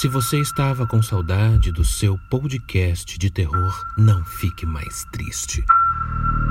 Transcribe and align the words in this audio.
Se 0.00 0.08
você 0.08 0.40
estava 0.40 0.86
com 0.86 1.02
saudade 1.02 1.70
do 1.70 1.84
seu 1.84 2.16
podcast 2.30 3.18
de 3.18 3.30
terror, 3.30 3.70
não 3.98 4.24
fique 4.24 4.64
mais 4.64 5.04
triste, 5.12 5.62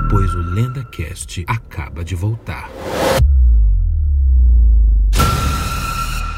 pois 0.08 0.32
o 0.36 0.38
LendaCast 0.38 1.44
acaba 1.48 2.04
de 2.04 2.14
voltar. 2.14 2.70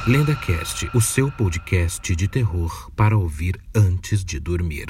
LendaCast, 0.08 0.88
o 0.94 1.02
seu 1.02 1.30
podcast 1.30 2.16
de 2.16 2.26
terror 2.26 2.90
para 2.96 3.14
ouvir 3.14 3.60
antes 3.76 4.24
de 4.24 4.40
dormir. 4.40 4.86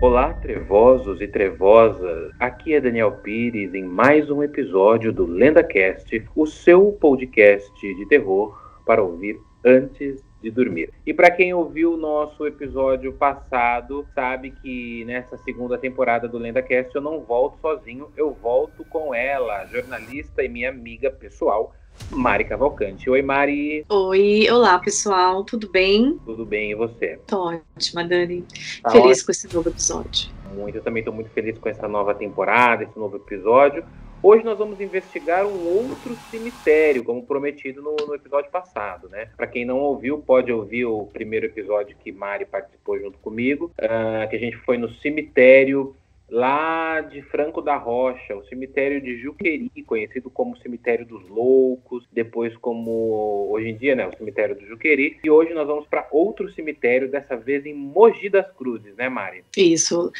Olá, 0.00 0.34
trevosos 0.34 1.20
e 1.20 1.26
trevosas. 1.26 2.30
Aqui 2.38 2.74
é 2.74 2.80
Daniel 2.80 3.10
Pires 3.10 3.74
em 3.74 3.82
mais 3.82 4.30
um 4.30 4.40
episódio 4.40 5.12
do 5.12 5.26
LendaCast, 5.26 6.24
o 6.36 6.46
seu 6.46 6.92
podcast 6.92 7.72
de 7.80 8.06
terror 8.06 8.56
para 8.86 9.02
ouvir 9.02 9.36
antes 9.64 10.22
de 10.42 10.50
dormir. 10.50 10.90
E 11.06 11.14
para 11.14 11.30
quem 11.30 11.54
ouviu 11.54 11.94
o 11.94 11.96
nosso 11.96 12.46
episódio 12.46 13.12
passado, 13.14 14.06
sabe 14.14 14.50
que 14.50 15.04
nessa 15.06 15.38
segunda 15.38 15.78
temporada 15.78 16.28
do 16.28 16.36
LendaCast 16.36 16.94
eu 16.94 17.00
não 17.00 17.20
volto 17.20 17.58
sozinho, 17.60 18.10
eu 18.16 18.30
volto 18.32 18.84
com 18.84 19.14
ela, 19.14 19.64
jornalista 19.66 20.44
e 20.44 20.48
minha 20.48 20.68
amiga 20.68 21.10
pessoal, 21.10 21.74
Mari 22.10 22.44
Cavalcante. 22.44 23.08
Oi, 23.08 23.22
Mari. 23.22 23.86
Oi, 23.88 24.46
olá 24.50 24.78
pessoal, 24.78 25.44
tudo 25.44 25.70
bem? 25.70 26.18
Tudo 26.24 26.44
bem, 26.44 26.72
e 26.72 26.74
você? 26.74 27.18
Tô 27.26 27.48
ótima, 27.48 28.04
Dani. 28.04 28.44
Tá 28.82 28.90
feliz 28.90 29.06
ótimo. 29.06 29.26
com 29.26 29.32
esse 29.32 29.54
novo 29.54 29.68
episódio. 29.70 30.30
Muito, 30.54 30.76
eu 30.76 30.82
também 30.82 31.00
estou 31.00 31.14
muito 31.14 31.30
feliz 31.30 31.58
com 31.58 31.68
essa 31.68 31.88
nova 31.88 32.14
temporada, 32.14 32.84
esse 32.84 32.98
novo 32.98 33.16
episódio. 33.16 33.84
Hoje 34.26 34.42
nós 34.42 34.56
vamos 34.56 34.80
investigar 34.80 35.46
um 35.46 35.66
outro 35.66 36.16
cemitério, 36.30 37.04
como 37.04 37.26
prometido 37.26 37.82
no, 37.82 37.94
no 38.06 38.14
episódio 38.14 38.50
passado, 38.50 39.06
né? 39.06 39.28
Para 39.36 39.46
quem 39.46 39.66
não 39.66 39.78
ouviu, 39.80 40.16
pode 40.16 40.50
ouvir 40.50 40.86
o 40.86 41.04
primeiro 41.12 41.44
episódio 41.44 41.94
que 42.02 42.10
Mari 42.10 42.46
participou 42.46 42.98
junto 42.98 43.18
comigo, 43.18 43.70
uh, 43.78 44.26
que 44.30 44.36
a 44.36 44.38
gente 44.38 44.56
foi 44.56 44.78
no 44.78 44.88
cemitério 44.94 45.94
lá 46.28 47.00
de 47.00 47.22
Franco 47.22 47.60
da 47.60 47.76
Rocha, 47.76 48.34
o 48.34 48.44
cemitério 48.46 49.00
de 49.00 49.18
Juqueri, 49.18 49.70
conhecido 49.86 50.30
como 50.30 50.56
cemitério 50.58 51.06
dos 51.06 51.28
loucos, 51.28 52.06
depois 52.12 52.56
como 52.56 53.48
hoje 53.50 53.68
em 53.68 53.76
dia, 53.76 53.94
né, 53.94 54.06
o 54.06 54.16
cemitério 54.16 54.54
do 54.54 54.66
Juqueri. 54.66 55.18
E 55.22 55.30
hoje 55.30 55.52
nós 55.54 55.66
vamos 55.66 55.86
para 55.86 56.08
outro 56.10 56.50
cemitério, 56.52 57.10
dessa 57.10 57.36
vez 57.36 57.64
em 57.66 57.74
Mogi 57.74 58.28
das 58.28 58.50
Cruzes, 58.52 58.94
né, 58.96 59.08
Mari? 59.08 59.44
Isso, 59.56 60.10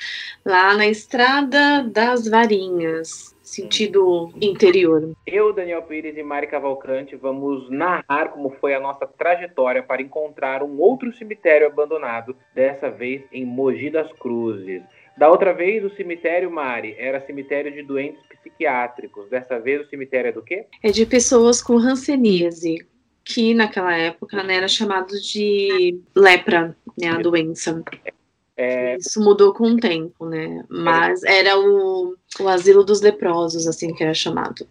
lá 0.44 0.76
na 0.76 0.86
Estrada 0.86 1.82
das 1.82 2.28
Varinhas. 2.28 3.34
Sentido 3.44 4.32
interior. 4.40 5.14
Eu, 5.26 5.52
Daniel 5.52 5.82
Pires 5.82 6.16
e 6.16 6.22
Mari 6.22 6.46
Cavalcante 6.46 7.14
vamos 7.14 7.68
narrar 7.68 8.30
como 8.30 8.48
foi 8.58 8.74
a 8.74 8.80
nossa 8.80 9.06
trajetória 9.06 9.82
para 9.82 10.00
encontrar 10.00 10.62
um 10.62 10.80
outro 10.80 11.12
cemitério 11.12 11.66
abandonado, 11.66 12.34
dessa 12.54 12.90
vez 12.90 13.22
em 13.30 13.44
Mogi 13.44 13.90
das 13.90 14.10
Cruzes. 14.14 14.82
Da 15.16 15.30
outra 15.30 15.52
vez, 15.52 15.84
o 15.84 15.94
cemitério 15.94 16.50
Mari 16.50 16.94
era 16.98 17.24
cemitério 17.24 17.72
de 17.72 17.82
doentes 17.82 18.20
psiquiátricos. 18.26 19.28
Dessa 19.28 19.58
vez, 19.60 19.86
o 19.86 19.88
cemitério 19.88 20.28
é 20.28 20.32
do 20.32 20.42
quê? 20.42 20.66
É 20.82 20.90
de 20.90 21.06
pessoas 21.06 21.62
com 21.62 21.76
hanseníase, 21.76 22.84
que 23.24 23.54
naquela 23.54 23.96
época 23.96 24.42
né, 24.42 24.56
era 24.56 24.68
chamado 24.68 25.14
de 25.20 26.00
lepra, 26.16 26.76
né, 27.00 27.08
a 27.08 27.18
doença. 27.18 27.82
É... 28.56 28.96
Isso 28.96 29.20
mudou 29.20 29.52
com 29.52 29.64
o 29.64 29.76
tempo, 29.76 30.26
né? 30.26 30.64
Mas 30.68 31.22
era 31.24 31.58
o, 31.58 32.16
o 32.40 32.48
asilo 32.48 32.84
dos 32.84 33.00
leprosos, 33.00 33.66
assim 33.66 33.92
que 33.94 34.02
era 34.02 34.14
chamado. 34.14 34.66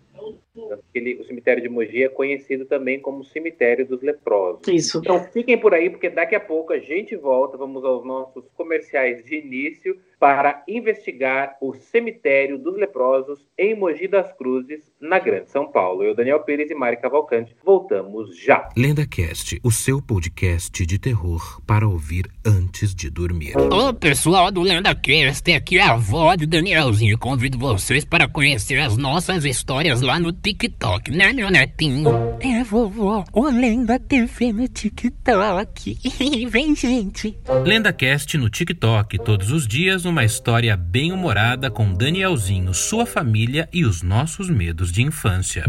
Ele, 0.93 1.15
o 1.15 1.25
cemitério 1.25 1.61
de 1.61 1.67
Mogi 1.67 2.03
é 2.03 2.09
conhecido 2.09 2.65
também 2.65 2.99
como 2.99 3.25
cemitério 3.25 3.85
dos 3.87 4.01
leprosos. 4.01 4.67
Isso. 4.67 4.99
Então 4.99 5.23
fiquem 5.25 5.57
por 5.57 5.73
aí, 5.73 5.89
porque 5.89 6.09
daqui 6.09 6.35
a 6.35 6.39
pouco 6.39 6.71
a 6.71 6.79
gente 6.79 7.15
volta, 7.15 7.57
vamos 7.57 7.83
aos 7.83 8.05
nossos 8.05 8.45
comerciais 8.55 9.25
de 9.25 9.35
início 9.35 9.99
para 10.23 10.63
investigar 10.69 11.57
o 11.59 11.73
cemitério 11.73 12.57
dos 12.57 12.77
leprosos 12.77 13.45
em 13.57 13.77
Mogi 13.77 14.07
das 14.07 14.31
Cruzes, 14.31 14.79
na 14.97 15.19
Grande 15.19 15.49
São 15.49 15.69
Paulo. 15.69 16.01
Eu, 16.01 16.15
Daniel 16.15 16.39
Pires 16.39 16.71
e 16.71 16.73
Mari 16.73 16.95
Cavalcante, 16.95 17.53
voltamos 17.61 18.39
já. 18.39 18.69
LendaCast, 18.77 19.59
o 19.61 19.69
seu 19.69 20.01
podcast 20.01 20.85
de 20.85 20.97
terror 20.97 21.61
para 21.67 21.85
ouvir 21.85 22.23
antes 22.45 22.95
de 22.95 23.09
dormir. 23.09 23.57
Ô 23.57 23.93
pessoal 23.93 24.49
do 24.49 24.61
LendaCast, 24.61 25.51
aqui 25.51 25.77
é 25.77 25.81
a 25.81 25.91
avó 25.91 26.35
de 26.35 26.45
Danielzinho. 26.45 27.17
Convido 27.17 27.57
vocês 27.57 28.05
para 28.05 28.25
conhecer 28.25 28.79
as 28.79 28.95
nossas 28.95 29.43
histórias 29.43 30.01
lá 30.01 30.21
no 30.21 30.31
TikTok, 30.31 31.11
né, 31.11 31.33
meu 31.33 31.51
netinho? 31.51 32.09
É, 32.39 32.63
vovó, 32.63 33.25
o 33.33 33.49
Lenda 33.49 33.99
TV 33.99 34.53
no 34.53 34.69
TikTok. 34.69 35.97
Vem, 36.47 36.73
gente. 36.73 37.37
LendaCast 37.65 38.37
no 38.37 38.49
TikTok, 38.49 39.19
todos 39.19 39.51
os 39.51 39.67
dias, 39.67 40.05
uma 40.13 40.23
história 40.23 40.77
bem 40.77 41.11
humorada 41.11 41.71
com 41.71 41.91
Danielzinho, 41.91 42.71
sua 42.71 43.03
família 43.03 43.67
e 43.73 43.83
os 43.83 44.03
nossos 44.03 44.47
medos 44.47 44.91
de 44.91 45.01
infância. 45.01 45.63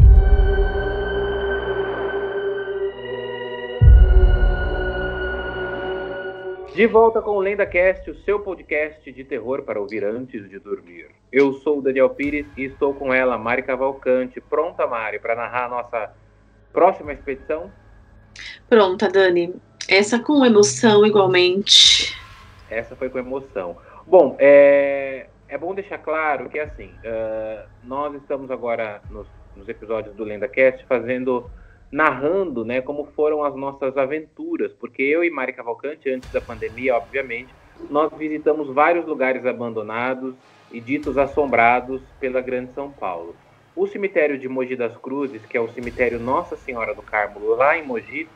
De 6.75 6.87
volta 6.87 7.23
com 7.23 7.31
o 7.31 7.41
LendaCast, 7.41 8.11
o 8.11 8.23
seu 8.23 8.39
podcast 8.39 9.11
de 9.11 9.25
terror 9.25 9.63
para 9.63 9.81
ouvir 9.81 10.05
antes 10.05 10.47
de 10.51 10.59
dormir. 10.59 11.07
Eu 11.33 11.55
sou 11.55 11.79
o 11.79 11.83
Daniel 11.83 12.11
Pires 12.11 12.47
e 12.55 12.65
estou 12.65 12.93
com 12.93 13.15
ela, 13.15 13.39
Mari 13.39 13.63
Cavalcante. 13.63 14.43
Pronta, 14.43 14.87
Mari, 14.87 15.21
para 15.21 15.35
narrar 15.35 15.65
a 15.65 15.69
nossa 15.71 16.13
próxima 16.71 17.15
expedição? 17.15 17.73
Pronta, 18.69 19.09
Dani. 19.09 19.55
Essa 19.89 20.19
com 20.19 20.45
emoção 20.45 21.07
igualmente. 21.07 22.15
Essa 22.69 22.95
foi 22.95 23.09
com 23.09 23.19
emoção. 23.19 23.75
Bom, 24.07 24.37
é, 24.39 25.27
é 25.49 25.57
bom 25.57 25.75
deixar 25.75 25.99
claro 25.99 26.49
que, 26.51 26.59
assim, 26.59 26.91
uh, 27.05 27.67
nós 27.83 28.15
estamos 28.15 28.51
agora 28.51 29.01
nos, 29.11 29.27
nos 29.57 29.69
episódios 29.69 30.15
do 30.15 30.25
LendaCast 30.25 30.85
fazendo, 30.87 31.51
narrando, 31.91 32.65
né, 32.65 32.81
como 32.83 33.07
foram 33.17 33.43
as 33.43 33.55
nossas 33.57 33.97
aventuras, 33.97 34.73
porque 34.73 35.03
eu 35.03 35.25
e 35.25 35.31
Mari 35.31 35.55
Cavalcante, 35.55 36.11
antes 36.11 36.31
da 36.31 36.41
pandemia, 36.41 36.97
obviamente, 36.97 37.49
nós 37.89 38.13
visitamos 38.17 38.69
vários 38.69 39.07
lugares 39.07 39.47
abandonados 39.47 40.35
e 40.71 40.81
ditos 40.81 41.17
assombrados 41.17 42.03
pela 42.21 42.41
Grande 42.41 42.73
São 42.75 42.91
Paulo. 42.91 43.35
O 43.75 43.87
cemitério 43.87 44.39
de 44.39 44.49
Mogi 44.49 44.77
das 44.77 44.97
Cruzes, 44.97 45.45
que 45.47 45.57
é 45.57 45.61
o 45.61 45.69
cemitério 45.69 46.21
Nossa 46.21 46.57
Senhora 46.57 46.95
do 46.95 47.03
Carmo, 47.03 47.41
lá 47.55 47.77
em 47.77 47.85
Mogi, 47.85 48.29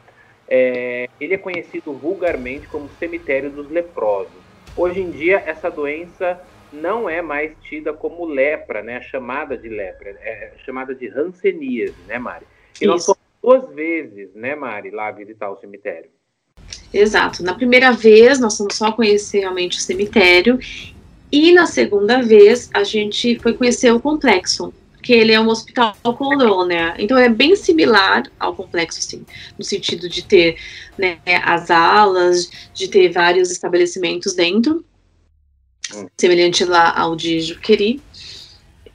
é, 0.49 1.09
ele 1.21 1.35
é 1.35 1.39
conhecido 1.39 1.93
vulgarmente 1.93 2.67
como 2.69 2.89
cemitério 2.99 3.51
dos 3.51 3.71
leprosos. 3.71 4.48
Hoje 4.79 5.01
em 5.01 5.11
dia, 5.11 5.43
essa 5.45 5.69
doença 5.69 6.41
não 6.73 7.11
é 7.11 7.21
mais 7.21 7.51
tida 7.63 7.93
como 7.93 8.25
lepra, 8.25 8.81
né? 8.81 9.03
Chamada 9.03 9.59
de 9.59 9.69
lepra, 9.69 10.11
é 10.11 10.53
chamada 10.65 10.95
de 10.95 11.09
hanseníase, 11.09 11.97
né, 12.07 12.17
Mari? 12.17 12.47
E 12.81 12.85
Isso. 12.85 12.87
nós 12.87 13.05
fomos 13.05 13.19
duas 13.43 13.75
vezes, 13.75 14.33
né, 14.37 14.55
Mari, 14.55 14.93
lá 14.93 15.11
visitar 15.11 15.51
o 15.51 15.57
cemitério. 15.57 16.09
Exato. 16.95 17.43
Na 17.43 17.55
primeira 17.55 17.91
vez, 17.91 18.39
nós 18.39 18.57
fomos 18.57 18.77
só 18.77 18.93
conhecer 18.93 19.41
realmente 19.41 19.79
o 19.79 19.81
cemitério. 19.81 20.61
E 21.33 21.51
na 21.51 21.67
segunda 21.67 22.23
vez, 22.23 22.71
a 22.73 22.85
gente 22.85 23.37
foi 23.41 23.55
conhecer 23.55 23.93
o 23.93 23.99
complexo, 23.99 24.73
que 25.03 25.13
ele 25.13 25.33
é 25.33 25.41
um 25.41 25.49
hospital 25.49 25.95
colônia. 26.03 26.95
Então 26.99 27.17
é 27.17 27.29
bem 27.29 27.55
similar 27.57 28.25
ao 28.39 28.55
complexo, 28.55 29.01
sim, 29.01 29.25
no 29.59 29.65
sentido 29.65 30.09
de 30.09 30.25
ter 30.25 30.57
né, 30.97 31.19
as 31.43 31.71
alas, 31.71 32.51
de 32.75 32.89
ter 32.89 33.11
vários 33.11 33.51
estabelecimentos 33.51 34.35
dentro, 34.35 34.85
hum. 35.95 36.07
semelhante 36.17 36.65
lá 36.65 36.97
ao 36.99 37.15
de 37.15 37.41
Juqueri. 37.41 38.01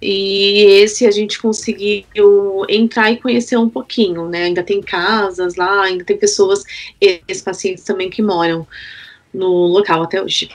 E 0.05 0.81
esse 0.81 1.07
a 1.07 1.11
gente 1.11 1.41
conseguiu 1.41 2.65
entrar 2.67 3.09
e 3.09 3.21
conhecer 3.21 3.55
um 3.55 3.69
pouquinho, 3.69 4.27
né? 4.27 4.43
Ainda 4.43 4.61
tem 4.61 4.81
casas 4.81 5.55
lá, 5.55 5.83
ainda 5.83 6.03
tem 6.03 6.17
pessoas, 6.17 6.65
esses 6.99 7.41
pacientes 7.41 7.85
também 7.85 8.09
que 8.09 8.21
moram 8.21 8.67
no 9.33 9.47
local 9.67 10.03
até 10.03 10.21
hoje. 10.21 10.49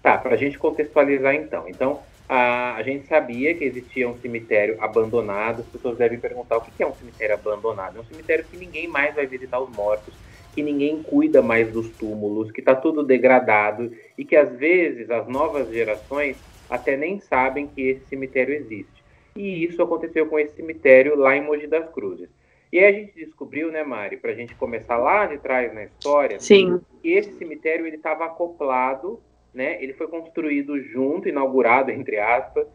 Tá, 0.00 0.16
para 0.16 0.34
a 0.34 0.36
gente 0.36 0.56
contextualizar 0.58 1.34
então. 1.34 1.64
Então, 1.68 2.00
a, 2.28 2.76
a 2.76 2.82
gente 2.82 3.06
sabia 3.06 3.54
que 3.54 3.64
existia 3.64 4.08
um 4.08 4.18
cemitério 4.18 4.76
abandonado. 4.80 5.60
As 5.60 5.66
pessoas 5.66 5.96
devem 5.96 6.18
perguntar 6.18 6.56
o 6.56 6.60
que 6.60 6.82
é 6.82 6.86
um 6.86 6.94
cemitério 6.94 7.34
abandonado. 7.34 7.98
É 7.98 8.00
um 8.00 8.04
cemitério 8.04 8.44
que 8.44 8.56
ninguém 8.56 8.88
mais 8.88 9.14
vai 9.14 9.26
visitar 9.26 9.60
os 9.60 9.70
mortos, 9.70 10.14
que 10.54 10.62
ninguém 10.62 11.02
cuida 11.02 11.42
mais 11.42 11.70
dos 11.70 11.88
túmulos, 11.90 12.50
que 12.50 12.60
está 12.60 12.74
tudo 12.74 13.02
degradado 13.02 13.92
e 14.16 14.24
que 14.24 14.36
às 14.36 14.52
vezes 14.56 15.10
as 15.10 15.26
novas 15.28 15.70
gerações 15.70 16.36
até 16.70 16.96
nem 16.96 17.20
sabem 17.20 17.66
que 17.66 17.82
esse 17.82 18.06
cemitério 18.06 18.54
existe. 18.54 19.04
E 19.36 19.64
isso 19.64 19.82
aconteceu 19.82 20.26
com 20.26 20.38
esse 20.38 20.54
cemitério 20.54 21.16
lá 21.16 21.36
em 21.36 21.42
Mogi 21.42 21.66
das 21.66 21.88
Cruzes. 21.90 22.28
E 22.72 22.78
aí 22.78 22.86
a 22.86 22.92
gente 22.92 23.14
descobriu, 23.14 23.70
né, 23.70 23.84
Mari, 23.84 24.16
para 24.16 24.32
a 24.32 24.34
gente 24.34 24.54
começar 24.54 24.96
lá 24.96 25.26
de 25.26 25.38
trás 25.38 25.72
na 25.74 25.84
história, 25.84 26.40
Sim. 26.40 26.80
que 27.02 27.12
esse 27.12 27.32
cemitério 27.34 27.86
ele 27.86 27.96
estava 27.96 28.24
acoplado 28.24 29.20
né? 29.54 29.82
Ele 29.82 29.92
foi 29.92 30.08
construído 30.08 30.80
junto, 30.80 31.28
inaugurado 31.28 31.90
entre 31.90 32.18
aspas, 32.18 32.66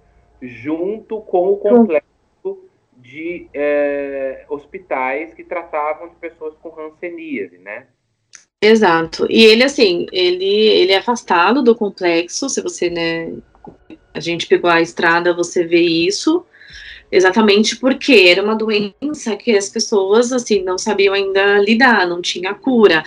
junto 0.42 1.22
com 1.22 1.52
o 1.52 1.58
complexo 1.58 2.10
de 2.98 3.48
é, 3.54 4.46
hospitais 4.50 5.34
que 5.34 5.44
tratavam 5.44 6.10
de 6.10 6.16
pessoas 6.16 6.54
com 6.62 6.74
hanseníase, 6.80 7.58
né? 7.58 7.88
Exato. 8.62 9.26
E 9.30 9.46
ele, 9.46 9.64
assim, 9.64 10.06
ele, 10.12 10.46
ele 10.46 10.92
é 10.92 10.98
afastado 10.98 11.64
do 11.64 11.76
complexo, 11.76 12.50
se 12.50 12.62
você, 12.62 12.90
né, 12.90 13.34
a 14.14 14.20
gente 14.20 14.48
pegou 14.48 14.70
a 14.70 14.82
estrada, 14.82 15.34
você 15.34 15.64
vê 15.64 15.80
isso, 15.80 16.46
exatamente 17.10 17.78
porque 17.78 18.28
era 18.28 18.44
uma 18.44 18.56
doença 18.56 19.36
que 19.38 19.56
as 19.56 19.70
pessoas, 19.70 20.34
assim, 20.34 20.62
não 20.62 20.78
sabiam 20.78 21.14
ainda 21.14 21.60
lidar, 21.60 22.06
não 22.06 22.22
tinha 22.22 22.54
cura. 22.54 23.02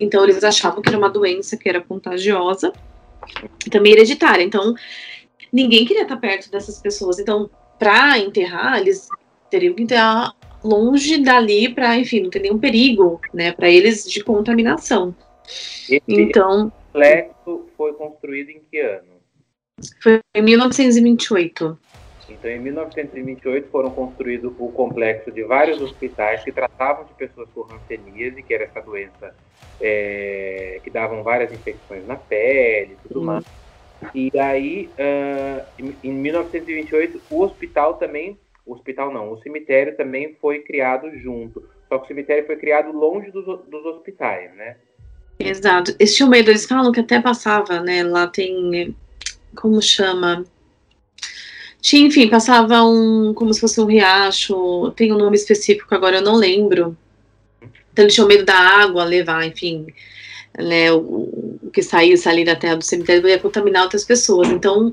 Então, 0.00 0.24
eles 0.24 0.42
achavam 0.42 0.80
que 0.80 0.88
era 0.88 0.98
uma 0.98 1.10
doença 1.10 1.56
que 1.56 1.68
era 1.68 1.82
contagiosa 1.82 2.72
também 3.70 3.92
hereditária. 3.92 4.42
Então, 4.42 4.74
ninguém 5.52 5.84
queria 5.84 6.02
estar 6.02 6.16
perto 6.16 6.50
dessas 6.50 6.80
pessoas. 6.80 7.18
Então, 7.18 7.50
para 7.78 8.18
enterrar, 8.18 8.80
eles 8.80 9.08
teriam 9.50 9.74
que 9.74 9.82
enterrar 9.82 10.34
longe 10.62 11.18
dali 11.18 11.72
para, 11.72 11.96
enfim, 11.96 12.22
não 12.22 12.30
ter 12.30 12.40
nenhum 12.40 12.58
perigo, 12.58 13.20
né, 13.32 13.52
para 13.52 13.68
eles 13.68 14.04
de 14.04 14.24
contaminação. 14.24 15.14
Esse 15.88 16.02
Então, 16.08 16.72
complexo 16.92 17.66
foi 17.76 17.92
construído 17.92 18.50
em 18.50 18.62
que 18.70 18.80
ano? 18.80 19.14
foi 20.00 20.20
em 20.34 20.42
1928. 20.42 21.78
Então, 22.28 22.50
em 22.50 22.58
1928 22.58 23.70
foram 23.70 23.90
construídos 23.90 24.52
o 24.58 24.72
complexo 24.72 25.30
de 25.30 25.42
vários 25.44 25.80
hospitais 25.80 26.42
que 26.42 26.52
tratavam 26.52 27.04
de 27.04 27.14
pessoas 27.14 27.48
com 27.50 27.64
hanseníase, 27.72 28.42
que 28.42 28.54
era 28.54 28.64
essa 28.64 28.80
doença 28.80 29.34
é, 29.80 30.80
que 30.82 30.90
davam 30.90 31.22
várias 31.22 31.52
infecções 31.52 32.06
na 32.06 32.16
pele 32.16 32.94
e 32.94 33.08
tudo 33.08 33.20
Sim. 33.20 33.26
mais. 33.26 33.44
E 34.14 34.30
aí, 34.38 34.92
ah, 34.98 35.66
em- 35.78 35.98
em 36.02 36.12
1928, 36.12 37.22
o 37.30 37.42
hospital 37.42 37.94
também, 37.94 38.38
o 38.66 38.72
hospital 38.72 39.12
não, 39.12 39.32
o 39.32 39.42
cemitério 39.42 39.96
também 39.96 40.34
foi 40.40 40.60
criado 40.60 41.10
junto. 41.18 41.62
Só 41.88 41.98
que 41.98 42.04
o 42.04 42.08
cemitério 42.08 42.46
foi 42.46 42.56
criado 42.56 42.92
longe 42.92 43.30
dos, 43.30 43.44
dos 43.44 43.84
hospitais, 43.86 44.54
né? 44.54 44.76
Exato. 45.38 45.94
Esse 45.98 46.18
filme, 46.18 46.38
eles 46.38 46.66
falam 46.66 46.92
que 46.92 47.00
até 47.00 47.20
passava, 47.20 47.80
né? 47.80 48.02
Lá 48.02 48.26
tem. 48.26 48.96
Como 49.56 49.80
chama? 49.82 50.44
Tinha, 51.84 52.06
enfim, 52.06 52.28
passava 52.28 52.82
um. 52.82 53.34
Como 53.34 53.52
se 53.52 53.60
fosse 53.60 53.78
um 53.78 53.84
riacho. 53.84 54.90
Tem 54.96 55.12
um 55.12 55.18
nome 55.18 55.36
específico, 55.36 55.94
agora 55.94 56.16
eu 56.16 56.22
não 56.22 56.34
lembro. 56.34 56.96
Então 57.92 58.06
eles 58.06 58.14
tinham 58.14 58.26
medo 58.26 58.42
da 58.42 58.56
água 58.58 59.04
levar, 59.04 59.46
enfim. 59.46 59.86
Né, 60.58 60.90
o, 60.92 61.58
o 61.62 61.70
que 61.70 61.82
saísse 61.82 62.26
ali 62.26 62.42
da 62.44 62.56
terra 62.56 62.76
do 62.76 62.84
cemitério 62.84 63.28
ia 63.28 63.38
contaminar 63.38 63.82
outras 63.82 64.02
pessoas. 64.02 64.48
Então, 64.48 64.92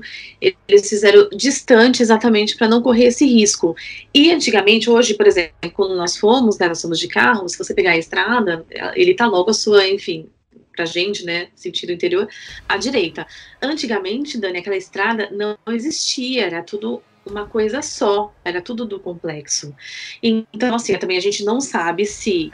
eles 0.68 0.86
fizeram 0.86 1.30
distante 1.30 2.02
exatamente 2.02 2.56
para 2.58 2.68
não 2.68 2.82
correr 2.82 3.06
esse 3.06 3.24
risco. 3.24 3.74
E 4.12 4.30
antigamente, 4.30 4.90
hoje, 4.90 5.14
por 5.14 5.26
exemplo, 5.26 5.54
quando 5.72 5.96
nós 5.96 6.18
fomos, 6.18 6.58
né, 6.58 6.68
nós 6.68 6.82
fomos 6.82 6.98
de 6.98 7.08
carro, 7.08 7.48
se 7.48 7.56
você 7.56 7.72
pegar 7.72 7.92
a 7.92 7.98
estrada, 7.98 8.66
ele 8.94 9.14
tá 9.14 9.26
logo 9.26 9.50
a 9.50 9.54
sua, 9.54 9.88
enfim, 9.88 10.28
pra 10.72 10.84
gente, 10.84 11.24
né, 11.24 11.48
sentido 11.54 11.92
interior, 11.92 12.28
à 12.68 12.76
direita. 12.76 13.26
Antigamente, 13.60 14.38
Dani, 14.38 14.58
aquela 14.58 14.76
estrada 14.76 15.30
não 15.30 15.56
existia, 15.68 16.46
era 16.46 16.62
tudo 16.62 17.02
uma 17.24 17.46
coisa 17.46 17.82
só, 17.82 18.34
era 18.44 18.60
tudo 18.60 18.84
do 18.84 18.98
complexo. 18.98 19.74
Então, 20.22 20.74
assim, 20.74 20.96
também 20.98 21.16
a 21.16 21.20
gente 21.20 21.44
não 21.44 21.60
sabe 21.60 22.04
se, 22.04 22.50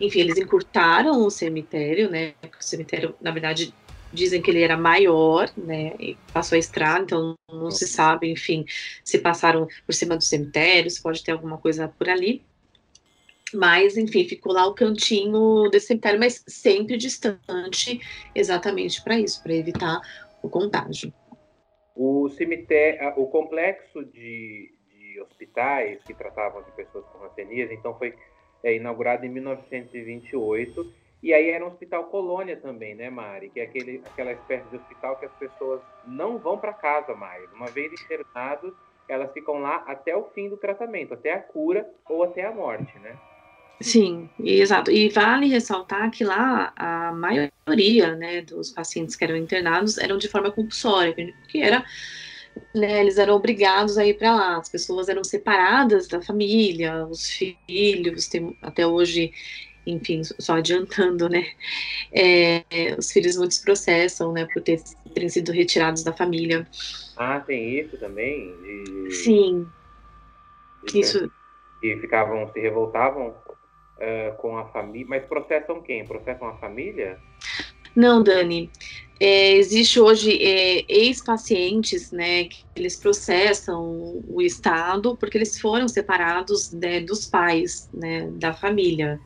enfim, 0.00 0.20
eles 0.20 0.38
encurtaram 0.38 1.26
o 1.26 1.30
cemitério, 1.30 2.10
né, 2.10 2.34
o 2.42 2.62
cemitério, 2.62 3.16
na 3.20 3.30
verdade, 3.30 3.74
dizem 4.12 4.42
que 4.42 4.50
ele 4.50 4.62
era 4.62 4.76
maior, 4.76 5.50
né, 5.56 5.94
e 5.98 6.16
passou 6.32 6.56
a 6.56 6.58
estrada, 6.58 7.02
então 7.02 7.34
não 7.50 7.70
se 7.70 7.86
sabe, 7.86 8.30
enfim, 8.30 8.64
se 9.02 9.18
passaram 9.18 9.66
por 9.86 9.94
cima 9.94 10.16
do 10.16 10.22
cemitério, 10.22 10.90
se 10.90 11.02
pode 11.02 11.24
ter 11.24 11.32
alguma 11.32 11.58
coisa 11.58 11.88
por 11.88 12.08
ali. 12.08 12.42
Mas, 13.54 13.96
enfim, 13.96 14.24
ficou 14.24 14.52
lá 14.52 14.66
o 14.66 14.74
cantinho 14.74 15.68
desse 15.70 15.88
cemitério, 15.88 16.18
mas 16.18 16.44
sempre 16.46 16.96
distante, 16.96 18.00
exatamente 18.34 19.02
para 19.02 19.18
isso, 19.18 19.42
para 19.42 19.54
evitar 19.54 20.00
o 20.42 20.48
contágio. 20.48 21.12
O 21.94 22.28
cemitério, 22.30 23.12
o 23.16 23.26
complexo 23.26 24.04
de, 24.04 24.72
de 24.90 25.20
hospitais 25.20 26.02
que 26.04 26.14
tratavam 26.14 26.62
de 26.62 26.70
pessoas 26.72 27.04
com 27.06 27.24
hanseníase, 27.24 27.74
então 27.74 27.96
foi 27.98 28.14
é, 28.62 28.74
inaugurado 28.74 29.26
em 29.26 29.28
1928 29.28 31.02
e 31.22 31.32
aí 31.32 31.50
era 31.50 31.64
um 31.64 31.68
hospital 31.68 32.04
colônia 32.06 32.56
também, 32.56 32.96
né, 32.96 33.08
Mari? 33.08 33.48
Que 33.50 33.60
é 33.60 33.62
aquele, 33.62 34.02
aquela 34.04 34.32
espécie 34.32 34.68
de 34.70 34.76
hospital 34.76 35.16
que 35.16 35.26
as 35.26 35.32
pessoas 35.34 35.80
não 36.04 36.36
vão 36.36 36.58
para 36.58 36.72
casa 36.72 37.14
mais. 37.14 37.50
Uma 37.52 37.66
vez 37.66 37.92
internados, 37.92 38.74
elas 39.08 39.32
ficam 39.32 39.58
lá 39.58 39.84
até 39.86 40.16
o 40.16 40.24
fim 40.30 40.48
do 40.48 40.56
tratamento, 40.56 41.14
até 41.14 41.32
a 41.32 41.40
cura 41.40 41.88
ou 42.08 42.24
até 42.24 42.44
a 42.44 42.50
morte, 42.50 42.98
né? 42.98 43.16
Sim, 43.80 44.30
exato. 44.38 44.92
E 44.92 45.08
vale 45.08 45.46
ressaltar 45.48 46.08
que 46.12 46.22
lá 46.22 46.72
a 46.76 47.12
maioria, 47.12 48.14
né, 48.16 48.40
dos 48.42 48.70
pacientes 48.70 49.16
que 49.16 49.24
eram 49.24 49.36
internados 49.36 49.98
eram 49.98 50.18
de 50.18 50.28
forma 50.28 50.52
compulsória, 50.52 51.12
porque 51.40 51.58
era, 51.58 51.84
né, 52.74 53.00
eles 53.00 53.18
eram 53.18 53.34
obrigados 53.34 53.98
a 53.98 54.06
ir 54.06 54.14
para 54.18 54.34
lá. 54.34 54.58
As 54.58 54.68
pessoas 54.70 55.08
eram 55.08 55.24
separadas 55.24 56.06
da 56.08 56.22
família, 56.22 57.06
os 57.06 57.28
filhos, 57.30 58.28
tem, 58.28 58.56
até 58.62 58.86
hoje, 58.86 59.32
enfim, 59.86 60.22
só 60.40 60.54
adiantando, 60.56 61.28
né, 61.28 61.44
é, 62.12 62.64
os 62.98 63.12
filhos 63.12 63.36
muitos 63.36 63.58
processam, 63.58 64.32
né, 64.32 64.46
por 64.52 64.62
ter, 64.62 64.82
terem 65.14 65.28
sido 65.28 65.52
retirados 65.52 66.04
da 66.04 66.12
família. 66.12 66.68
Ah, 67.16 67.40
tem 67.40 67.78
isso 67.80 67.98
também? 67.98 68.60
De, 68.60 69.22
Sim, 69.22 69.72
de- 70.82 70.92
isso 70.92 71.30
E 71.82 71.96
ficavam, 72.00 72.48
se 72.52 72.60
revoltavam 72.60 73.42
eh, 74.02 74.34
com 74.38 74.58
a 74.58 74.66
família. 74.66 75.06
Mas 75.08 75.24
processam 75.26 75.80
quem? 75.80 76.04
Processam 76.04 76.48
a 76.48 76.56
família? 76.56 77.18
Não, 77.94 78.20
Dani. 78.20 78.68
É, 79.20 79.52
existe 79.52 80.00
hoje 80.00 80.36
é, 80.42 80.84
ex-pacientes, 80.88 82.10
né, 82.10 82.44
que 82.44 82.64
eles 82.74 82.96
processam 82.96 84.20
o 84.26 84.42
Estado 84.42 85.16
porque 85.16 85.38
eles 85.38 85.60
foram 85.60 85.86
separados 85.86 86.72
né, 86.72 87.00
dos 87.00 87.28
pais, 87.28 87.88
né, 87.94 88.28
da 88.32 88.52
família. 88.52 89.20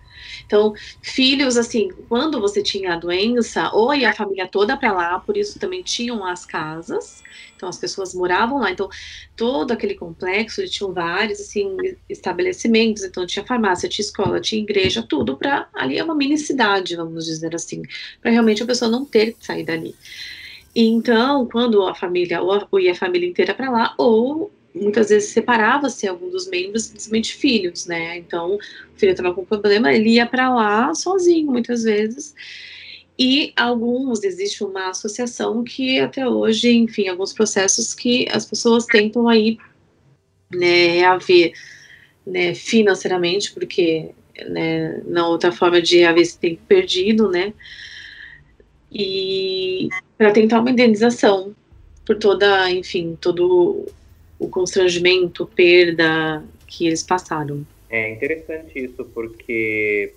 Então, 0.45 0.75
filhos, 1.03 1.57
assim, 1.57 1.89
quando 2.09 2.39
você 2.39 2.63
tinha 2.63 2.93
a 2.93 2.99
doença, 2.99 3.71
ou 3.73 3.95
ia 3.95 4.11
a 4.11 4.15
família 4.15 4.47
toda 4.47 4.77
para 4.77 4.93
lá, 4.93 5.19
por 5.19 5.37
isso 5.37 5.59
também 5.59 5.83
tinham 5.83 6.23
as 6.27 6.45
casas, 6.45 7.23
então 7.57 7.69
as 7.69 7.79
pessoas 7.79 8.15
moravam 8.15 8.59
lá. 8.59 8.71
Então, 8.71 8.89
todo 9.35 9.73
aquele 9.73 9.95
complexo, 9.95 10.61
eles 10.61 10.71
tinham 10.71 10.93
vários, 10.93 11.41
assim, 11.41 11.77
estabelecimentos, 12.09 13.03
então 13.03 13.27
tinha 13.27 13.45
farmácia, 13.45 13.89
tinha 13.89 14.05
escola, 14.05 14.41
tinha 14.41 14.63
igreja, 14.63 15.03
tudo 15.03 15.37
para 15.37 15.69
ali 15.75 15.99
é 15.99 16.05
uma 16.05 16.15
mini 16.15 16.39
cidade, 16.39 16.97
vamos 16.97 17.25
dizer 17.25 17.55
assim 17.55 17.83
para 18.21 18.31
realmente 18.31 18.63
a 18.63 18.67
pessoa 18.67 18.91
não 18.91 19.05
ter 19.05 19.33
que 19.33 19.45
sair 19.45 19.65
dali. 19.65 19.95
E 20.75 20.87
Então, 20.87 21.47
quando 21.47 21.83
a 21.83 21.95
família, 21.95 22.43
ou, 22.43 22.53
a, 22.53 22.69
ou 22.71 22.81
ia 22.81 22.93
a 22.93 22.95
família 22.95 23.29
inteira 23.29 23.55
para 23.55 23.71
lá, 23.71 23.95
ou 23.97 24.51
muitas 24.75 25.09
vezes 25.09 25.31
separava-se 25.31 26.07
algum 26.07 26.29
dos 26.29 26.49
membros, 26.49 26.89
principalmente 26.89 27.35
filhos, 27.35 27.87
né? 27.87 28.19
Então, 28.19 28.57
o 28.57 28.61
filho 28.97 29.13
estava 29.13 29.33
com 29.33 29.45
problema, 29.45 29.93
ele 29.93 30.11
ia 30.11 30.27
para 30.27 30.55
lá 30.55 30.95
sozinho, 30.95 31.51
muitas 31.51 31.85
vezes. 31.85 32.35
E 33.19 33.53
alguns, 33.57 34.23
existe 34.23 34.63
uma 34.63 34.91
associação 34.91 35.65
que 35.65 35.99
até 35.99 36.29
hoje, 36.29 36.71
enfim, 36.73 37.09
alguns 37.09 37.33
processos 37.33 37.95
que 37.95 38.29
as 38.31 38.45
pessoas 38.45 38.85
tentam 38.85 39.27
aí, 39.27 39.57
né, 40.53 41.03
haver, 41.05 41.53
né, 42.27 42.55
financeiramente, 42.55 43.53
porque, 43.53 44.11
né, 44.49 45.03
na 45.07 45.27
outra 45.27 45.51
forma 45.51 45.81
de 45.81 46.05
haver 46.05 46.21
esse 46.23 46.39
tempo 46.39 46.61
perdido, 46.69 47.31
né, 47.31 47.55
e 48.93 49.89
para 50.19 50.31
tentar 50.31 50.61
uma 50.61 50.71
indenização 50.71 51.55
por 52.05 52.17
toda, 52.19 52.71
enfim, 52.71 53.17
todo 53.21 53.87
o 54.39 54.49
constrangimento, 54.49 55.47
perda 55.47 56.45
que 56.67 56.87
eles 56.87 57.03
passaram. 57.03 57.67
É 57.89 58.13
interessante 58.13 58.79
isso, 58.79 59.05
porque 59.15 60.13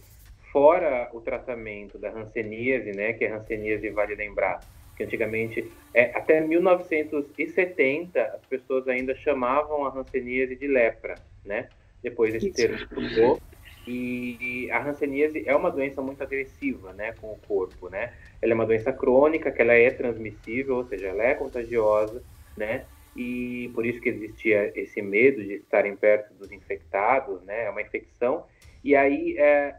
fora 0.52 1.10
o 1.14 1.22
tratamento 1.22 1.98
da 1.98 2.10
hanseníase, 2.10 2.92
né, 2.92 3.14
que 3.14 3.26
a 3.26 3.38
hanseníase 3.38 3.90
vale 3.90 4.16
lembrar 4.16 4.60
que 5.00 5.06
antigamente, 5.06 5.72
é, 5.94 6.12
até 6.14 6.42
1970, 6.42 8.22
as 8.22 8.46
pessoas 8.48 8.86
ainda 8.90 9.16
chamavam 9.16 9.86
a 9.86 9.98
hanseníase 9.98 10.58
de 10.58 10.68
lepra, 10.68 11.16
né? 11.46 11.70
Depois 12.04 12.36
esse 12.36 12.52
termo 12.52 12.78
mudou. 12.92 13.40
E 13.88 14.70
a 14.72 14.84
hanseníase 14.84 15.48
é 15.48 15.56
uma 15.56 15.72
doença 15.72 16.02
muito 16.02 16.22
agressiva, 16.22 16.92
né, 16.92 17.14
com 17.14 17.32
o 17.32 17.40
corpo, 17.48 17.90
né? 17.90 18.12
Ela 18.42 18.52
é 18.52 18.56
uma 18.56 18.66
doença 18.66 18.92
crônica, 18.92 19.50
que 19.52 19.62
ela 19.62 19.74
é 19.74 19.90
transmissível, 19.90 20.76
ou 20.76 20.84
seja, 20.86 21.08
ela 21.08 21.24
é 21.24 21.34
contagiosa, 21.34 22.22
né? 22.58 22.84
E 23.16 23.72
por 23.74 23.86
isso 23.86 24.02
que 24.02 24.10
existia 24.10 24.70
esse 24.76 25.02
medo 25.02 25.42
de 25.42 25.54
estarem 25.54 25.96
perto 25.96 26.34
dos 26.34 26.52
infectados, 26.52 27.42
né? 27.44 27.64
É 27.68 27.70
uma 27.70 27.82
infecção. 27.82 28.46
E 28.84 28.98
aí 28.98 29.38
é, 29.38 29.74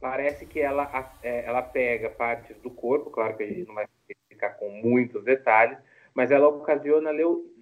parece 0.00 0.46
que 0.46 0.60
ela, 0.60 1.12
é, 1.22 1.44
ela 1.44 1.62
pega 1.62 2.10
partes 2.10 2.56
do 2.58 2.70
corpo, 2.70 3.10
claro 3.10 3.36
que 3.36 3.42
a 3.42 3.46
gente 3.46 3.66
não 3.66 3.74
vai 3.74 3.86
explicar 4.08 4.50
com 4.50 4.70
muitos 4.70 5.24
detalhes, 5.24 5.78
mas 6.14 6.30
ela 6.30 6.48
ocasiona 6.48 7.10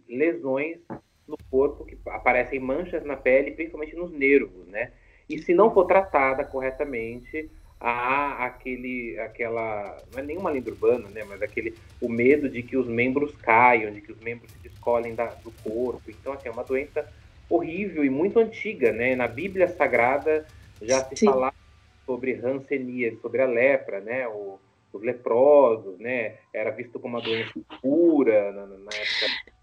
lesões 0.08 0.78
no 1.26 1.36
corpo 1.50 1.84
que 1.84 1.98
aparecem 2.06 2.60
manchas 2.60 3.04
na 3.04 3.16
pele, 3.16 3.52
principalmente 3.52 3.96
nos 3.96 4.12
nervos, 4.12 4.66
né? 4.68 4.92
E 5.28 5.38
se 5.38 5.54
não 5.54 5.72
for 5.72 5.86
tratada 5.86 6.44
corretamente, 6.44 7.50
há 7.80 8.46
aquele, 8.46 9.18
aquela, 9.18 10.00
não 10.12 10.20
é 10.20 10.22
nenhuma 10.22 10.50
lenda 10.50 10.70
urbana, 10.70 11.08
né? 11.08 11.24
Mas 11.24 11.42
aquele, 11.42 11.74
o 12.00 12.08
medo 12.08 12.48
de 12.48 12.62
que 12.62 12.76
os 12.76 12.86
membros 12.86 13.34
caiam, 13.36 13.92
de 13.92 14.00
que 14.00 14.12
os 14.12 14.20
membros 14.20 14.52
se 14.52 14.58
descolem 14.58 15.14
da, 15.14 15.26
do 15.26 15.50
corpo. 15.64 16.02
Então, 16.08 16.32
assim, 16.32 16.48
é 16.48 16.52
uma 16.52 16.62
doença 16.62 17.06
horrível 17.50 18.04
e 18.04 18.10
muito 18.10 18.38
antiga, 18.38 18.92
né? 18.92 19.16
Na 19.16 19.26
Bíblia 19.26 19.68
Sagrada 19.68 20.46
já 20.80 21.04
se 21.04 21.16
Sim. 21.16 21.26
falava 21.26 21.65
sobre 22.06 22.34
ranceníase, 22.34 23.20
sobre 23.20 23.42
a 23.42 23.46
lepra, 23.46 24.00
né? 24.00 24.26
O, 24.28 24.58
os 24.92 25.02
leprosos, 25.02 25.98
né? 25.98 26.36
Era 26.54 26.70
visto 26.70 26.98
como 26.98 27.16
uma 27.16 27.22
doença 27.22 27.52
pura 27.82 28.52
na, 28.52 28.66
na 28.66 28.90
época. 28.92 29.56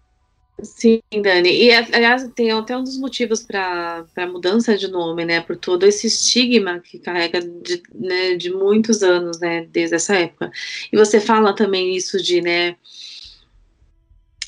Sim, 0.62 1.02
Dani. 1.20 1.50
E, 1.50 1.72
aliás, 1.72 2.28
tem 2.34 2.52
até 2.52 2.76
um 2.76 2.84
dos 2.84 2.98
motivos 2.98 3.42
para 3.42 4.04
a 4.16 4.26
mudança 4.26 4.76
de 4.76 4.86
nome, 4.88 5.24
né? 5.24 5.40
Por 5.40 5.56
todo 5.56 5.84
esse 5.84 6.06
estigma 6.06 6.78
que 6.78 6.98
carrega 6.98 7.40
de, 7.40 7.82
né, 7.92 8.36
de 8.36 8.50
muitos 8.52 9.02
anos, 9.02 9.40
né? 9.40 9.66
Desde 9.70 9.96
essa 9.96 10.14
época. 10.14 10.52
E 10.92 10.96
você 10.96 11.20
fala 11.20 11.54
também 11.54 11.96
isso 11.96 12.22
de, 12.22 12.40
né? 12.40 12.76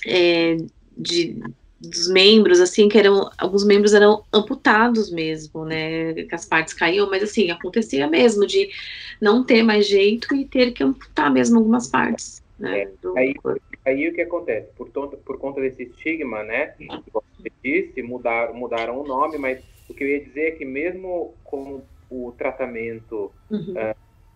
É, 0.07 0.57
de 0.97 1.37
dos 1.81 2.09
membros, 2.11 2.61
assim, 2.61 2.89
que 2.89 2.99
eram, 2.99 3.29
alguns 3.39 3.65
membros 3.65 3.93
eram 3.93 4.25
amputados 4.33 5.11
mesmo, 5.11 5.65
né, 5.65 6.15
que 6.15 6.35
as 6.35 6.47
partes 6.47 6.73
caíam, 6.73 7.09
mas 7.11 7.23
assim, 7.23 7.51
acontecia 7.51 8.07
mesmo 8.09 8.47
de 8.47 8.69
não 9.21 9.45
ter 9.45 9.63
mais 9.63 9.87
jeito 9.87 10.35
e 10.35 10.47
ter 10.47 10.73
que 10.73 10.83
amputar 10.83 11.31
mesmo 11.33 11.59
algumas 11.59 11.89
partes, 11.89 12.41
né, 12.59 12.81
É, 12.83 12.91
do 13.03 13.17
aí- 13.17 13.35
corpo. 13.35 13.61
Aí 13.85 14.09
o 14.09 14.13
que 14.15 14.23
acontece? 14.23 14.73
Por, 14.75 14.91
tonto- 14.91 15.17
por 15.19 15.39
conta 15.39 15.61
desse 15.61 15.85
estigma, 15.85 16.43
né? 16.43 16.75
Como 17.13 17.23
você 17.39 17.51
disse, 17.63 18.03
mudaram, 18.03 18.53
mudaram 18.55 19.01
o 19.01 19.07
nome, 19.07 19.39
mas 19.39 19.61
o 19.89 19.95
que 19.95 20.03
eu 20.03 20.09
ia 20.09 20.25
dizer 20.25 20.41
é 20.49 20.51
que 20.53 20.65
mesmo 20.65 21.37
com 21.45 21.85
o 22.11 22.33
tratamento 22.33 23.31
Uhum. 23.49 23.75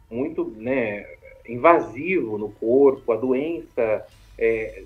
muito 0.09 0.45
né, 0.57 1.05
invasivo 1.49 2.39
no 2.39 2.51
corpo, 2.53 3.11
a 3.13 3.17
doença, 3.17 4.07
é, 4.39 4.85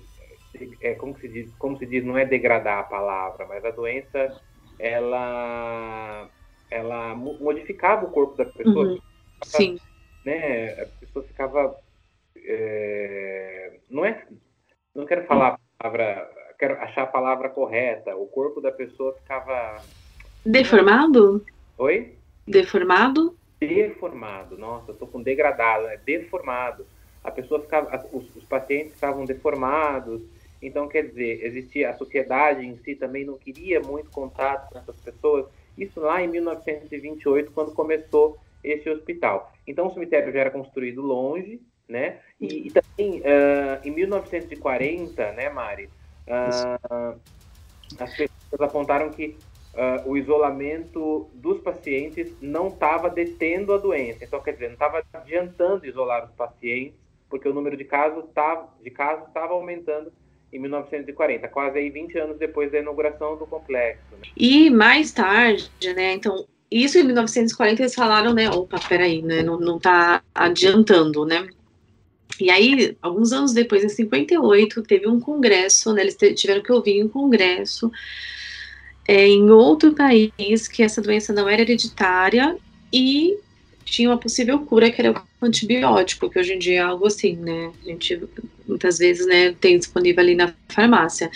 é, 0.81 0.95
como, 0.95 1.17
se 1.19 1.27
diz, 1.27 1.53
como 1.57 1.77
se 1.77 1.85
diz, 1.85 2.03
não 2.03 2.17
é 2.17 2.25
degradar 2.25 2.79
a 2.79 2.83
palavra, 2.83 3.45
mas 3.47 3.63
a 3.63 3.71
doença, 3.71 4.41
ela, 4.79 6.29
ela 6.69 7.15
mo- 7.15 7.37
modificava 7.39 8.05
o 8.05 8.11
corpo 8.11 8.35
da 8.35 8.45
pessoa, 8.45 8.85
Uhum. 8.87 8.99
Sim, 9.43 9.79
né, 10.23 10.81
a 10.81 10.85
pessoa 10.99 11.25
ficava, 11.25 11.77
é, 12.35 13.79
não 13.89 14.03
é, 14.05 14.25
não 14.93 15.05
quero 15.05 15.25
falar 15.25 15.49
a 15.49 15.57
palavra, 15.77 16.29
quero 16.57 16.73
achar 16.79 17.03
a 17.03 17.07
palavra 17.07 17.49
correta, 17.49 18.15
o 18.15 18.25
corpo 18.25 18.59
da 18.61 18.71
pessoa 18.71 19.13
ficava, 19.21 19.81
deformado? 20.45 21.45
oi? 21.77 22.17
Deformado? 22.47 23.35
deformado. 23.59 24.57
Nossa, 24.57 24.91
eu 24.91 24.95
tô 24.95 25.07
com 25.07 25.21
degradado, 25.21 25.87
é 25.87 25.97
deformado. 25.97 26.85
A 27.23 27.31
pessoa 27.31 27.61
ficava, 27.61 28.05
os, 28.11 28.35
os 28.35 28.43
pacientes 28.43 28.93
ficavam 28.93 29.25
deformados. 29.25 30.21
Então, 30.65 30.87
quer 30.87 31.03
dizer, 31.03 31.45
existia 31.45 31.91
a 31.91 31.93
sociedade 31.93 32.65
em 32.65 32.75
si 32.77 32.95
também 32.95 33.23
não 33.23 33.37
queria 33.37 33.79
muito 33.79 34.09
contato 34.09 34.71
com 34.71 34.79
essas 34.79 34.99
pessoas. 34.99 35.45
Isso 35.77 35.99
lá 35.99 36.21
em 36.23 36.27
1928, 36.27 37.51
quando 37.51 37.71
começou 37.71 38.39
esse 38.63 38.89
hospital. 38.89 39.53
Então, 39.67 39.87
o 39.87 39.93
cemitério 39.93 40.33
já 40.33 40.39
era 40.39 40.49
construído 40.49 41.01
longe, 41.01 41.61
né? 41.87 42.19
E, 42.41 42.67
e 42.67 42.71
também 42.71 43.21
ah, 43.23 43.79
em 43.83 43.91
1940, 43.91 45.33
né, 45.33 45.49
Mari? 45.49 45.87
ah, 46.27 47.15
as 47.99 48.09
pessoas 48.09 48.61
apontaram 48.61 49.11
que 49.11 49.37
ah, 49.75 50.01
o 50.07 50.17
isolamento 50.17 51.29
dos 51.35 51.61
pacientes 51.61 52.33
não 52.41 52.69
estava 52.69 53.07
detendo 53.07 53.71
a 53.71 53.77
doença. 53.77 54.25
Então, 54.25 54.41
quer 54.41 54.53
dizer, 54.53 54.67
não 54.67 54.73
estava 54.73 55.03
adiantando 55.13 55.85
isolar 55.85 56.25
os 56.25 56.31
pacientes, 56.31 56.95
porque 57.29 57.47
o 57.47 57.53
número 57.53 57.77
de 57.77 57.85
casos 57.85 58.25
estava 58.25 58.67
de 58.81 58.89
casos 58.89 59.27
aumentando 59.35 60.11
em 60.55 60.59
1940, 60.59 61.47
quase 61.47 61.77
aí 61.77 61.89
20 61.89 62.17
anos 62.17 62.37
depois 62.37 62.71
da 62.71 62.79
inauguração 62.79 63.37
do 63.37 63.45
complexo. 63.45 64.03
né? 64.11 64.27
E 64.35 64.69
mais 64.69 65.11
tarde, 65.11 65.69
né? 65.95 66.13
Então, 66.13 66.45
isso 66.71 66.97
em 66.97 67.03
1940 67.03 67.81
eles 67.81 67.95
falaram, 67.95 68.33
né? 68.33 68.49
Opa, 68.49 68.79
peraí, 68.87 69.21
né? 69.21 69.43
Não, 69.43 69.59
não 69.59 69.79
tá 69.79 70.23
adiantando, 70.33 71.25
né? 71.25 71.47
E 72.39 72.49
aí, 72.49 72.97
alguns 73.01 73.31
anos 73.31 73.53
depois, 73.53 73.83
em 73.83 73.89
58, 73.89 74.83
teve 74.83 75.07
um 75.07 75.19
congresso, 75.19 75.93
né? 75.93 76.01
Eles 76.01 76.17
tiveram 76.35 76.61
que 76.61 76.71
ouvir 76.71 77.03
um 77.03 77.07
congresso 77.07 77.91
é, 79.07 79.27
em 79.27 79.49
outro 79.51 79.93
país 79.93 80.67
que 80.67 80.83
essa 80.83 81.01
doença 81.01 81.31
não 81.31 81.47
era 81.47 81.61
hereditária 81.61 82.57
e 82.91 83.37
tinha 83.85 84.09
uma 84.09 84.17
possível 84.17 84.59
cura 84.59 84.91
que 84.91 85.01
era 85.01 85.11
o 85.11 85.45
antibiótico, 85.45 86.29
que 86.29 86.39
hoje 86.39 86.53
em 86.53 86.59
dia 86.59 86.79
é 86.79 86.83
algo 86.83 87.05
assim, 87.05 87.35
né? 87.37 87.71
A 87.83 87.85
gente 87.85 88.21
muitas 88.67 88.97
vezes, 88.97 89.27
né, 89.27 89.53
tem 89.61 89.77
disponível 89.77 90.23
ali 90.23 90.35
na 90.35 90.53
farmácia. 90.69 91.29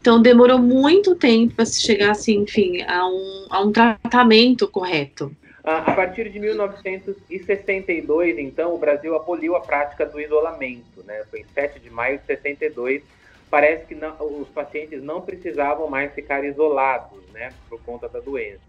Então 0.00 0.22
demorou 0.22 0.58
muito 0.58 1.14
tempo 1.16 1.54
para 1.54 1.66
se 1.66 1.82
chegar 1.82 2.12
assim, 2.12 2.42
enfim, 2.42 2.82
a 2.82 3.06
um, 3.06 3.46
a 3.50 3.60
um 3.60 3.72
tratamento 3.72 4.68
correto. 4.68 5.34
A 5.64 5.92
partir 5.92 6.30
de 6.30 6.38
1962, 6.38 8.38
então, 8.38 8.74
o 8.74 8.78
Brasil 8.78 9.14
aboliu 9.14 9.54
a 9.54 9.60
prática 9.60 10.06
do 10.06 10.18
isolamento, 10.18 11.04
né? 11.04 11.24
Foi 11.30 11.40
em 11.40 11.46
7 11.52 11.78
de 11.78 11.90
maio 11.90 12.18
de 12.18 12.24
62. 12.24 13.02
Parece 13.50 13.84
que 13.84 13.94
não- 13.94 14.16
os 14.40 14.48
pacientes 14.48 15.02
não 15.02 15.20
precisavam 15.20 15.90
mais 15.90 16.14
ficar 16.14 16.42
isolados, 16.42 17.18
né? 17.34 17.52
Por 17.68 17.82
conta 17.82 18.08
da 18.08 18.20
doença. 18.20 18.67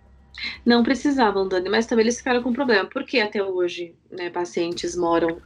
Não 0.66 0.84
precisavam, 0.84 1.48
Dani, 1.48 1.70
mas 1.70 1.86
também 1.86 2.04
eles 2.04 2.18
ficaram 2.18 2.42
com 2.42 2.54
problema. 2.54 2.88
Porque 2.90 3.20
até 3.20 3.44
hoje, 3.44 3.96
né, 4.12 4.30
pacientes 4.30 4.96
moram 4.96 5.42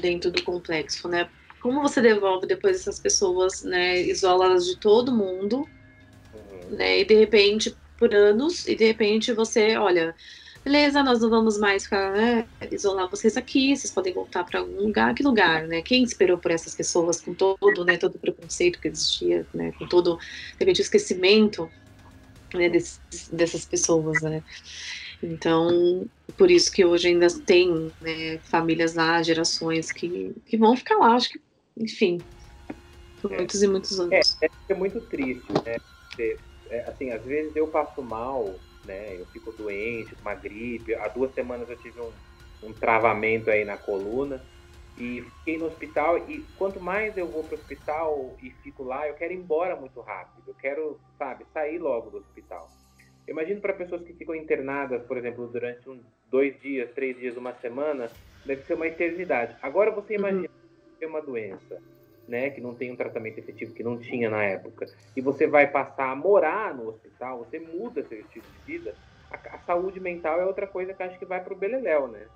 dentro 0.00 0.30
do 0.30 0.42
complexo, 0.42 1.08
né? 1.08 1.28
Como 1.60 1.80
você 1.80 2.00
devolve 2.00 2.46
depois 2.46 2.80
essas 2.80 2.98
pessoas, 2.98 3.62
né, 3.62 4.02
de 4.02 4.76
todo 4.80 5.14
mundo, 5.14 5.64
Uhum. 6.34 6.76
né? 6.76 7.00
E 7.00 7.04
de 7.04 7.14
repente, 7.14 7.76
por 7.98 8.14
anos, 8.14 8.66
e 8.66 8.74
de 8.74 8.84
repente 8.84 9.32
você, 9.32 9.76
olha, 9.76 10.14
beleza, 10.64 11.02
nós 11.02 11.20
não 11.20 11.30
vamos 11.30 11.58
mais 11.58 11.84
ficar, 11.84 12.12
né, 12.12 12.48
isolar 12.70 13.08
vocês 13.10 13.36
aqui, 13.36 13.76
vocês 13.76 13.92
podem 13.92 14.12
voltar 14.12 14.44
para 14.44 14.60
algum 14.60 14.80
lugar. 14.80 15.14
Que 15.14 15.22
lugar, 15.22 15.66
né? 15.68 15.82
Quem 15.82 16.02
esperou 16.02 16.38
por 16.38 16.50
essas 16.50 16.74
pessoas 16.74 17.20
com 17.20 17.34
todo, 17.34 17.84
né, 17.84 17.96
todo 17.96 18.16
o 18.16 18.18
preconceito 18.18 18.80
que 18.80 18.88
existia, 18.88 19.46
né, 19.54 19.72
com 19.78 19.86
todo, 19.86 20.16
de 20.16 20.56
repente, 20.60 20.80
o 20.80 20.82
esquecimento, 20.82 21.72
né, 22.56 22.68
desses, 22.68 23.00
dessas 23.32 23.64
pessoas, 23.64 24.20
né? 24.22 24.42
Então, 25.22 26.08
por 26.36 26.50
isso 26.50 26.70
que 26.70 26.84
hoje 26.84 27.08
ainda 27.08 27.28
tem 27.46 27.92
né, 28.00 28.38
famílias 28.50 28.94
lá, 28.94 29.22
gerações 29.22 29.92
que, 29.92 30.34
que 30.46 30.56
vão 30.56 30.76
ficar 30.76 30.96
lá, 30.96 31.14
acho 31.14 31.30
que, 31.30 31.40
enfim, 31.78 32.18
por 33.20 33.32
É. 33.32 33.36
muitos 33.36 33.62
e 33.62 33.68
muitos 33.68 33.98
anos. 34.00 34.38
É, 34.42 34.48
é 34.68 34.74
muito 34.74 35.00
triste, 35.02 35.52
né? 35.64 35.76
É, 36.68 36.80
assim, 36.88 37.10
às 37.10 37.24
vezes 37.24 37.54
eu 37.54 37.68
passo 37.68 38.02
mal, 38.02 38.58
né? 38.84 39.20
Eu 39.20 39.26
fico 39.26 39.52
doente, 39.52 40.14
com 40.14 40.22
uma 40.22 40.34
gripe. 40.34 40.94
Há 40.94 41.08
duas 41.08 41.32
semanas 41.34 41.68
eu 41.68 41.76
tive 41.76 42.00
um, 42.00 42.12
um 42.62 42.72
travamento 42.72 43.50
aí 43.50 43.64
na 43.64 43.76
coluna 43.76 44.44
e 44.96 45.22
fiquei 45.38 45.58
no 45.58 45.66
hospital. 45.66 46.18
E 46.28 46.42
quanto 46.56 46.80
mais 46.80 47.16
eu 47.16 47.28
vou 47.28 47.44
para 47.44 47.56
o 47.56 47.58
hospital 47.58 48.36
e 48.40 48.50
fico 48.62 48.82
lá, 48.82 49.06
eu 49.08 49.14
quero 49.14 49.32
ir 49.32 49.36
embora 49.36 49.76
muito 49.76 50.00
rápido. 50.00 50.42
Eu 50.48 50.54
quero, 50.54 51.00
sabe, 51.18 51.44
sair 51.52 51.78
logo 51.78 52.10
do 52.10 52.18
hospital. 52.18 52.68
Eu 53.26 53.32
imagino 53.32 53.60
para 53.60 53.72
pessoas 53.72 54.02
que 54.02 54.12
ficam 54.14 54.34
internadas, 54.34 55.02
por 55.04 55.16
exemplo, 55.16 55.46
durante 55.46 55.88
um, 55.88 56.00
dois 56.28 56.58
dias, 56.60 56.90
três 56.92 57.16
dias, 57.16 57.36
uma 57.36 57.54
semana, 57.54 58.10
deve 58.44 58.62
ser 58.64 58.74
uma 58.74 58.86
eternidade. 58.86 59.56
Agora 59.62 59.90
você 59.90 60.14
imagina 60.14 60.48
ter 60.98 61.06
uma 61.06 61.22
doença 61.22 61.80
né, 62.26 62.50
que 62.50 62.60
não 62.60 62.74
tem 62.74 62.90
um 62.90 62.96
tratamento 62.96 63.38
efetivo, 63.38 63.74
que 63.74 63.82
não 63.82 63.98
tinha 63.98 64.30
na 64.30 64.42
época, 64.42 64.86
e 65.16 65.20
você 65.20 65.46
vai 65.46 65.70
passar 65.70 66.10
a 66.10 66.16
morar 66.16 66.74
no 66.74 66.88
hospital, 66.88 67.38
você 67.38 67.58
muda 67.58 68.04
seu 68.04 68.20
estilo 68.20 68.46
de 68.48 68.58
vida, 68.60 68.94
a, 69.30 69.56
a 69.56 69.58
saúde 69.60 69.98
mental 69.98 70.40
é 70.40 70.46
outra 70.46 70.66
coisa 70.66 70.94
que 70.94 71.02
acho 71.02 71.18
que 71.18 71.26
vai 71.26 71.42
pro 71.42 71.56
beleléu, 71.56 72.08
né? 72.08 72.26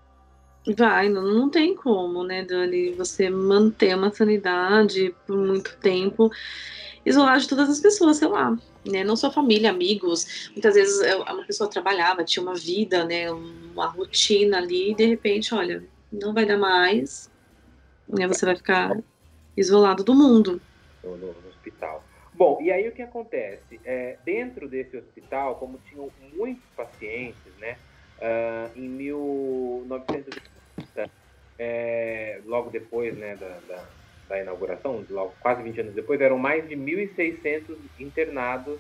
Vai, 0.76 1.08
não, 1.08 1.22
não 1.22 1.48
tem 1.50 1.76
como, 1.76 2.24
né, 2.24 2.44
Dani, 2.44 2.92
você 2.96 3.30
manter 3.30 3.94
uma 3.96 4.12
sanidade 4.12 5.16
por 5.24 5.36
muito 5.38 5.78
tempo, 5.80 6.28
isolar 7.04 7.38
de 7.38 7.48
todas 7.48 7.68
as 7.70 7.80
pessoas, 7.80 8.16
sei 8.16 8.26
lá, 8.28 8.56
né, 8.84 9.04
não 9.04 9.14
só 9.16 9.30
família, 9.32 9.70
amigos, 9.70 10.50
muitas 10.54 10.74
vezes 10.74 11.00
uma 11.28 11.46
pessoa 11.46 11.70
trabalhava, 11.70 12.24
tinha 12.24 12.42
uma 12.42 12.54
vida, 12.54 13.04
né, 13.04 13.30
uma 13.30 13.86
rotina 13.88 14.58
ali, 14.58 14.90
e 14.92 14.96
de 14.96 15.06
repente, 15.06 15.54
olha, 15.54 15.88
não 16.10 16.34
vai 16.34 16.44
dar 16.44 16.58
mais, 16.58 17.30
né, 18.08 18.26
você 18.26 18.44
vai 18.44 18.56
ficar 18.56 18.96
isolado 19.56 20.02
do 20.04 20.14
mundo. 20.14 20.60
no, 21.02 21.16
no- 21.16 21.48
hospital. 21.48 22.06
Bom, 22.32 22.60
e 22.60 22.70
aí 22.70 22.88
o 22.88 22.92
que 22.94 23.02
acontece? 23.02 23.80
É, 23.84 24.18
dentro 24.24 24.68
desse 24.68 24.96
hospital, 24.96 25.56
como 25.58 25.78
tinham 25.78 26.12
muitos 26.18 26.68
pacientes, 26.76 27.56
né, 27.56 27.78
ah, 28.20 28.70
em 28.74 28.88
1980, 28.88 30.30
é, 31.58 32.40
logo 32.44 32.70
depois 32.70 33.16
né, 33.16 33.36
da, 33.36 33.58
da, 33.68 33.84
da 34.28 34.40
inauguração, 34.40 35.04
logo, 35.08 35.34
quase 35.40 35.62
20 35.62 35.80
anos 35.80 35.94
depois, 35.94 36.20
eram 36.20 36.38
mais 36.38 36.68
de 36.68 36.76
1.600 36.76 37.76
internados 37.98 38.78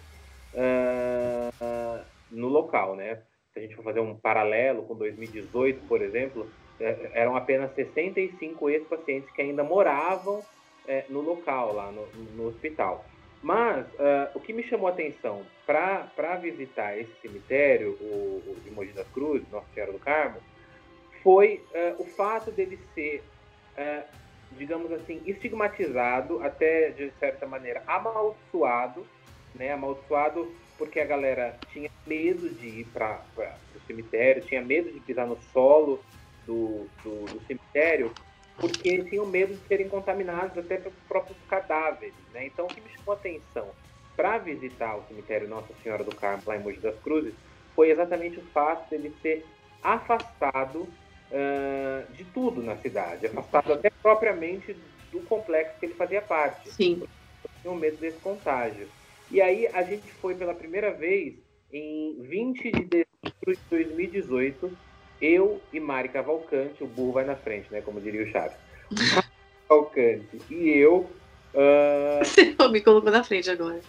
uh, 0.54 2.04
no 2.30 2.48
local, 2.48 2.96
né? 2.96 3.22
Se 3.52 3.60
a 3.60 3.62
gente 3.62 3.74
for 3.74 3.84
fazer 3.84 4.00
um 4.00 4.14
paralelo 4.14 4.82
com 4.82 4.94
2018, 4.94 5.86
por 5.86 6.02
exemplo, 6.02 6.46
é, 6.78 7.10
eram 7.14 7.36
apenas 7.36 7.74
65 7.74 8.68
ex-pacientes 8.68 9.30
que 9.30 9.40
ainda 9.40 9.64
moravam 9.64 10.42
é, 10.86 11.04
no 11.08 11.20
local, 11.20 11.74
lá 11.74 11.90
no, 11.90 12.06
no 12.36 12.48
hospital. 12.48 13.04
Mas 13.42 13.86
uh, 13.94 14.30
o 14.34 14.40
que 14.40 14.52
me 14.52 14.62
chamou 14.64 14.88
a 14.88 14.90
atenção 14.90 15.42
para 15.64 16.36
visitar 16.40 16.98
esse 16.98 17.12
cemitério, 17.22 17.92
o, 18.00 18.42
o 18.46 18.56
de 18.62 18.70
Mogi 18.70 18.92
das 18.92 19.06
Cruzes, 19.08 19.48
Nossa 19.50 19.66
Senhora 19.72 19.92
do 19.92 19.98
Carmo, 19.98 20.38
foi 21.26 21.60
uh, 21.74 22.00
o 22.00 22.04
fato 22.04 22.52
dele 22.52 22.78
ser, 22.94 23.20
uh, 23.76 24.04
digamos 24.52 24.92
assim, 24.92 25.20
estigmatizado, 25.26 26.40
até 26.40 26.90
de 26.90 27.10
certa 27.18 27.48
maneira 27.48 27.82
amaldiçoado, 27.84 29.04
né? 29.52 29.72
Amaldiçoado 29.72 30.48
porque 30.78 31.00
a 31.00 31.04
galera 31.04 31.58
tinha 31.72 31.90
medo 32.06 32.48
de 32.48 32.68
ir 32.68 32.84
para 32.92 33.20
o 33.74 33.80
cemitério, 33.88 34.40
tinha 34.42 34.62
medo 34.62 34.92
de 34.92 35.00
pisar 35.00 35.26
no 35.26 35.36
solo 35.52 36.00
do, 36.46 36.86
do, 37.02 37.24
do 37.24 37.44
cemitério, 37.44 38.14
porque 38.56 39.02
tinham 39.02 39.26
medo 39.26 39.52
de 39.52 39.66
serem 39.66 39.88
contaminados 39.88 40.56
até 40.56 40.76
pelos 40.76 40.98
próprios 41.08 41.38
cadáveres. 41.48 42.14
Né? 42.32 42.46
Então, 42.46 42.66
o 42.66 42.68
que 42.68 42.80
me 42.80 42.88
chamou 42.90 43.14
a 43.14 43.16
atenção 43.16 43.68
para 44.14 44.38
visitar 44.38 44.94
o 44.96 45.02
cemitério 45.08 45.48
Nossa 45.48 45.74
Senhora 45.82 46.04
do 46.04 46.14
Carmo, 46.14 46.44
lá 46.46 46.56
em 46.56 46.60
Mogi 46.60 46.78
das 46.78 46.96
Cruzes, 47.00 47.34
foi 47.74 47.90
exatamente 47.90 48.38
o 48.38 48.44
fato 48.52 48.88
dele 48.90 49.12
ser 49.20 49.44
afastado 49.82 50.86
uh, 51.30 52.12
de 52.12 52.24
tudo 52.24 52.62
na 52.62 52.76
cidade, 52.76 53.26
afastado 53.26 53.72
até 53.72 53.90
propriamente 53.90 54.76
do 55.12 55.20
complexo 55.20 55.78
que 55.78 55.86
ele 55.86 55.94
fazia 55.94 56.22
parte. 56.22 56.70
Sim. 56.70 57.02
Tinham 57.62 57.74
medo 57.74 57.96
desse 57.96 58.18
contágio. 58.18 58.88
E 59.30 59.40
aí 59.40 59.66
a 59.68 59.82
gente 59.82 60.10
foi 60.14 60.34
pela 60.34 60.54
primeira 60.54 60.92
vez 60.92 61.34
em 61.72 62.16
20 62.20 62.72
de 62.72 62.84
dezembro 62.84 63.06
de 63.44 63.58
2018 63.70 64.76
eu 65.20 65.60
e 65.72 65.80
Mari 65.80 66.10
Cavalcante, 66.10 66.84
o 66.84 66.86
burro 66.86 67.12
vai 67.12 67.24
na 67.24 67.36
frente, 67.36 67.72
né? 67.72 67.80
Como 67.80 68.00
diria 68.00 68.22
o 68.22 68.30
Chaves. 68.30 68.56
Cavalcante 69.68 70.40
e 70.50 70.68
eu. 70.68 71.10
Uh... 71.54 72.24
Você 72.24 72.54
me 72.70 72.80
colocou 72.80 73.10
na 73.10 73.24
frente 73.24 73.50
agora. 73.50 73.80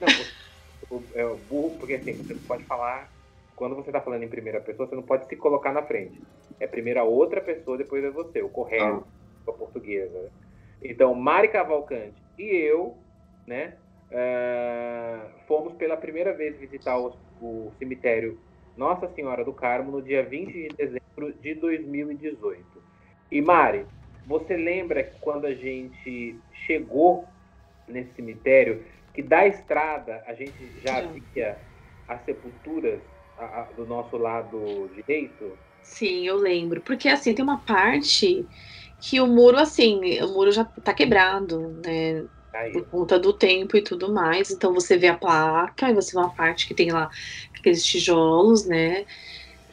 Não, 0.00 0.08
o, 0.90 1.04
é 1.14 1.24
o 1.24 1.36
burro, 1.36 1.78
porque 1.78 1.94
assim, 1.94 2.12
você 2.14 2.34
pode 2.46 2.64
falar. 2.64 3.10
Quando 3.56 3.76
você 3.76 3.90
está 3.90 4.00
falando 4.00 4.22
em 4.22 4.28
primeira 4.28 4.60
pessoa, 4.60 4.88
você 4.88 4.96
não 4.96 5.02
pode 5.02 5.26
se 5.28 5.36
colocar 5.36 5.72
na 5.72 5.82
frente. 5.82 6.20
É 6.58 6.66
primeiro 6.66 7.00
a 7.00 7.04
outra 7.04 7.40
pessoa, 7.40 7.78
depois 7.78 8.02
é 8.04 8.10
você, 8.10 8.42
o 8.42 8.48
correto, 8.48 9.06
ah. 9.46 9.50
a 9.50 9.52
portuguesa. 9.52 10.22
Né? 10.22 10.28
Então, 10.82 11.14
Mari 11.14 11.48
Cavalcante 11.48 12.20
e 12.38 12.44
eu, 12.44 12.96
né? 13.46 13.74
Uh, 14.10 15.28
fomos 15.46 15.72
pela 15.74 15.96
primeira 15.96 16.32
vez 16.32 16.56
visitar 16.56 16.96
o, 16.98 17.16
o 17.40 17.72
cemitério 17.78 18.38
nossa 18.76 19.08
Senhora 19.08 19.44
do 19.44 19.52
Carmo 19.52 19.90
no 19.90 20.02
dia 20.02 20.22
20 20.22 20.52
de 20.52 20.68
dezembro 20.68 21.32
de 21.40 21.54
2018. 21.54 22.64
E 23.30 23.40
Mari, 23.40 23.86
você 24.26 24.56
lembra 24.56 25.02
que 25.02 25.18
quando 25.20 25.46
a 25.46 25.54
gente 25.54 26.38
chegou 26.66 27.24
nesse 27.86 28.12
cemitério, 28.14 28.84
que 29.12 29.22
da 29.22 29.46
estrada 29.46 30.22
a 30.26 30.34
gente 30.34 30.54
já 30.80 31.00
via 31.02 31.56
as 32.08 32.20
sepulturas 32.24 33.00
a, 33.36 33.72
do 33.76 33.86
nosso 33.86 34.16
lado 34.16 34.88
direito? 34.94 35.58
Sim, 35.82 36.26
eu 36.26 36.36
lembro. 36.36 36.80
Porque 36.82 37.08
assim, 37.08 37.34
tem 37.34 37.44
uma 37.44 37.64
parte 37.64 38.48
que 38.98 39.20
o 39.20 39.26
muro, 39.26 39.58
assim, 39.58 40.20
o 40.22 40.28
muro 40.28 40.50
já 40.50 40.64
tá 40.64 40.94
quebrado, 40.94 41.80
né? 41.84 42.24
Aí. 42.54 42.72
Por 42.72 42.86
conta 42.88 43.18
do 43.18 43.32
tempo 43.36 43.76
e 43.76 43.82
tudo 43.82 44.12
mais. 44.12 44.50
Então 44.50 44.72
você 44.72 44.96
vê 44.96 45.08
a 45.08 45.18
placa 45.18 45.90
e 45.90 45.94
você 45.94 46.12
vê 46.12 46.18
uma 46.18 46.34
parte 46.34 46.66
que 46.66 46.74
tem 46.74 46.90
lá 46.92 47.10
aqueles 47.58 47.84
tijolos, 47.84 48.66
né? 48.66 49.04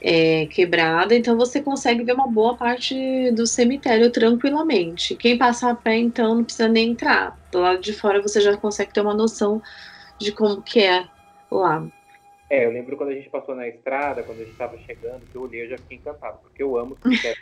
É, 0.04 0.48
quebrada, 0.48 1.16
então 1.16 1.38
você 1.38 1.62
consegue 1.62 2.04
ver 2.04 2.14
uma 2.14 2.28
boa 2.28 2.58
parte 2.58 2.96
do 3.34 3.46
cemitério 3.46 4.12
tranquilamente. 4.12 5.16
Quem 5.16 5.38
passa 5.38 5.70
a 5.70 5.76
pé, 5.76 5.98
então, 5.98 6.34
não 6.36 6.44
precisa 6.44 6.68
nem 6.68 6.92
entrar. 6.92 7.40
Do 7.52 7.60
lado 7.60 7.82
de 7.82 7.94
fora 7.94 8.20
você 8.22 8.42
já 8.42 8.58
consegue 8.58 8.92
ter 8.94 9.02
uma 9.02 9.14
noção 9.14 9.62
de 10.20 10.32
como 10.34 10.64
que 10.64 10.80
é 10.80 11.08
lá. 11.52 11.88
É, 12.52 12.66
eu 12.66 12.70
lembro 12.70 12.98
quando 12.98 13.12
a 13.12 13.16
gente 13.16 13.30
passou 13.30 13.56
na 13.56 13.66
estrada, 13.66 14.24
quando 14.24 14.42
a 14.42 14.44
gente 14.44 14.52
estava 14.52 14.78
chegando, 14.80 15.26
que 15.26 15.38
eu 15.38 15.44
olhei, 15.44 15.64
eu 15.64 15.70
já 15.70 15.78
fiquei 15.78 16.00
encantado, 16.00 16.42
porque 16.42 16.62
eu 16.62 16.78
amo 16.78 16.98
cemitério. 17.02 17.42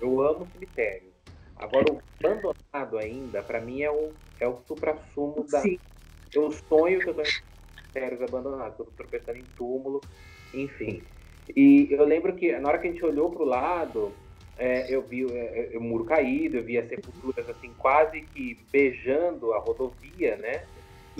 eu 0.00 0.20
amo 0.20 0.50
cemitério. 0.50 1.12
Agora, 1.54 1.92
o 1.92 2.02
abandonado 2.26 2.98
ainda, 2.98 3.44
para 3.44 3.60
mim, 3.60 3.82
é 3.82 3.92
o, 3.92 4.12
é 4.40 4.48
o 4.48 4.58
supra-sumo 4.66 5.46
da. 5.48 5.60
Sim. 5.60 5.78
O 6.36 6.50
sonho 6.50 6.98
que 6.98 7.10
eu 7.10 7.14
tô 7.14 7.22
cemitérios 7.24 8.20
abandonados, 8.22 8.76
eu 8.80 8.86
tropeçando 8.86 9.38
em 9.38 9.46
túmulo, 9.56 10.00
enfim. 10.52 11.06
E 11.54 11.86
eu 11.92 12.04
lembro 12.04 12.34
que 12.34 12.50
na 12.58 12.70
hora 12.70 12.78
que 12.80 12.88
a 12.88 12.90
gente 12.90 13.04
olhou 13.04 13.30
para 13.30 13.42
o 13.42 13.46
lado, 13.46 14.16
é, 14.56 14.92
eu 14.92 15.02
vi 15.02 15.32
é, 15.32 15.74
é, 15.74 15.78
o 15.78 15.80
muro 15.80 16.04
caído, 16.04 16.56
eu 16.56 16.64
vi 16.64 16.76
as 16.76 16.88
sepulturas 16.88 17.48
assim, 17.48 17.72
quase 17.74 18.22
que 18.22 18.66
beijando 18.72 19.52
a 19.52 19.60
rodovia, 19.60 20.36
né? 20.38 20.66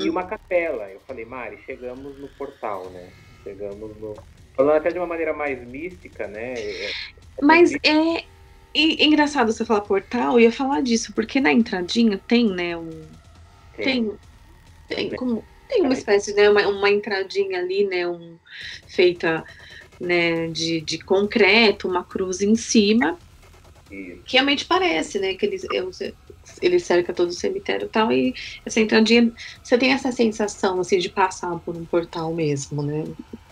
E 0.06 0.10
uma 0.10 0.24
capela. 0.24 0.90
Eu 0.90 1.00
falei, 1.00 1.24
Mari, 1.24 1.58
chegamos 1.64 2.18
no 2.18 2.28
portal, 2.28 2.90
né? 2.90 3.10
Chegamos 3.42 3.96
no. 4.00 4.14
Falando 4.56 4.76
até 4.76 4.90
de 4.90 4.98
uma 4.98 5.06
maneira 5.06 5.32
mais 5.32 5.66
mística, 5.66 6.26
né? 6.26 6.54
É, 6.54 6.84
é 6.86 6.90
Mas 7.42 7.72
é, 7.72 8.24
é 8.74 9.04
engraçado 9.04 9.52
você 9.52 9.64
falar 9.64 9.80
portal, 9.82 10.34
eu 10.34 10.40
ia 10.40 10.52
falar 10.52 10.82
disso, 10.82 11.12
porque 11.14 11.40
na 11.40 11.52
entradinha 11.52 12.18
tem, 12.18 12.50
né, 12.50 12.76
um. 12.76 13.06
Tem. 13.76 14.10
Tem, 14.88 15.08
tem 15.08 15.10
como, 15.10 15.44
tem 15.68 15.82
uma 15.82 15.92
espécie, 15.92 16.34
né, 16.34 16.50
uma, 16.50 16.66
uma 16.66 16.90
entradinha 16.90 17.60
ali, 17.60 17.86
né, 17.86 18.06
um, 18.06 18.36
feita 18.88 19.44
né, 20.00 20.48
de, 20.48 20.80
de 20.80 20.98
concreto, 20.98 21.88
uma 21.88 22.04
cruz 22.04 22.40
em 22.40 22.56
cima, 22.56 23.16
Isso. 23.88 24.22
que 24.24 24.32
realmente 24.32 24.64
parece, 24.64 25.20
né, 25.20 25.34
que 25.34 25.46
eles, 25.46 25.62
ele 26.60 26.78
cerca 26.78 27.12
todo 27.12 27.28
o 27.28 27.32
cemitério 27.32 27.86
e 27.86 27.88
tal, 27.88 28.12
e 28.12 28.34
essa 28.64 28.80
entradinha, 28.80 29.32
você 29.62 29.78
tem 29.78 29.92
essa 29.92 30.12
sensação, 30.12 30.80
assim, 30.80 30.98
de 30.98 31.08
passar 31.08 31.58
por 31.60 31.76
um 31.76 31.84
portal 31.84 32.32
mesmo, 32.32 32.82
né, 32.82 33.04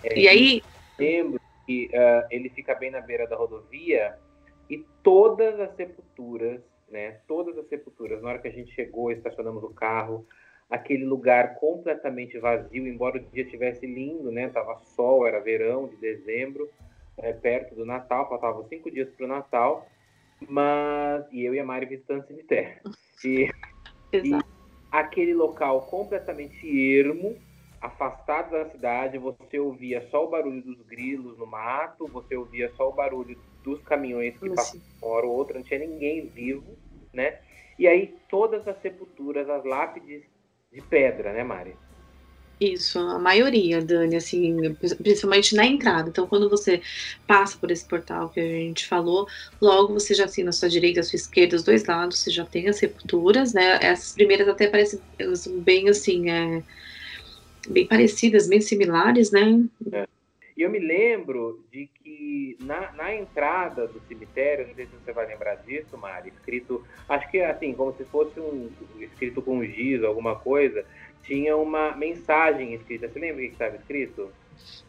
é, 0.05 0.19
e 0.19 0.29
aí... 0.29 0.63
Lembro 0.99 1.41
que 1.67 1.91
uh, 1.93 2.27
ele 2.31 2.49
fica 2.49 2.75
bem 2.75 2.91
na 2.91 3.01
beira 3.01 3.27
da 3.27 3.37
rodovia, 3.37 4.15
e 4.69 4.85
todas 5.03 5.59
as 5.61 5.75
sepulturas, 5.77 6.61
né, 6.91 7.19
todas 7.27 7.57
as 7.57 7.69
sepulturas, 7.69 8.23
na 8.23 8.31
hora 8.31 8.39
que 8.39 8.49
a 8.49 8.53
gente 8.53 8.73
chegou, 8.75 9.11
estacionamos 9.11 9.63
o 9.63 9.71
carro, 9.71 10.27
aquele 10.71 11.05
lugar 11.05 11.55
completamente 11.55 12.39
vazio, 12.39 12.87
embora 12.87 13.17
o 13.17 13.21
dia 13.21 13.43
estivesse 13.43 13.87
lindo, 13.87 14.31
né? 14.31 14.49
Tava 14.51 14.79
sol, 14.95 15.27
era 15.27 15.41
verão 15.41 15.89
de 15.89 15.97
dezembro, 15.97 16.69
é, 17.17 17.33
perto 17.33 17.75
do 17.75 17.87
Natal, 17.87 18.29
faltavam 18.29 18.67
cinco 18.69 18.91
dias 18.91 19.09
para 19.17 19.25
o 19.25 19.29
Natal, 19.29 19.89
mas 20.47 21.25
e 21.33 21.45
eu 21.45 21.55
e 21.55 21.61
a 21.61 21.65
Mari 21.65 21.87
visitando 21.87 22.23
o 22.23 22.27
cemitério. 22.27 22.81
E, 23.25 23.51
e 24.15 24.31
aquele 24.93 25.35
local 25.35 25.83
completamente 25.87 26.65
ermo, 26.97 27.37
afastado 27.81 28.53
da 28.53 28.71
cidade, 28.71 29.19
você 29.19 29.59
ouvia 29.59 30.07
só 30.09 30.25
o 30.25 30.31
barulho 30.31 30.63
dos 30.63 30.81
grilos 30.83 31.37
no 31.37 31.45
mato, 31.45 32.07
você 32.07 32.37
ouvia 32.37 32.73
só 32.77 32.89
o 32.89 32.93
barulho 32.93 33.37
dos 33.65 33.83
caminhões 33.83 34.39
que 34.39 34.51
passavam 34.51 34.81
hora 35.03 35.27
ou 35.27 35.33
outra, 35.33 35.59
não 35.59 35.65
tinha 35.65 35.81
ninguém 35.81 36.29
vivo, 36.29 36.79
né? 37.13 37.39
E 37.79 37.87
aí 37.87 38.17
todas 38.29 38.67
as 38.67 38.81
sepulturas, 38.81 39.49
as 39.49 39.65
lápides 39.65 40.23
de 40.73 40.81
pedra, 40.83 41.33
né, 41.33 41.43
Mari? 41.43 41.77
Isso, 42.61 42.99
a 42.99 43.19
maioria, 43.21 43.81
Dani, 43.81 44.17
assim, 44.17 44.75
principalmente 45.01 45.55
na 45.55 45.65
entrada. 45.65 46.09
Então, 46.09 46.27
quando 46.27 46.51
você 46.51 46.83
passa 47.25 47.57
por 47.57 47.71
esse 47.71 47.87
portal 47.87 48.31
que 48.31 48.41
a 48.41 48.43
gente 48.43 48.87
falou, 48.87 49.29
logo 49.61 49.95
você 49.95 50.13
já 50.13 50.25
assim, 50.25 50.43
na 50.43 50.51
sua 50.51 50.69
direita, 50.69 50.99
na 50.99 51.05
sua 51.05 51.17
esquerda, 51.17 51.55
os 51.55 51.63
dois 51.63 51.85
lados, 51.85 52.19
você 52.19 52.31
já 52.33 52.45
tem 52.45 52.69
as 52.69 52.77
sepulturas, 52.77 53.53
né? 53.55 53.79
Essas 53.81 54.13
primeiras 54.13 54.49
até 54.49 54.67
parecem 54.67 55.01
bem 55.61 55.89
assim, 55.89 56.31
é, 56.31 56.63
bem 57.69 57.87
parecidas, 57.87 58.49
bem 58.49 58.61
similares, 58.61 59.31
né? 59.31 59.65
É. 59.93 60.09
E 60.57 60.63
eu 60.63 60.71
me 60.71 60.81
lembro 60.81 61.65
de 61.71 61.89
que 62.03 62.57
na, 62.59 62.91
na 62.91 63.15
entrada 63.15 63.87
do 63.87 64.01
cemitério, 64.09 64.67
não 64.67 64.75
sei 64.75 64.87
se 64.87 64.93
você 64.93 65.13
vai 65.13 65.25
lembrar 65.29 65.55
disso, 65.55 65.97
Mari, 65.97 66.31
escrito, 66.31 66.85
acho 67.09 67.31
que 67.31 67.41
assim, 67.41 67.73
como 67.73 67.97
se 67.97 68.05
fosse 68.07 68.41
um 68.41 68.69
escrito 68.99 69.41
com 69.41 69.65
giz, 69.65 70.03
alguma 70.03 70.35
coisa, 70.35 70.85
tinha 71.29 71.57
uma 71.57 71.93
mensagem 71.93 72.75
escrita. 72.75 73.09
Você 73.09 73.19
lembra 73.21 73.45
o 73.45 73.47
que 73.47 73.53
estava 73.53 73.77
escrito? 73.77 74.33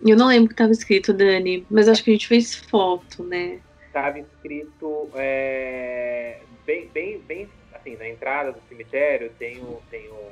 Eu 0.06 0.17
não 0.17 0.28
lembro 0.28 0.45
o 0.45 0.47
que 0.47 0.54
estava 0.54 0.71
escrito, 0.71 1.13
Dani, 1.13 1.65
mas 1.69 1.88
acho 1.88 2.04
que 2.04 2.10
a 2.10 2.13
gente 2.13 2.28
fez 2.28 2.56
foto, 2.56 3.23
né? 3.23 3.60
Estava 3.86 4.17
escrito 4.17 5.10
é, 5.15 6.39
bem, 6.65 6.89
bem, 6.93 7.19
bem 7.19 7.49
assim, 7.73 7.95
na 7.97 8.08
entrada 8.08 8.52
do 8.52 8.60
cemitério 8.67 9.32
tem 9.38 9.60
o, 9.60 9.82
tem 9.91 10.08
o, 10.08 10.32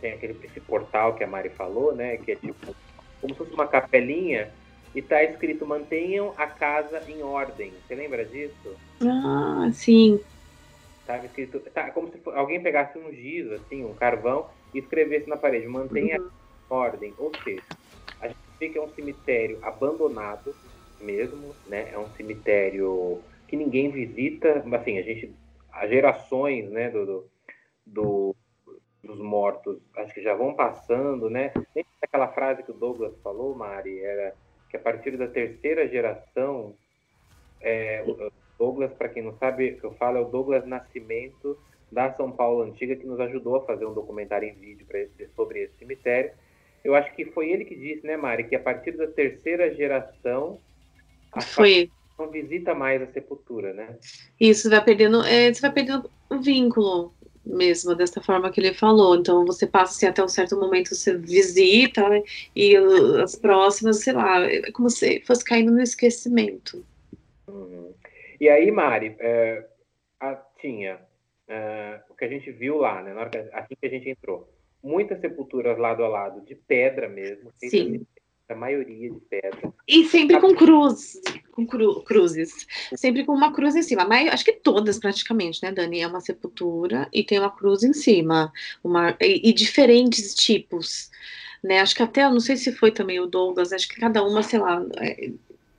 tem 0.00 0.12
aquele 0.12 0.36
esse 0.42 0.60
portal 0.60 1.14
que 1.14 1.24
a 1.24 1.26
Mari 1.26 1.50
falou, 1.50 1.94
né? 1.94 2.16
Que 2.18 2.32
é 2.32 2.36
tipo 2.36 2.74
como 3.24 3.32
se 3.32 3.38
fosse 3.38 3.54
uma 3.54 3.66
capelinha, 3.66 4.50
e 4.94 5.00
tá 5.00 5.24
escrito 5.24 5.66
mantenham 5.66 6.34
a 6.36 6.46
casa 6.46 7.02
em 7.08 7.22
ordem. 7.22 7.72
Você 7.86 7.94
lembra 7.94 8.22
disso? 8.24 8.76
Ah, 9.02 9.70
sim. 9.72 10.20
Tava 11.06 11.24
escrito, 11.24 11.58
tá, 11.72 11.90
como 11.90 12.08
se 12.08 12.20
alguém 12.34 12.62
pegasse 12.62 12.98
um 12.98 13.10
giz, 13.12 13.50
assim, 13.52 13.84
um 13.84 13.94
carvão, 13.94 14.46
escrevesse 14.78 15.28
na 15.28 15.36
parede, 15.36 15.66
mantenha 15.66 16.20
uhum. 16.20 16.28
ordem, 16.70 17.14
ou 17.18 17.32
seja, 17.42 17.62
a 18.20 18.28
gente 18.28 18.38
vê 18.58 18.68
que 18.68 18.78
é 18.78 18.82
um 18.82 18.88
cemitério 18.88 19.58
abandonado 19.62 20.54
mesmo, 21.00 21.54
né? 21.66 21.90
É 21.92 21.98
um 21.98 22.08
cemitério 22.10 23.20
que 23.46 23.56
ninguém 23.56 23.90
visita, 23.90 24.64
assim, 24.72 24.98
a 24.98 25.02
gente, 25.02 25.34
as 25.72 25.90
gerações, 25.90 26.70
né, 26.70 26.90
do, 26.90 27.06
do, 27.06 27.26
do 27.86 28.36
dos 29.04 29.18
mortos, 29.18 29.78
acho 29.96 30.14
que 30.14 30.22
já 30.22 30.34
vão 30.34 30.54
passando, 30.54 31.28
né? 31.28 31.52
Nem 31.74 31.84
aquela 32.02 32.28
frase 32.28 32.62
que 32.62 32.70
o 32.70 32.74
Douglas 32.74 33.14
falou, 33.22 33.54
Mari, 33.54 34.00
era 34.00 34.34
que 34.70 34.76
a 34.76 34.80
partir 34.80 35.16
da 35.16 35.28
terceira 35.28 35.86
geração, 35.86 36.74
é, 37.60 38.04
Douglas, 38.58 38.92
para 38.94 39.08
quem 39.08 39.22
não 39.22 39.36
sabe, 39.36 39.72
o 39.72 39.78
que 39.78 39.84
eu 39.84 39.92
falo 39.92 40.18
é 40.18 40.20
o 40.20 40.28
Douglas 40.28 40.66
Nascimento 40.66 41.58
da 41.94 42.12
São 42.12 42.30
Paulo 42.30 42.62
Antiga, 42.62 42.96
que 42.96 43.06
nos 43.06 43.20
ajudou 43.20 43.56
a 43.56 43.64
fazer 43.64 43.86
um 43.86 43.94
documentário 43.94 44.48
em 44.48 44.54
vídeo 44.54 44.86
esse, 44.92 45.28
sobre 45.34 45.60
esse 45.60 45.78
cemitério. 45.78 46.32
Eu 46.84 46.94
acho 46.94 47.14
que 47.14 47.24
foi 47.26 47.50
ele 47.50 47.64
que 47.64 47.74
disse, 47.74 48.06
né, 48.06 48.16
Mari, 48.16 48.44
que 48.44 48.56
a 48.56 48.60
partir 48.60 48.92
da 48.92 49.06
terceira 49.06 49.74
geração 49.74 50.58
a 51.32 51.40
foi 51.40 51.90
não 52.18 52.30
visita 52.30 52.74
mais 52.74 53.02
a 53.02 53.06
sepultura, 53.06 53.72
né? 53.72 53.96
Isso 54.38 54.70
vai 54.70 54.84
perdendo, 54.84 55.22
é, 55.24 55.52
você 55.52 55.60
vai 55.60 55.72
perdendo 55.72 56.08
o 56.30 56.38
vínculo 56.38 57.12
mesmo, 57.44 57.94
dessa 57.94 58.22
forma 58.22 58.50
que 58.50 58.60
ele 58.60 58.74
falou. 58.74 59.16
Então 59.16 59.44
você 59.44 59.66
passa 59.66 59.92
assim, 59.94 60.06
até 60.06 60.22
um 60.22 60.28
certo 60.28 60.56
momento, 60.56 60.94
você 60.94 61.16
visita 61.16 62.08
né, 62.08 62.22
e 62.54 62.76
as 63.22 63.34
próximas, 63.34 64.00
sei 64.00 64.12
lá, 64.12 64.40
é 64.40 64.70
como 64.72 64.88
se 64.90 65.20
fosse 65.20 65.44
caindo 65.44 65.72
no 65.72 65.80
esquecimento. 65.80 66.84
Uhum. 67.48 67.92
E 68.40 68.48
aí, 68.48 68.70
Mari, 68.70 69.16
é, 69.18 69.64
a, 70.20 70.34
tinha 70.60 70.98
é, 71.48 72.00
o 72.08 72.14
que 72.14 72.24
a 72.24 72.28
gente 72.28 72.50
viu 72.50 72.78
lá, 72.78 73.02
né, 73.02 73.12
na 73.12 73.20
hora 73.20 73.30
que, 73.30 73.38
assim 73.52 73.74
que 73.80 73.86
a 73.86 73.90
gente 73.90 74.08
entrou, 74.08 74.48
muitas 74.82 75.20
sepulturas 75.20 75.78
lado 75.78 76.04
a 76.04 76.08
lado, 76.08 76.40
de 76.42 76.54
pedra 76.54 77.08
mesmo, 77.08 77.52
Sim 77.56 78.04
a 78.48 78.54
maioria 78.54 79.10
de 79.10 79.20
pedra. 79.20 79.72
E 79.88 80.04
sempre 80.04 80.38
com 80.40 80.54
cruz, 80.54 81.20
com 81.52 81.66
cru, 81.66 82.02
cruzes. 82.02 82.66
Sempre 82.94 83.24
com 83.24 83.32
uma 83.32 83.52
cruz 83.52 83.74
em 83.74 83.82
cima. 83.82 84.04
Mas 84.04 84.32
acho 84.32 84.44
que 84.44 84.52
todas 84.52 84.98
praticamente, 84.98 85.62
né, 85.62 85.72
Dani? 85.72 86.00
É 86.00 86.06
uma 86.06 86.20
sepultura 86.20 87.08
e 87.12 87.24
tem 87.24 87.38
uma 87.38 87.50
cruz 87.50 87.82
em 87.82 87.92
cima. 87.92 88.52
Uma, 88.82 89.16
e, 89.20 89.48
e 89.48 89.52
diferentes 89.52 90.34
tipos. 90.34 91.10
Né? 91.62 91.80
Acho 91.80 91.94
que 91.94 92.02
até, 92.02 92.28
não 92.28 92.40
sei 92.40 92.56
se 92.56 92.72
foi 92.72 92.90
também 92.90 93.18
o 93.20 93.26
Douglas, 93.26 93.72
acho 93.72 93.88
que 93.88 93.98
cada 93.98 94.22
uma, 94.22 94.42
sei 94.42 94.58
lá, 94.58 94.84
é, 94.98 95.30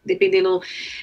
dependendo, 0.05 0.59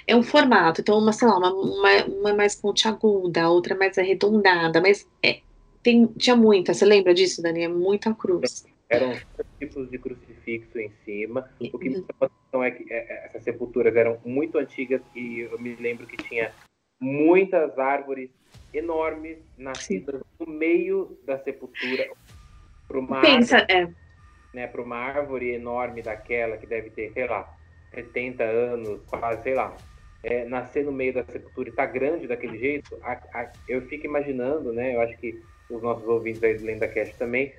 é 0.06 0.14
um 0.14 0.22
formato. 0.22 0.80
Então, 0.80 0.98
uma, 0.98 1.12
sei 1.12 1.28
lá, 1.28 1.36
uma, 1.36 1.52
uma, 1.52 2.04
uma 2.04 2.30
é 2.30 2.34
mais 2.34 2.54
pontiaguda, 2.54 3.48
outra 3.48 3.74
é 3.74 3.78
mais 3.78 3.98
arredondada, 3.98 4.80
mas 4.80 5.08
é, 5.22 5.40
tem, 5.82 6.06
tinha 6.06 6.36
muita. 6.36 6.72
Você 6.72 6.84
lembra 6.84 7.12
disso, 7.12 7.42
Dani? 7.42 7.62
É 7.64 7.68
muita 7.68 8.14
cruz. 8.14 8.64
Eram 8.88 9.16
tipos 9.58 9.90
de 9.90 9.98
crucifixo 9.98 10.78
em 10.78 10.92
cima. 11.04 11.50
O 11.72 11.78
que 11.78 11.88
me 11.88 11.96
chama 11.96 12.06
atenção 12.20 12.62
é 12.62 12.70
que 12.70 12.92
é, 12.92 13.26
essas 13.26 13.42
sepulturas 13.42 13.96
eram 13.96 14.18
muito 14.24 14.58
antigas 14.58 15.00
e 15.14 15.40
eu 15.40 15.58
me 15.58 15.74
lembro 15.76 16.06
que 16.06 16.16
tinha 16.16 16.52
muitas 17.00 17.78
árvores 17.78 18.30
enormes 18.72 19.38
nascidas 19.56 20.20
Sim. 20.20 20.26
no 20.38 20.52
meio 20.52 21.18
da 21.24 21.38
sepultura. 21.38 22.08
Para 22.86 22.98
uma, 22.98 23.20
Pensa, 23.22 23.58
árvore, 23.58 23.74
é. 23.74 23.88
né, 24.54 24.66
para 24.66 24.82
uma 24.82 24.96
árvore 24.96 25.54
enorme 25.54 26.02
daquela 26.02 26.56
que 26.58 26.66
deve 26.66 26.90
ter, 26.90 27.12
sei 27.12 27.26
lá, 27.26 27.50
70 27.94 28.42
anos, 28.44 29.00
quase, 29.06 29.42
sei 29.42 29.54
lá, 29.54 29.76
é, 30.22 30.44
nascer 30.44 30.84
no 30.84 30.92
meio 30.92 31.14
da 31.14 31.24
sepultura 31.24 31.68
e 31.68 31.72
tá 31.72 31.86
grande 31.86 32.26
daquele 32.26 32.58
jeito, 32.58 32.98
a, 33.02 33.12
a, 33.34 33.52
eu 33.68 33.82
fico 33.82 34.06
imaginando, 34.06 34.72
né? 34.72 34.94
Eu 34.94 35.00
acho 35.00 35.16
que 35.18 35.40
os 35.70 35.82
nossos 35.82 36.06
ouvintes 36.06 36.42
aí 36.42 36.54
do 36.54 36.64
Lenda 36.64 36.86
Cast 36.88 37.16
também 37.16 37.52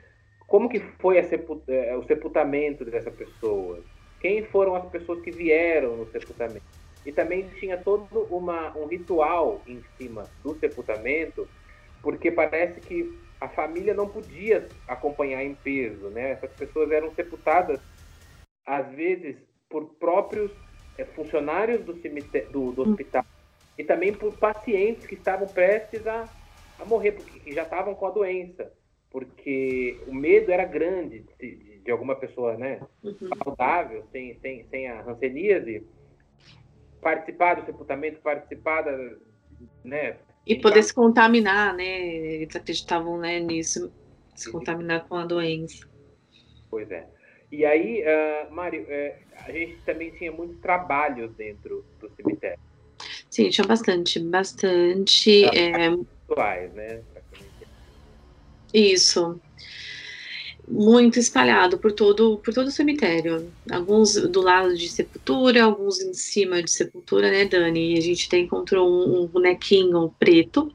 como 0.54 0.70
que 0.70 0.80
foi 1.00 1.18
é, 1.18 1.96
o 1.96 2.04
sepultamento 2.04 2.86
dessa 2.86 3.10
pessoa? 3.10 3.84
Quem 4.20 4.46
foram 4.46 4.76
as 4.76 4.88
pessoas 4.90 5.20
que 5.22 5.32
vieram 5.32 5.98
no 5.98 6.06
sepultamento? 6.12 6.64
E 7.04 7.12
também 7.12 7.50
tinha 7.60 7.76
todo 7.76 8.28
uma, 8.30 8.76
um 8.78 8.86
ritual 8.86 9.64
em 9.66 9.84
cima 9.98 10.30
do 10.44 10.56
sepultamento, 10.60 11.48
porque 12.04 12.32
parece 12.32 12.80
que 12.82 13.12
a 13.42 13.50
família 13.50 13.96
não 13.96 14.08
podia 14.08 14.68
acompanhar 14.88 15.44
em 15.44 15.56
peso, 15.56 16.10
né? 16.10 16.32
Essas 16.34 16.52
pessoas 16.52 16.92
eram 16.92 17.12
sepultadas, 17.16 17.80
às 18.64 18.88
vezes, 18.92 19.36
por 19.74 19.86
próprios 19.96 20.52
é, 21.00 21.04
funcionários 21.04 21.84
do, 21.84 21.94
do, 22.52 22.72
do, 22.74 22.82
hospital 22.84 23.26
e 23.76 23.84
também 23.84 24.14
por 24.14 24.38
pacientes 24.38 25.08
que 25.08 25.16
estavam 25.16 25.48
prestes 25.48 26.06
a, 26.06 26.30
a 26.80 26.86
morrer, 26.86 27.14
porque 27.14 27.52
já 27.52 27.64
estavam 27.64 27.96
com 27.96 28.06
a 28.06 28.12
doença 28.12 28.72
porque 29.10 30.00
o 30.08 30.14
medo 30.14 30.52
era 30.52 30.66
grande 30.66 31.24
de, 31.40 31.56
de, 31.56 31.80
de 31.82 31.92
alguma 31.92 32.16
pessoa 32.16 32.58
né, 32.58 32.82
uhum. 33.04 33.30
saudável, 33.44 34.04
sem, 34.12 34.38
sem, 34.40 34.66
sem 34.70 34.88
a 34.88 35.02
ranceníase, 35.02 35.86
participar 37.00 37.56
do 37.56 37.66
sepultamento, 37.66 38.20
participar 38.22 38.82
da. 38.82 38.92
Né, 39.84 40.18
e 40.46 40.60
poder 40.60 40.84
se 40.84 40.94
contaminar, 40.94 41.74
né? 41.74 41.86
Eles 41.86 42.54
acreditavam 42.54 43.18
né, 43.18 43.40
nisso, 43.40 43.94
se 44.36 44.52
contaminar 44.52 45.08
com 45.08 45.16
a 45.16 45.26
doença. 45.26 45.88
Pois 46.70 46.92
é. 46.92 47.08
E 47.54 47.64
aí, 47.66 48.02
uh, 48.02 48.52
Mário, 48.52 48.82
uh, 48.82 49.14
a 49.46 49.52
gente 49.52 49.78
também 49.86 50.10
tinha 50.10 50.32
muitos 50.32 50.58
trabalhos 50.60 51.32
dentro 51.36 51.86
do 52.02 52.10
cemitério. 52.16 52.58
Sim, 53.30 53.48
tinha 53.52 53.68
bastante, 53.68 54.20
bastante. 54.20 55.44
Trabalhos 56.26 56.76
é... 56.76 56.96
né? 56.96 57.02
Isso. 58.74 59.40
Muito 60.68 61.20
espalhado 61.20 61.78
por 61.78 61.92
todo, 61.92 62.40
por 62.40 62.56
todo 62.56 62.70
o 62.70 62.72
cemitério. 62.72 63.52
Alguns 63.70 64.16
do 64.16 64.42
lado 64.42 64.76
de 64.76 64.90
sepultura, 64.90 65.64
alguns 65.64 66.02
em 66.02 66.16
cima 66.16 66.64
de 66.64 66.72
sepultura, 66.72 67.30
né, 67.30 67.46
Dani? 67.46 67.96
A 68.00 68.02
gente 68.02 68.26
até 68.26 68.40
encontrou 68.40 68.90
um, 68.90 69.22
um 69.22 69.28
bonequinho 69.28 70.12
preto. 70.18 70.74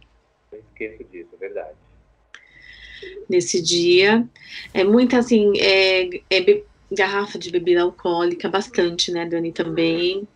Eu 0.53 0.61
esqueço 0.61 1.03
disso, 1.11 1.31
é 1.33 1.37
verdade. 1.39 1.75
Nesse 3.29 3.61
dia. 3.61 4.25
É 4.73 4.85
muito 4.85 5.17
assim, 5.17 5.59
é, 5.59 6.09
é 6.31 6.63
garrafa 6.91 7.39
de 7.39 7.51
bebida 7.51 7.83
alcoólica, 7.83 8.49
bastante, 8.49 9.11
né, 9.11 9.27
Dani, 9.27 9.53
também. 9.53 10.27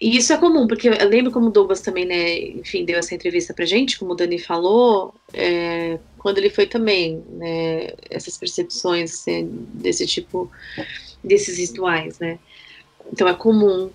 E 0.00 0.16
isso 0.16 0.32
é 0.32 0.36
comum, 0.36 0.66
porque 0.66 0.88
eu 0.88 1.08
lembro 1.08 1.32
como 1.32 1.46
o 1.46 1.50
Douglas 1.50 1.80
também, 1.80 2.04
né, 2.04 2.38
enfim, 2.38 2.84
deu 2.84 2.98
essa 2.98 3.14
entrevista 3.14 3.54
pra 3.54 3.64
gente, 3.64 3.98
como 3.98 4.12
o 4.12 4.14
Dani 4.14 4.38
falou, 4.38 5.14
é, 5.32 5.98
quando 6.18 6.38
ele 6.38 6.50
foi 6.50 6.66
também, 6.66 7.24
né, 7.28 7.92
essas 8.10 8.36
percepções 8.36 9.14
assim, 9.14 9.48
desse 9.74 10.06
tipo, 10.06 10.50
desses 11.22 11.58
rituais, 11.58 12.18
né. 12.18 12.38
Então 13.12 13.28
é 13.28 13.34
comum, 13.34 13.90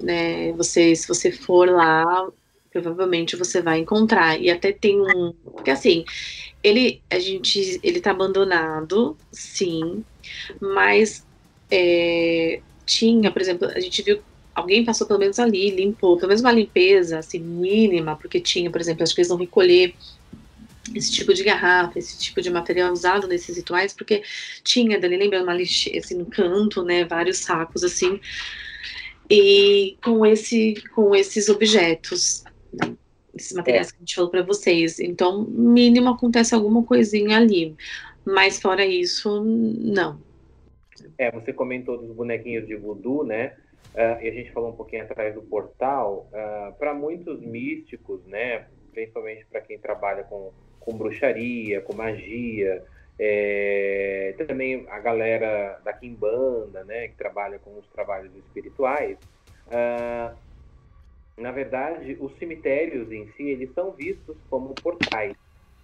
né, 0.00 0.52
você, 0.52 0.94
se 0.94 1.06
você 1.08 1.32
for 1.32 1.68
lá, 1.68 2.04
provavelmente 2.70 3.36
você 3.36 3.62
vai 3.62 3.78
encontrar. 3.78 4.40
E 4.40 4.50
até 4.50 4.72
tem 4.72 5.00
um, 5.00 5.32
porque 5.44 5.70
assim, 5.70 6.04
ele, 6.64 7.02
a 7.10 7.18
gente, 7.18 7.78
ele 7.82 8.00
tá 8.00 8.10
abandonado, 8.10 9.16
sim, 9.30 10.02
mas 10.58 11.24
é, 11.70 12.60
tinha, 12.86 13.30
por 13.30 13.42
exemplo, 13.42 13.68
a 13.68 13.78
gente 13.78 14.02
viu 14.02 14.20
alguém 14.54 14.84
passou 14.84 15.06
pelo 15.06 15.18
menos 15.18 15.38
ali, 15.38 15.70
limpou, 15.70 16.16
pelo 16.16 16.28
menos 16.28 16.40
uma 16.40 16.52
limpeza 16.52 17.18
assim, 17.18 17.40
mínima, 17.40 18.16
porque 18.16 18.40
tinha, 18.40 18.70
por 18.70 18.80
exemplo, 18.80 19.02
acho 19.02 19.14
que 19.14 19.20
eles 19.20 19.28
vão 19.28 19.36
recolher 19.36 19.94
esse 20.94 21.10
tipo 21.10 21.34
de 21.34 21.42
garrafa, 21.42 21.98
esse 21.98 22.18
tipo 22.18 22.40
de 22.40 22.50
material 22.50 22.92
usado 22.92 23.26
nesses 23.26 23.56
rituais, 23.56 23.92
porque 23.92 24.22
tinha, 24.62 24.98
dali 25.00 25.16
lembra 25.16 25.42
uma 25.42 25.54
lixeira, 25.54 25.98
assim, 25.98 26.14
no 26.16 26.26
canto, 26.26 26.84
né, 26.84 27.04
vários 27.04 27.38
sacos, 27.38 27.82
assim, 27.82 28.20
e 29.28 29.96
com, 30.04 30.24
esse, 30.24 30.74
com 30.94 31.14
esses 31.14 31.48
objetos, 31.48 32.44
esses 33.36 33.52
materiais 33.52 33.88
é. 33.88 33.90
que 33.90 33.96
a 33.96 34.00
gente 34.00 34.14
falou 34.14 34.30
para 34.30 34.42
vocês. 34.42 34.98
Então, 34.98 35.44
mínimo 35.44 36.10
acontece 36.10 36.54
alguma 36.54 36.82
coisinha 36.82 37.36
ali, 37.36 37.76
mas 38.24 38.60
fora 38.60 38.84
isso, 38.84 39.42
não. 39.44 40.20
É, 41.18 41.30
você 41.30 41.52
comentou 41.52 41.98
dos 41.98 42.14
bonequinhos 42.14 42.66
de 42.66 42.74
voodoo, 42.76 43.24
né? 43.24 43.54
Uh, 43.94 44.18
e 44.22 44.28
a 44.28 44.32
gente 44.32 44.50
falou 44.50 44.70
um 44.70 44.76
pouquinho 44.76 45.04
atrás 45.04 45.32
do 45.34 45.42
portal, 45.42 46.26
uh, 46.32 46.36
ah, 46.36 46.74
para 46.76 46.92
muitos 46.92 47.40
místicos, 47.40 48.20
né, 48.26 48.66
principalmente 48.92 49.46
para 49.46 49.60
quem 49.60 49.78
trabalha 49.78 50.24
com, 50.24 50.50
com 50.80 50.96
bruxaria, 50.96 51.80
com 51.80 51.94
magia, 51.94 52.82
é, 53.16 54.34
também 54.48 54.84
a 54.90 54.98
galera 54.98 55.80
da 55.84 55.92
Kimbanda, 55.92 56.82
né, 56.82 57.06
que 57.06 57.14
trabalha 57.14 57.60
com 57.60 57.78
os 57.78 57.86
trabalhos 57.86 58.34
espirituais, 58.34 59.16
uh, 59.68 60.36
na 61.38 61.50
verdade, 61.50 62.16
os 62.20 62.36
cemitérios 62.38 63.10
em 63.10 63.26
si, 63.32 63.44
eles 63.44 63.72
são 63.74 63.92
vistos 63.92 64.36
como 64.48 64.74
portais, 64.74 65.34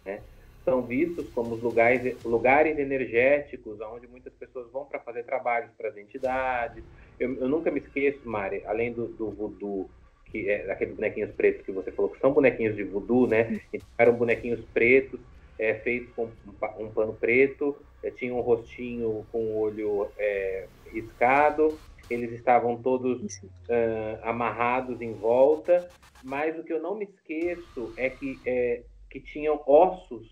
né? 0.05 0.23
São 0.65 0.83
vistos 0.87 1.29
como 1.31 1.55
os 1.55 1.63
lugares, 1.63 2.23
lugares 2.23 2.79
energéticos 2.79 3.81
onde 3.81 4.07
muitas 4.07 4.33
pessoas 4.35 4.71
vão 4.71 4.85
para 4.85 5.01
fazer 5.01 5.25
trabalhos 5.25 5.71
para 5.77 5.89
as 5.89 5.97
entidades, 5.97 6.85
eu, 7.21 7.35
eu, 7.37 7.49
nunca 7.49 7.71
me 7.71 7.81
esqueço, 7.81 8.27
Mari, 8.27 8.63
além 8.65 8.93
do, 8.93 9.09
do 9.09 9.31
voodoo, 9.31 9.91
que 10.25 10.49
é 10.49 10.67
daqueles 10.67 10.95
bonequinhos 10.95 11.31
pretos 11.33 11.67
que 11.67 11.73
você 11.73 11.93
falou, 11.93 12.11
que 12.11 12.19
são 12.19 12.33
bonequinhos 12.33 12.75
de 12.75 12.83
voodoo, 12.83 13.27
né? 13.27 13.61
Então, 13.73 13.87
eram 13.99 14.15
bonequinhos 14.15 14.65
pretos. 14.73 15.21
é, 15.59 15.75
feitos 15.75 16.15
com 16.15 16.25
um, 16.25 16.85
um 16.87 16.91
pano 16.91 17.13
preto, 17.13 17.77
é, 18.03 18.11
tinha 18.11 18.35
um 18.35 18.41
rostinho 18.41 19.27
com 19.31 19.45
o 19.45 19.59
olho 19.59 20.11
é, 20.17 20.67
riscado, 20.87 21.79
eles 22.11 22.33
estavam 22.33 22.77
todos 22.77 23.41
ah, 23.69 24.31
amarrados 24.31 25.01
em 25.01 25.13
volta, 25.13 25.89
mas 26.23 26.59
o 26.59 26.63
que 26.63 26.73
eu 26.73 26.83
não 26.83 26.97
me 26.97 27.05
esqueço 27.05 27.93
é 27.97 28.11
que, 28.11 28.39
é, 28.45 28.83
que 29.09 29.21
tinham 29.21 29.61
ossos 29.67 30.27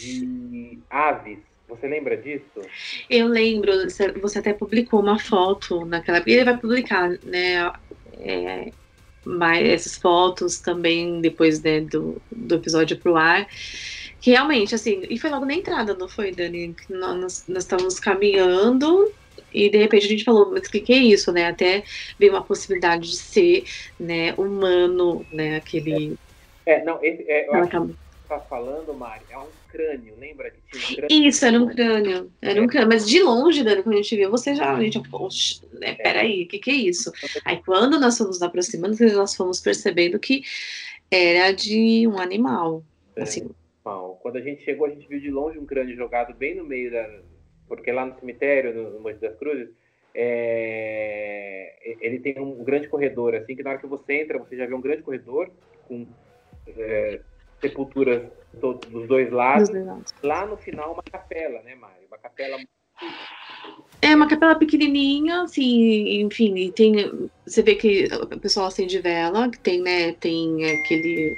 de 0.00 0.78
aves. 0.90 1.38
Você 1.68 1.88
lembra 1.88 2.16
disso? 2.16 2.60
Eu 3.10 3.26
lembro, 3.26 3.72
você 4.20 4.38
até 4.38 4.52
publicou 4.52 5.00
uma 5.00 5.18
foto 5.18 5.84
naquela. 5.84 6.22
E 6.24 6.32
ele 6.32 6.44
vai 6.44 6.56
publicar, 6.56 7.08
né? 7.24 7.72
é, 8.18 8.72
mais 9.24 9.68
essas 9.68 9.96
fotos 9.96 10.60
também 10.60 11.20
depois 11.20 11.60
né, 11.62 11.80
do, 11.80 12.20
do 12.30 12.54
episódio 12.56 12.98
pro 12.98 13.16
ar. 13.16 13.46
Que 14.20 14.30
realmente, 14.30 14.74
assim, 14.74 15.02
e 15.08 15.18
foi 15.18 15.30
logo 15.30 15.44
na 15.44 15.54
entrada, 15.54 15.94
não 15.94 16.08
foi, 16.08 16.32
Dani? 16.32 16.74
Nós, 16.88 17.44
nós 17.46 17.64
estávamos 17.64 18.00
caminhando 18.00 19.12
e 19.52 19.68
de 19.70 19.78
repente 19.78 20.06
a 20.06 20.08
gente 20.08 20.24
falou, 20.24 20.50
mas 20.50 20.66
o 20.68 20.70
que, 20.70 20.80
que 20.80 20.92
é 20.92 20.98
isso, 20.98 21.32
né? 21.32 21.46
Até 21.46 21.84
veio 22.18 22.32
uma 22.32 22.42
possibilidade 22.42 23.10
de 23.10 23.16
ser 23.16 23.64
né, 23.98 24.34
humano, 24.34 25.24
né? 25.32 25.56
Aquele. 25.56 26.16
É, 26.64 26.84
não, 26.84 26.98
esse, 27.02 27.22
é, 27.30 27.48
eu 27.48 27.54
acho 27.54 27.70
que 27.70 27.94
está 28.22 28.40
falando, 28.40 28.92
Mari, 28.92 29.22
é 29.30 29.38
um 29.38 29.46
crânio, 29.70 30.14
lembra 30.18 30.50
que 30.50 30.58
tinha 30.70 30.82
um 30.82 30.96
crânio? 30.96 31.28
Isso, 31.28 31.44
era 31.44 31.60
um 31.60 31.68
crânio. 31.68 32.32
Era 32.42 32.62
um 32.62 32.66
crânio. 32.66 32.88
Mas 32.88 33.08
de 33.08 33.22
longe, 33.22 33.62
Dani, 33.62 33.82
quando 33.82 33.94
a 33.94 34.02
gente 34.02 34.16
viu, 34.16 34.30
você 34.30 34.54
já. 34.54 34.74
A 34.74 34.82
gente, 34.82 35.00
poxa, 35.08 35.62
né, 35.72 35.94
peraí, 35.94 36.44
o 36.44 36.48
que, 36.48 36.58
que 36.58 36.70
é 36.70 36.74
isso? 36.74 37.12
Aí 37.44 37.62
quando 37.64 37.98
nós 38.00 38.18
fomos 38.18 38.36
nos 38.38 38.42
aproximando, 38.42 38.96
nós 39.14 39.34
fomos 39.34 39.60
percebendo 39.60 40.18
que 40.18 40.42
era 41.10 41.52
de 41.52 42.06
um 42.08 42.18
animal. 42.18 42.82
Assim, 43.16 43.48
Mal. 43.86 44.18
Quando 44.20 44.36
a 44.36 44.40
gente 44.40 44.64
chegou, 44.64 44.86
a 44.86 44.90
gente 44.90 45.06
viu 45.06 45.20
de 45.20 45.30
longe 45.30 45.56
um 45.60 45.64
crânio 45.64 45.96
jogado 45.96 46.34
bem 46.34 46.56
no 46.56 46.64
meio 46.64 46.90
da. 46.90 47.08
Porque 47.68 47.90
lá 47.92 48.06
no 48.06 48.18
cemitério, 48.18 48.74
no, 48.74 49.00
Monte 49.00 49.18
das 49.18 49.36
Cruzes, 49.36 49.68
é, 50.14 51.74
ele 52.00 52.20
tem 52.20 52.40
um 52.40 52.64
grande 52.64 52.88
corredor, 52.88 53.34
assim, 53.34 53.54
que 53.54 53.62
na 53.62 53.70
hora 53.70 53.78
que 53.78 53.86
você 53.86 54.22
entra, 54.22 54.38
você 54.38 54.56
já 54.56 54.66
vê 54.66 54.74
um 54.74 54.80
grande 54.80 55.02
corredor 55.02 55.50
com 55.86 56.06
é, 56.68 57.20
sepulturas 57.60 58.22
do- 58.54 58.74
dos 58.74 59.06
dois 59.08 59.30
lados. 59.30 59.70
Lá 60.22 60.46
no 60.46 60.56
final, 60.56 60.94
uma 60.94 61.02
capela, 61.02 61.62
né, 61.62 61.74
Mário? 61.74 62.06
Uma 62.08 62.18
capela 62.18 62.56
É 64.02 64.14
uma 64.14 64.28
capela 64.28 64.54
pequenininha, 64.58 65.42
assim, 65.42 66.20
enfim, 66.20 66.70
tem. 66.72 67.28
Você 67.46 67.62
vê 67.62 67.74
que 67.74 68.08
o 68.32 68.40
pessoal 68.40 68.66
acende 68.66 68.98
vela, 69.00 69.50
que 69.50 69.58
tem, 69.58 69.80
né? 69.82 70.12
Tem 70.12 70.64
aquele. 70.70 71.36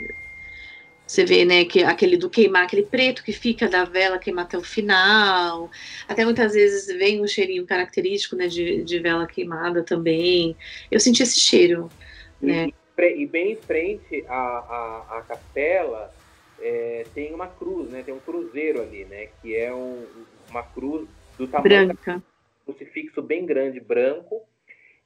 Você 1.08 1.24
vê, 1.26 1.44
né, 1.46 1.64
que 1.66 1.82
aquele 1.84 2.18
do 2.18 2.30
queimar, 2.30 2.64
aquele 2.64 2.84
preto 2.84 3.24
que 3.24 3.32
fica 3.32 3.68
da 3.68 3.84
vela 3.84 4.18
queimar 4.18 4.44
até 4.46 4.58
o 4.58 4.62
final. 4.64 5.70
Até 6.08 6.24
muitas 6.24 6.54
vezes 6.54 6.86
vem 6.98 7.22
um 7.22 7.26
cheirinho 7.28 7.66
característico, 7.66 8.36
né, 8.36 8.48
de, 8.48 8.84
de 8.84 9.00
vela 9.00 9.26
queimada 9.26 9.84
também. 9.84 10.56
Eu 10.90 11.00
senti 11.00 11.22
esse 11.22 11.40
cheiro, 11.40 11.94
né? 12.40 12.68
E, 12.68 12.74
pre- 12.94 13.16
e 13.16 13.26
bem 13.26 13.52
em 13.52 13.62
frente 13.66 14.24
à, 14.28 14.34
à, 14.34 15.18
à 15.18 15.22
capela 15.22 16.12
é, 16.58 17.04
tem 17.14 17.34
uma 17.34 17.48
cruz, 17.48 17.88
né? 17.90 18.02
Tem 18.02 18.14
um 18.14 18.20
cruzeiro 18.20 18.80
ali, 18.82 19.04
né? 19.04 19.26
Que 19.26 19.54
é 19.56 19.74
um- 19.74 20.26
uma 20.48 20.62
cruz 20.62 21.08
do 21.36 21.48
tamanho 21.48 21.92
Branca. 21.92 22.22
um 22.66 22.72
crucifixo 22.72 23.22
bem 23.22 23.46
grande, 23.46 23.80
branco. 23.80 24.48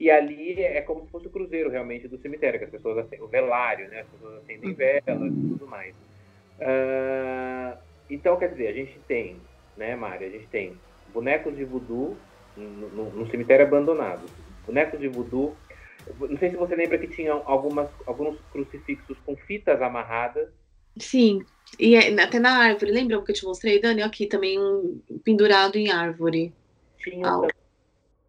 E 0.02 0.10
ali 0.10 0.60
é 0.60 0.80
como 0.82 1.04
se 1.04 1.12
fosse 1.12 1.28
o 1.28 1.30
cruzeiro 1.30 1.70
realmente 1.70 2.08
do 2.08 2.18
cemitério, 2.18 2.58
que 2.58 2.64
as 2.64 2.72
pessoas 2.72 2.98
acendem, 2.98 3.22
o 3.22 3.28
velário, 3.28 3.88
né? 3.88 4.00
As 4.00 4.08
pessoas 4.08 4.42
acendem 4.42 4.74
velas 4.74 5.32
e 5.32 5.48
tudo 5.48 5.64
mais. 5.68 5.94
Ah, 6.60 7.78
então, 8.10 8.36
quer 8.36 8.50
dizer, 8.50 8.66
a 8.66 8.72
gente 8.72 8.98
tem, 9.06 9.46
né, 9.76 9.94
Mari? 9.94 10.24
A 10.24 10.30
gente 10.30 10.48
tem 10.48 10.82
bonecos 11.06 11.54
de 11.54 11.64
voodoo 11.64 12.20
no, 12.56 12.90
no- 12.90 13.10
no 13.12 13.30
cemitério 13.30 13.64
abandonado. 13.64 14.28
Bonecos 14.66 14.98
de 14.98 15.06
voodoo. 15.06 15.56
Não 16.18 16.36
sei 16.36 16.50
se 16.50 16.56
você 16.56 16.74
lembra 16.74 16.98
que 16.98 17.06
tinham 17.06 17.40
algumas, 17.46 17.88
alguns 18.04 18.40
crucifixos 18.50 19.20
com 19.20 19.36
fitas 19.36 19.80
amarradas. 19.80 20.48
Sim. 20.98 21.38
E 21.78 21.94
é- 21.94 22.20
até 22.20 22.40
na 22.40 22.58
árvore, 22.58 22.90
lembra 22.90 23.20
o 23.20 23.24
que 23.24 23.30
eu 23.30 23.36
te 23.36 23.44
mostrei, 23.44 23.80
Dani? 23.80 24.02
Aqui 24.02 24.26
também 24.26 24.58
um 24.58 25.00
pendurado 25.24 25.76
em 25.76 25.92
árvore. 25.92 26.52
Tinha, 26.98 27.28
Ah, 27.28 27.40
tam- 27.40 27.48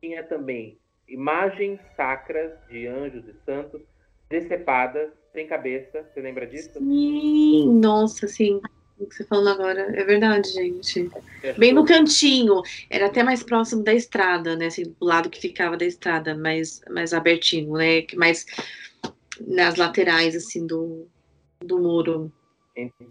tinha 0.02 0.24
também 0.24 0.80
imagens 1.08 1.80
sacras 1.96 2.52
de 2.70 2.88
anjos 2.88 3.24
e 3.28 3.34
santos 3.46 3.82
decepadas, 4.30 5.12
sem 5.32 5.48
cabeça. 5.48 6.04
Você 6.04 6.22
lembra 6.22 6.48
disso? 6.48 6.80
Sim, 6.80 7.80
nossa, 7.80 8.28
sim. 8.28 8.62
O 9.00 9.06
que 9.08 9.16
você 9.16 9.26
falando 9.26 9.50
agora 9.60 9.82
é 10.00 10.04
verdade, 10.04 10.50
gente. 10.50 11.10
Bem 11.58 11.74
no 11.74 11.86
cantinho, 11.86 12.62
era 12.90 13.08
até 13.08 13.24
mais 13.24 13.44
próximo 13.44 13.84
da 13.84 13.94
estrada, 13.94 14.56
né? 14.56 14.68
Assim, 14.68 14.84
do 14.84 15.06
lado 15.06 15.30
que 15.30 15.42
ficava 15.42 15.76
da 15.76 15.86
estrada, 15.86 16.36
mais, 16.36 16.82
mais 16.90 17.14
abertinho, 17.14 17.74
né? 17.74 18.06
Mais 18.16 18.46
nas 19.42 19.76
laterais, 19.76 20.36
assim, 20.36 20.66
do, 20.66 21.08
do 21.60 21.80
muro. 21.80 22.32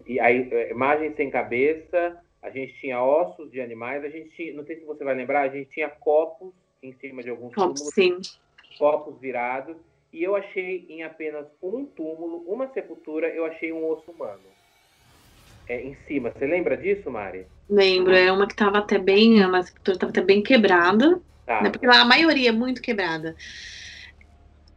E 0.07 0.19
aí, 0.19 0.49
é, 0.51 0.71
imagens 0.71 1.15
sem 1.15 1.29
cabeça, 1.29 2.17
a 2.41 2.49
gente 2.49 2.73
tinha 2.79 3.01
ossos 3.01 3.51
de 3.51 3.61
animais, 3.61 4.03
a 4.03 4.09
gente 4.09 4.29
tinha, 4.35 4.53
não 4.53 4.65
sei 4.65 4.77
se 4.77 4.85
você 4.85 5.03
vai 5.03 5.15
lembrar, 5.15 5.41
a 5.41 5.49
gente 5.49 5.69
tinha 5.69 5.89
copos 5.89 6.53
em 6.83 6.93
cima 6.99 7.23
de 7.23 7.29
alguns 7.29 7.53
Top, 7.53 7.73
túmulos, 7.73 7.93
sim. 7.93 8.17
copos 8.77 9.19
virados, 9.19 9.77
e 10.11 10.21
eu 10.23 10.35
achei 10.35 10.85
em 10.89 11.03
apenas 11.03 11.45
um 11.61 11.85
túmulo, 11.85 12.43
uma 12.47 12.67
sepultura, 12.73 13.27
eu 13.29 13.45
achei 13.45 13.71
um 13.71 13.87
osso 13.89 14.11
humano. 14.11 14.41
É, 15.67 15.81
em 15.81 15.95
cima. 16.05 16.29
Você 16.31 16.45
lembra 16.45 16.75
disso, 16.75 17.09
Mari? 17.09 17.47
Lembro, 17.69 18.13
era 18.13 18.33
uma 18.33 18.45
que 18.45 18.55
tava 18.55 18.79
até 18.79 18.99
bem, 18.99 19.43
uma 19.45 19.63
sepultura 19.63 19.97
tava 19.97 20.09
até 20.11 20.21
bem 20.21 20.43
quebrada, 20.43 21.21
Tá. 21.45 21.61
né? 21.61 21.69
Porque 21.69 21.87
lá 21.87 22.01
a 22.01 22.05
maioria 22.05 22.49
é 22.49 22.51
muito 22.53 22.81
quebrada. 22.81 23.35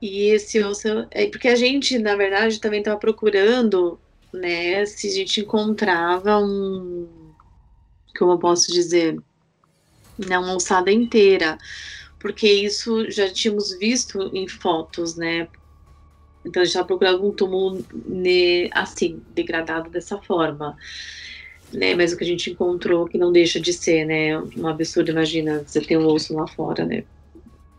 E 0.01 0.29
esse 0.29 0.62
osso, 0.62 1.07
é 1.11 1.27
porque 1.29 1.49
a 1.49 1.57
gente, 1.57 1.99
na 1.99 2.14
verdade, 2.16 2.61
também 2.61 2.81
estava 2.81 2.99
procurando, 2.99 3.99
né, 4.33 4.85
se 4.87 5.09
a 5.09 5.11
gente 5.11 5.40
encontrava 5.40 6.38
um, 6.38 7.09
como 8.19 8.33
eu 8.33 8.38
posso 8.38 8.71
dizer, 8.73 9.19
não 10.18 10.57
ossada 10.57 10.90
inteira, 10.90 11.59
porque 12.18 12.48
isso 12.48 13.11
já 13.11 13.31
tínhamos 13.31 13.76
visto 13.79 14.31
em 14.35 14.48
fotos, 14.48 15.16
né? 15.16 15.48
Então 16.44 16.62
a 16.62 16.64
gente 16.64 16.72
estava 16.72 16.87
procurando 16.87 17.14
algum 17.14 17.33
túmulo 17.33 17.85
né, 18.07 18.68
assim, 18.72 19.20
degradado 19.35 19.90
dessa 19.90 20.16
forma. 20.18 20.76
Né, 21.72 21.96
mas 21.96 22.12
o 22.12 22.16
que 22.16 22.22
a 22.22 22.26
gente 22.26 22.48
encontrou 22.48 23.07
que 23.07 23.18
não 23.18 23.33
deixa 23.33 23.59
de 23.59 23.72
ser, 23.72 24.05
né, 24.05 24.38
um 24.38 24.68
absurdo, 24.68 25.11
imagina, 25.11 25.64
você 25.66 25.81
tem 25.81 25.98
um 25.98 26.07
osso 26.07 26.33
lá 26.33 26.46
fora, 26.46 26.85
né? 26.87 27.02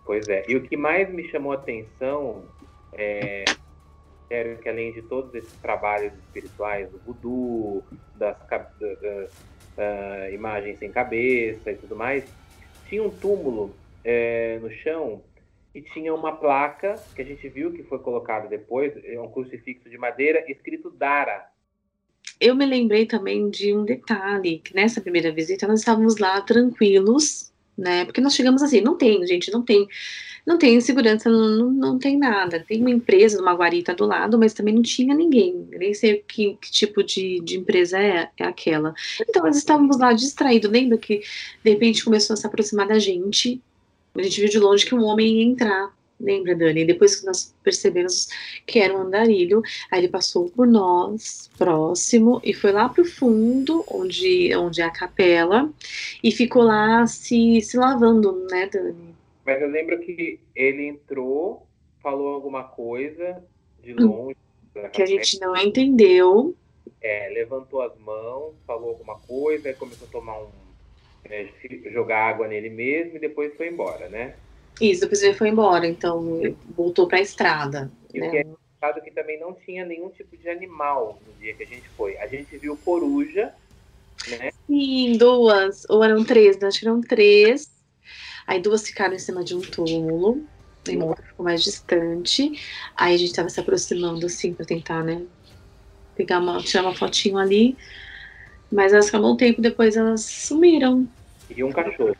Pois 0.05 0.27
é. 0.27 0.43
E 0.47 0.57
o 0.57 0.61
que 0.61 0.75
mais 0.75 1.09
me 1.09 1.29
chamou 1.29 1.53
a 1.53 1.55
atenção 1.55 2.43
é 2.91 3.45
sério, 4.27 4.57
que 4.57 4.67
além 4.67 4.91
de 4.91 5.01
todos 5.03 5.33
esses 5.33 5.53
trabalhos 5.61 6.13
espirituais 6.13 6.89
do 6.89 6.99
voodoo, 6.99 7.83
das, 8.15 8.37
das, 8.49 9.31
ah, 9.77 10.29
imagens 10.31 10.79
sem 10.79 10.91
cabeça 10.91 11.71
e 11.71 11.75
tudo 11.75 11.95
mais, 11.95 12.23
tinha 12.89 13.03
um 13.03 13.09
túmulo 13.09 13.75
é, 14.03 14.59
no 14.61 14.71
chão 14.71 15.21
e 15.75 15.81
tinha 15.81 16.13
uma 16.13 16.35
placa 16.35 16.95
que 17.15 17.21
a 17.21 17.25
gente 17.25 17.47
viu 17.49 17.71
que 17.71 17.83
foi 17.83 17.99
colocada 17.99 18.47
depois, 18.47 18.93
é 19.03 19.19
um 19.19 19.29
crucifixo 19.29 19.89
de 19.89 19.97
madeira 19.97 20.43
escrito 20.49 20.89
Dara. 20.89 21.45
Eu 22.39 22.55
me 22.55 22.65
lembrei 22.65 23.05
também 23.05 23.49
de 23.49 23.75
um 23.75 23.83
detalhe, 23.83 24.59
que 24.59 24.73
nessa 24.73 25.01
primeira 25.01 25.31
visita 25.31 25.67
nós 25.67 25.79
estávamos 25.79 26.17
lá 26.17 26.41
tranquilos, 26.41 27.51
né? 27.77 28.05
Porque 28.05 28.21
nós 28.21 28.35
chegamos 28.35 28.63
assim, 28.63 28.81
não 28.81 28.97
tem, 28.97 29.25
gente, 29.25 29.51
não 29.51 29.63
tem, 29.63 29.87
não 30.47 30.57
tem 30.57 30.79
segurança, 30.79 31.29
não, 31.29 31.69
não, 31.69 31.99
tem 31.99 32.17
nada. 32.17 32.63
Tem 32.65 32.79
uma 32.79 32.89
empresa, 32.89 33.41
uma 33.41 33.53
guarita 33.53 33.93
do 33.93 34.05
lado, 34.05 34.39
mas 34.39 34.53
também 34.53 34.73
não 34.73 34.81
tinha 34.81 35.13
ninguém. 35.13 35.67
Nem 35.71 35.93
sei 35.93 36.23
que, 36.25 36.57
que 36.61 36.71
tipo 36.71 37.03
de, 37.03 37.41
de 37.41 37.57
empresa 37.57 37.99
é, 37.99 38.29
é 38.37 38.45
aquela. 38.45 38.93
Então 39.27 39.43
nós 39.43 39.57
estávamos 39.57 39.99
lá 39.99 40.13
distraídos, 40.13 40.71
lembra 40.71 40.97
que 40.97 41.21
de 41.61 41.69
repente 41.69 42.01
começou 42.01 42.33
a 42.33 42.37
se 42.37 42.47
aproximar 42.47 42.87
da 42.87 42.97
gente. 42.97 43.61
A 44.15 44.23
gente 44.23 44.39
viu 44.39 44.49
de 44.49 44.57
longe 44.57 44.85
que 44.85 44.95
um 44.95 45.03
homem 45.03 45.39
ia 45.39 45.43
entrar. 45.43 45.93
Lembra, 46.17 46.55
Dani? 46.55 46.85
Depois 46.85 47.17
que 47.17 47.25
nós 47.25 47.53
percebemos 47.61 48.29
que 48.65 48.79
era 48.79 48.97
um 48.97 49.01
andarilho, 49.01 49.61
Aí 49.91 49.99
ele 49.99 50.07
passou 50.07 50.49
por 50.49 50.65
nós, 50.65 51.49
próximo, 51.57 52.41
e 52.43 52.53
foi 52.53 52.71
lá 52.71 52.87
pro 52.87 53.05
fundo, 53.05 53.83
onde, 53.91 54.55
onde 54.55 54.81
é 54.81 54.85
a 54.85 54.89
capela, 54.89 55.69
e 56.23 56.31
ficou 56.31 56.63
lá 56.63 57.05
se, 57.05 57.61
se 57.61 57.77
lavando, 57.77 58.47
né, 58.49 58.67
Dani? 58.67 59.06
Mas 59.47 59.61
eu 59.61 59.69
lembro 59.69 59.97
que 60.01 60.41
ele 60.53 60.85
entrou, 60.85 61.65
falou 62.03 62.33
alguma 62.33 62.65
coisa 62.65 63.41
de 63.81 63.93
Hum. 63.93 64.07
longe. 64.07 64.35
da 64.75 64.89
Que 64.89 65.01
a 65.01 65.05
gente 65.05 65.39
não 65.39 65.55
entendeu. 65.55 66.53
É, 67.01 67.29
levantou 67.29 67.81
as 67.81 67.97
mãos, 67.97 68.55
falou 68.67 68.89
alguma 68.89 69.15
coisa, 69.19 69.69
aí 69.69 69.73
começou 69.75 70.05
a 70.05 70.11
tomar 70.11 70.37
um. 70.37 70.49
é, 71.29 71.47
jogar 71.91 72.27
água 72.27 72.47
nele 72.47 72.69
mesmo 72.69 73.15
e 73.15 73.19
depois 73.19 73.55
foi 73.55 73.69
embora, 73.69 74.09
né? 74.09 74.35
Isso, 74.81 75.01
depois 75.01 75.23
ele 75.23 75.33
foi 75.33 75.47
embora, 75.49 75.87
então 75.87 76.41
voltou 76.75 77.07
pra 77.07 77.21
estrada. 77.21 77.89
E 78.13 78.19
o 78.19 78.23
Né? 78.23 78.29
que 78.29 78.37
é 78.37 78.41
engraçado 78.41 78.99
é 78.99 79.01
que 79.01 79.11
também 79.11 79.39
não 79.39 79.53
tinha 79.53 79.85
nenhum 79.85 80.09
tipo 80.09 80.35
de 80.37 80.49
animal 80.49 81.19
no 81.25 81.33
dia 81.41 81.53
que 81.53 81.63
a 81.63 81.67
gente 81.67 81.87
foi. 81.95 82.17
A 82.17 82.27
gente 82.27 82.57
viu 82.57 82.77
coruja 82.77 83.53
né? 84.29 84.51
Sim, 84.65 85.17
duas. 85.17 85.89
Ou 85.89 86.03
eram 86.03 86.23
três, 86.25 86.59
né? 86.59 86.67
acho 86.67 86.79
que 86.79 86.87
eram 86.87 87.01
três. 87.01 87.76
Aí 88.47 88.61
duas 88.61 88.87
ficaram 88.87 89.13
em 89.13 89.19
cima 89.19 89.43
de 89.43 89.53
um 89.53 89.59
túmulo. 89.61 90.41
E 90.89 90.95
uma 90.95 91.07
outra 91.07 91.25
ficou 91.25 91.43
mais 91.43 91.61
distante. 91.61 92.57
Aí 92.95 93.13
a 93.13 93.17
gente 93.17 93.33
tava 93.33 93.49
se 93.49 93.59
aproximando, 93.59 94.25
assim, 94.25 94.53
pra 94.53 94.65
tentar, 94.65 95.03
né? 95.03 95.21
Pegar 96.15 96.39
uma, 96.39 96.59
tirar 96.59 96.83
uma 96.83 96.95
fotinho 96.95 97.37
ali. 97.37 97.77
Mas 98.71 98.93
elas 98.93 99.07
ficaram 99.07 99.33
um 99.33 99.37
tempo 99.37 99.61
depois, 99.61 99.97
elas 99.97 100.23
sumiram. 100.23 101.07
E 101.53 101.61
um 101.63 101.71
cachorro. 101.71 102.15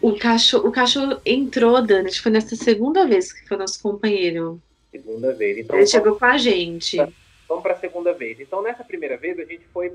O 0.00 0.16
cachorro, 0.18 0.68
o 0.68 0.72
cachorro 0.72 1.20
entrou, 1.24 1.80
Dani, 1.80 2.06
acho 2.08 2.16
que 2.16 2.22
foi 2.22 2.32
nessa 2.32 2.56
segunda 2.56 3.06
vez 3.06 3.32
que 3.32 3.46
foi 3.46 3.56
nosso 3.56 3.80
companheiro. 3.82 4.60
Segunda 4.90 5.32
vez. 5.32 5.58
Então, 5.58 5.76
Ele 5.76 5.86
chegou 5.86 6.16
com 6.16 6.24
a 6.24 6.36
gente. 6.36 6.96
vamos 7.48 7.62
para 7.62 7.72
a 7.74 7.78
segunda 7.78 8.12
vez. 8.12 8.40
Então, 8.40 8.62
nessa 8.62 8.82
primeira 8.82 9.16
vez, 9.16 9.38
a 9.38 9.44
gente 9.44 9.64
foi 9.72 9.92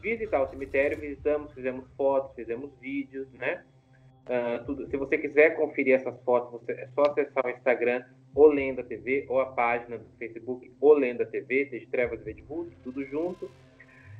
visitar 0.00 0.42
o 0.42 0.48
cemitério, 0.48 0.98
visitamos, 0.98 1.52
fizemos 1.52 1.84
fotos, 1.96 2.34
fizemos 2.36 2.70
vídeos, 2.80 3.26
né? 3.32 3.62
Ah, 4.28 4.62
tudo. 4.66 4.86
Se 4.88 4.96
você 4.96 5.16
quiser 5.16 5.56
conferir 5.56 5.94
essas 5.94 6.20
fotos, 6.22 6.60
você, 6.60 6.72
é 6.72 6.88
só 6.94 7.02
acessar 7.02 7.46
o 7.46 7.50
Instagram 7.50 8.04
Olenda 8.34 8.82
TV 8.82 9.26
ou 9.28 9.40
a 9.40 9.46
página 9.46 9.98
do 9.98 10.04
Facebook 10.18 10.70
Olenda 10.80 11.24
TV, 11.24 11.64
de 11.66 11.86
Trevas 11.86 12.26
e 12.26 12.34
de 12.34 12.42
Ruth, 12.42 12.72
tudo 12.84 13.04
junto. 13.06 13.50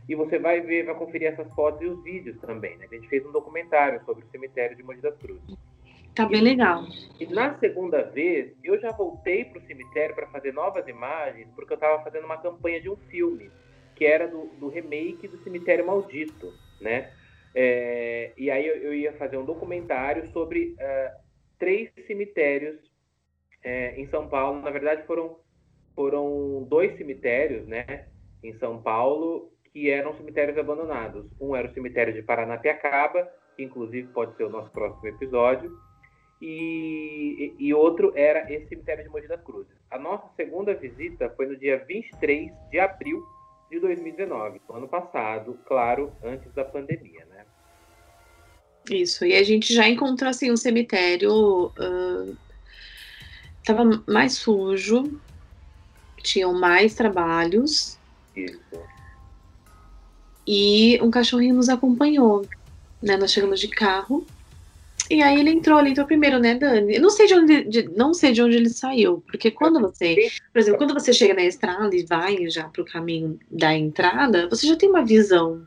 E 0.08 0.14
você 0.14 0.38
vai 0.38 0.62
ver, 0.62 0.86
vai 0.86 0.94
conferir 0.94 1.28
essas 1.28 1.52
fotos 1.54 1.82
e 1.82 1.84
os 1.84 2.02
vídeos 2.02 2.40
também, 2.40 2.78
né? 2.78 2.86
A 2.90 2.94
gente 2.94 3.08
fez 3.08 3.24
um 3.26 3.32
documentário 3.32 4.02
sobre 4.06 4.24
o 4.24 4.30
cemitério 4.30 4.74
de 4.74 4.82
Mogi 4.82 5.02
das 5.02 5.16
Cruzes. 5.18 5.56
Tá 6.14 6.24
bem 6.26 6.40
legal. 6.40 6.84
E 7.20 7.26
na 7.26 7.58
segunda 7.58 8.02
vez, 8.02 8.52
eu 8.64 8.80
já 8.80 8.90
voltei 8.90 9.44
para 9.44 9.60
o 9.60 9.66
cemitério 9.66 10.14
para 10.14 10.26
fazer 10.28 10.52
novas 10.52 10.88
imagens, 10.88 11.46
porque 11.54 11.74
eu 11.74 11.76
estava 11.76 12.02
fazendo 12.02 12.24
uma 12.24 12.38
campanha 12.38 12.80
de 12.80 12.88
um 12.88 12.96
filme, 12.96 13.50
que 13.94 14.06
era 14.06 14.26
do, 14.26 14.46
do 14.58 14.68
remake 14.68 15.28
do 15.28 15.38
Cemitério 15.44 15.86
Maldito, 15.86 16.52
né? 16.80 17.10
É, 17.54 18.32
e 18.36 18.50
aí 18.50 18.66
eu, 18.66 18.76
eu, 18.76 18.94
ia 18.94 19.12
fazer 19.14 19.36
um 19.36 19.44
documentário 19.44 20.30
sobre 20.32 20.74
uh, 20.74 21.20
três 21.58 21.90
cemitérios 22.06 22.78
é, 23.62 23.98
em 24.00 24.06
São 24.08 24.28
Paulo. 24.28 24.60
Na 24.60 24.70
verdade, 24.70 25.06
foram, 25.06 25.38
foram 25.94 26.66
dois 26.68 26.96
cemitérios, 26.96 27.66
né? 27.66 28.06
Em 28.42 28.52
São 28.58 28.80
Paulo, 28.80 29.52
que 29.72 29.90
eram 29.90 30.14
cemitérios 30.14 30.58
abandonados. 30.58 31.26
Um 31.40 31.56
era 31.56 31.68
o 31.68 31.74
cemitério 31.74 32.12
de 32.12 32.22
Paranapiacaba, 32.22 33.28
que 33.56 33.62
inclusive 33.62 34.08
pode 34.08 34.36
ser 34.36 34.44
o 34.44 34.50
nosso 34.50 34.70
próximo 34.70 35.06
episódio, 35.08 35.70
e, 36.40 37.54
e, 37.58 37.74
outro 37.74 38.12
era 38.14 38.52
esse 38.52 38.68
cemitério 38.68 39.02
de 39.02 39.10
Mogi 39.10 39.26
das 39.26 39.42
Cruzes. 39.42 39.76
A 39.90 39.98
nossa 39.98 40.28
segunda 40.36 40.72
visita 40.72 41.28
foi 41.30 41.46
no 41.46 41.56
dia 41.56 41.84
23 41.84 42.52
de 42.70 42.78
abril 42.78 43.24
de 43.68 43.80
2019, 43.80 44.60
ano 44.70 44.88
passado, 44.88 45.58
claro, 45.66 46.12
antes 46.22 46.50
da 46.54 46.64
pandemia, 46.64 47.26
né? 47.26 47.27
Isso, 48.90 49.24
e 49.24 49.34
a 49.34 49.42
gente 49.42 49.72
já 49.74 49.88
encontrou 49.88 50.30
assim 50.30 50.50
um 50.50 50.56
cemitério 50.56 51.66
uh, 51.66 52.36
tava 53.64 54.02
mais 54.06 54.34
sujo, 54.34 55.20
tinham 56.22 56.52
mais 56.54 56.94
trabalhos. 56.94 57.98
E 60.46 60.98
um 61.02 61.10
cachorrinho 61.10 61.54
nos 61.54 61.68
acompanhou, 61.68 62.46
né? 63.02 63.16
Nós 63.16 63.32
chegamos 63.32 63.60
de 63.60 63.68
carro. 63.68 64.26
E 65.10 65.22
aí 65.22 65.40
ele 65.40 65.50
entrou, 65.50 65.78
ele 65.80 65.90
entrou 65.90 66.06
primeiro, 66.06 66.38
né, 66.38 66.54
Dani? 66.54 66.96
Eu 66.96 67.00
não 67.00 67.10
sei 67.10 67.26
de 67.26 67.34
onde, 67.34 67.64
de, 67.64 67.82
não 67.96 68.12
sei 68.12 68.32
de 68.32 68.42
onde 68.42 68.56
ele 68.56 68.68
saiu, 68.68 69.22
porque 69.26 69.50
quando 69.50 69.80
você, 69.80 70.30
por 70.52 70.58
exemplo, 70.58 70.78
quando 70.78 70.92
você 70.92 71.14
chega 71.14 71.32
na 71.32 71.44
estrada 71.44 71.94
e 71.96 72.04
vai 72.04 72.48
já 72.50 72.68
para 72.68 72.82
o 72.82 72.84
caminho 72.84 73.38
da 73.50 73.74
entrada, 73.74 74.48
você 74.48 74.66
já 74.66 74.76
tem 74.76 74.88
uma 74.88 75.04
visão, 75.04 75.66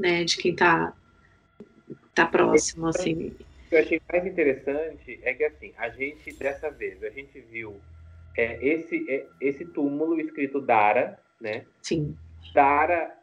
né, 0.00 0.24
de 0.24 0.38
quem 0.38 0.56
tá, 0.56 0.94
tá 2.24 2.30
próximo, 2.30 2.86
assim. 2.86 3.28
O 3.28 3.68
que 3.68 3.74
eu 3.74 3.80
achei 3.80 4.00
mais 4.10 4.26
interessante 4.26 5.20
é 5.22 5.34
que, 5.34 5.44
assim, 5.44 5.72
a 5.76 5.88
gente, 5.90 6.32
dessa 6.32 6.70
vez, 6.70 7.02
a 7.02 7.10
gente 7.10 7.40
viu 7.40 7.80
é, 8.36 8.58
esse, 8.66 9.04
é, 9.10 9.26
esse 9.40 9.64
túmulo 9.64 10.20
escrito 10.20 10.60
Dara, 10.60 11.18
né? 11.40 11.64
Sim. 11.82 12.16
Dara 12.54 13.14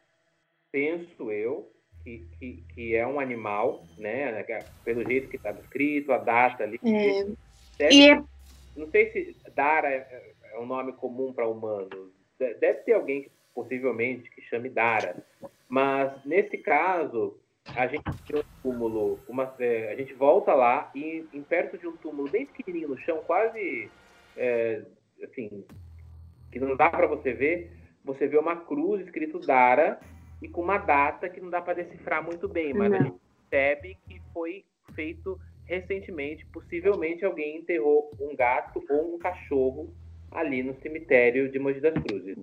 penso 0.72 1.32
eu, 1.32 1.72
que, 2.04 2.24
que, 2.38 2.64
que, 2.74 2.96
é 2.96 3.08
um 3.08 3.20
animal, 3.20 3.84
né? 3.98 4.44
Pelo 4.84 5.04
jeito 5.04 5.30
que 5.30 5.38
estava 5.38 5.60
escrito, 5.62 6.12
a 6.12 6.18
data 6.18 6.64
ali. 6.64 6.80
É. 6.84 7.26
Deve, 7.78 7.96
e 7.96 8.10
é... 8.10 8.24
Não 8.76 8.90
sei 8.92 9.12
se 9.12 9.36
Dara 9.56 9.90
é, 9.90 10.34
é 10.52 10.60
um 10.60 10.66
nome 10.66 10.94
comum 10.94 11.34
para 11.34 11.48
humanos. 11.48 12.12
Deve 12.38 12.80
ter 12.82 12.94
alguém, 12.94 13.32
possivelmente, 13.54 14.30
que 14.30 14.42
chame 14.42 14.70
Dara. 14.70 15.16
Mas, 15.68 16.12
nesse 16.26 16.58
caso, 16.58 17.40
a 17.74 17.88
gente 17.88 18.04
um 18.34 18.44
túmulo, 18.62 19.20
uma, 19.28 19.54
é, 19.60 19.92
a 19.92 19.96
gente 19.96 20.14
volta 20.14 20.54
lá 20.54 20.92
e 20.94 21.26
em 21.34 21.42
perto 21.42 21.78
de 21.78 21.88
um 21.88 21.96
túmulo 21.98 22.30
bem 22.30 22.46
pequenininho 22.46 22.90
no 22.90 22.98
chão, 23.00 23.24
quase 23.26 23.90
é, 24.38 24.84
assim, 25.24 25.66
que 26.52 26.60
não 26.60 26.76
dá 26.76 26.90
para 26.90 27.08
você 27.08 27.34
ver, 27.34 27.72
você 28.04 28.28
vê 28.28 28.38
uma 28.38 28.56
cruz 28.56 29.02
escrito 29.02 29.40
Dara 29.40 30.00
e 30.42 30.48
com 30.48 30.62
uma 30.62 30.78
data 30.78 31.28
que 31.28 31.42
não 31.42 31.50
dá 31.50 31.62
para 31.62 31.84
decifrar 31.84 32.24
muito 32.24 32.48
bem, 32.48 32.74
mas 32.74 32.92
não. 32.92 32.98
a 32.98 33.02
gente 33.04 33.20
percebe 33.50 33.98
que 34.08 34.22
foi 34.34 34.64
feito 34.94 35.40
recentemente, 35.66 36.46
possivelmente 36.48 37.26
alguém 37.26 37.58
enterrou 37.58 38.12
um 38.20 38.36
gato 38.36 38.84
ou 38.90 39.16
um 39.16 39.20
cachorro 39.20 39.94
ali 40.36 40.62
no 40.62 40.76
cemitério 40.82 41.52
de 41.52 41.58
Mogi 41.60 41.80
das 41.80 41.94
Cruzes. 41.94 42.38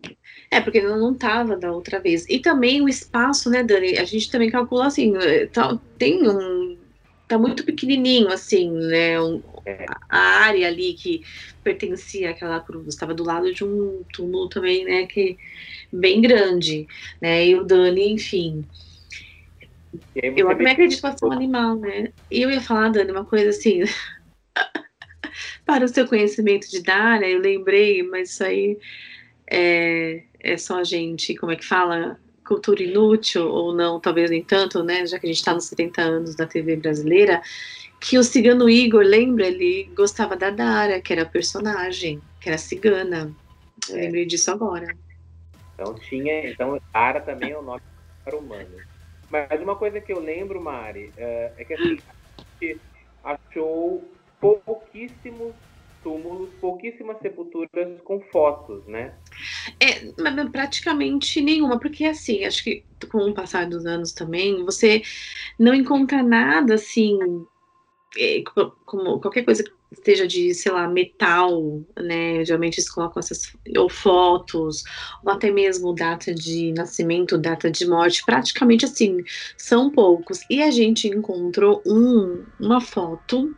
É, 0.51 0.61
porque 0.61 0.81
não 0.81 1.13
estava 1.13 1.57
da 1.57 1.73
outra 1.73 2.01
vez. 2.01 2.27
E 2.29 2.39
também 2.39 2.83
o 2.83 2.89
espaço, 2.89 3.51
né, 3.51 3.63
Dani? 3.63 3.99
A 3.99 4.05
gente 4.05 4.31
também 4.31 4.51
calcula 4.51 4.87
assim, 4.87 5.17
eh, 5.17 5.47
tá, 5.47 5.79
tem 5.99 6.29
um. 6.29 6.79
Tá 7.29 7.39
muito 7.39 7.65
pequenininho, 7.65 8.29
assim, 8.29 8.71
né? 8.71 9.21
Um, 9.21 9.43
é. 9.65 9.87
A 10.09 10.19
área 10.19 10.67
ali 10.67 10.93
que 10.93 11.23
pertencia 11.65 12.31
àquela 12.31 12.61
cruz 12.61 12.89
estava 12.89 13.15
do 13.15 13.25
lado 13.25 13.53
de 13.55 13.65
um 13.65 14.03
túmulo 14.13 14.49
também, 14.49 14.85
né? 14.85 15.07
Que 15.07 15.39
bem 15.93 16.21
grande, 16.21 16.87
né? 17.21 17.47
E 17.47 17.55
o 17.55 17.65
Dani, 17.65 18.13
enfim. 18.13 18.65
Eu 20.15 20.49
também 20.49 20.73
acredito 20.73 20.97
que 20.97 21.03
pode 21.03 21.19
ser 21.19 21.27
um 21.27 21.33
animal, 21.33 21.77
né? 21.77 22.13
E 22.31 22.43
eu 22.43 22.51
ia 22.51 22.61
falar, 22.61 22.91
Dani, 22.91 23.13
uma 23.13 23.25
coisa 23.25 23.51
assim. 23.51 23.83
para 25.65 25.85
o 25.85 25.89
seu 25.89 26.07
conhecimento 26.07 26.69
de 26.71 26.83
Dália, 26.83 27.27
eu 27.27 27.41
lembrei, 27.41 28.03
mas 28.03 28.31
isso 28.31 28.45
aí 28.45 28.79
é, 29.51 30.23
é 30.41 30.57
só 30.57 30.81
a 30.81 30.85
gente, 30.85 31.35
como 31.37 31.53
é 31.53 31.57
que 31.57 31.65
fala? 31.65 32.19
Cultura 32.47 32.83
inútil, 32.83 33.47
ou 33.47 33.75
não, 33.75 34.01
talvez 34.01 34.31
nem 34.31 34.43
tanto, 34.43 34.83
né? 34.83 35.07
Já 35.07 35.19
que 35.19 35.27
a 35.27 35.29
gente 35.29 35.39
está 35.39 35.55
nos 35.55 35.65
70 35.67 36.03
anos 36.03 36.35
da 36.35 36.47
TV 36.47 36.77
brasileira, 36.77 37.41
que 38.01 38.19
o 38.19 38.25
cigano 38.25 38.69
Igor, 38.69 39.03
lembra? 39.03 39.47
Ele 39.47 39.91
gostava 39.95 40.37
da 40.37 40.51
Dara, 40.51 41.01
que 41.01 41.13
era 41.13 41.23
a 41.23 41.27
personagem, 41.27 42.21
que 42.41 42.49
era 42.49 42.59
cigana. 42.59 43.33
Eu 43.89 43.97
lembrei 43.97 44.27
disso 44.27 44.51
agora. 44.51 44.95
Então 45.75 45.95
tinha, 45.95 46.51
então 46.51 46.81
Dara 46.93 47.21
também 47.21 47.53
é 47.53 47.59
o 47.59 47.63
nome 47.63 47.83
para 48.25 48.37
humano. 48.37 48.77
Mas 49.31 49.63
uma 49.63 49.77
coisa 49.77 50.01
que 50.01 50.13
eu 50.13 50.21
lembro, 50.21 50.61
Mari, 50.61 51.13
é, 51.17 51.53
é 51.57 51.65
que 51.65 51.75
assim, 51.75 51.99
a 52.37 52.65
gente 52.65 52.81
achou 53.25 54.05
pouquíssimos 54.43 55.55
túmulos, 56.03 56.51
pouquíssimas 56.61 57.19
sepulturas 57.21 58.01
com 58.03 58.21
fotos, 58.21 58.85
né? 58.87 59.15
É, 59.81 60.11
praticamente 60.51 61.41
nenhuma, 61.41 61.79
porque 61.79 62.05
assim, 62.05 62.45
acho 62.45 62.65
que 62.65 62.85
com 63.11 63.19
o 63.19 63.35
passar 63.35 63.69
dos 63.69 63.87
anos 63.87 64.13
também, 64.13 64.65
você 64.65 65.03
não 65.59 65.73
encontra 65.73 66.23
nada 66.23 66.75
assim, 66.75 67.19
é, 68.19 68.43
como 68.85 69.21
qualquer 69.21 69.45
coisa 69.45 69.63
que 69.63 69.71
esteja 69.93 70.27
de, 70.27 70.55
sei 70.55 70.73
lá, 70.73 70.89
metal, 70.89 71.83
né? 71.97 72.45
Geralmente 72.45 72.79
eles 72.79 72.91
colocam 72.91 73.21
essas, 73.21 73.55
ou 73.77 73.89
fotos, 73.89 74.83
ou 75.25 75.31
até 75.31 75.51
mesmo 75.51 75.95
data 75.95 76.35
de 76.35 76.73
nascimento, 76.73 77.39
data 77.39 77.71
de 77.71 77.87
morte, 77.87 78.25
praticamente 78.25 78.87
assim, 78.87 79.19
são 79.57 79.91
poucos. 79.91 80.41
E 80.51 80.63
a 80.63 80.71
gente 80.71 81.07
encontrou 81.07 81.83
um, 81.87 82.45
uma 82.59 82.81
foto 82.81 83.55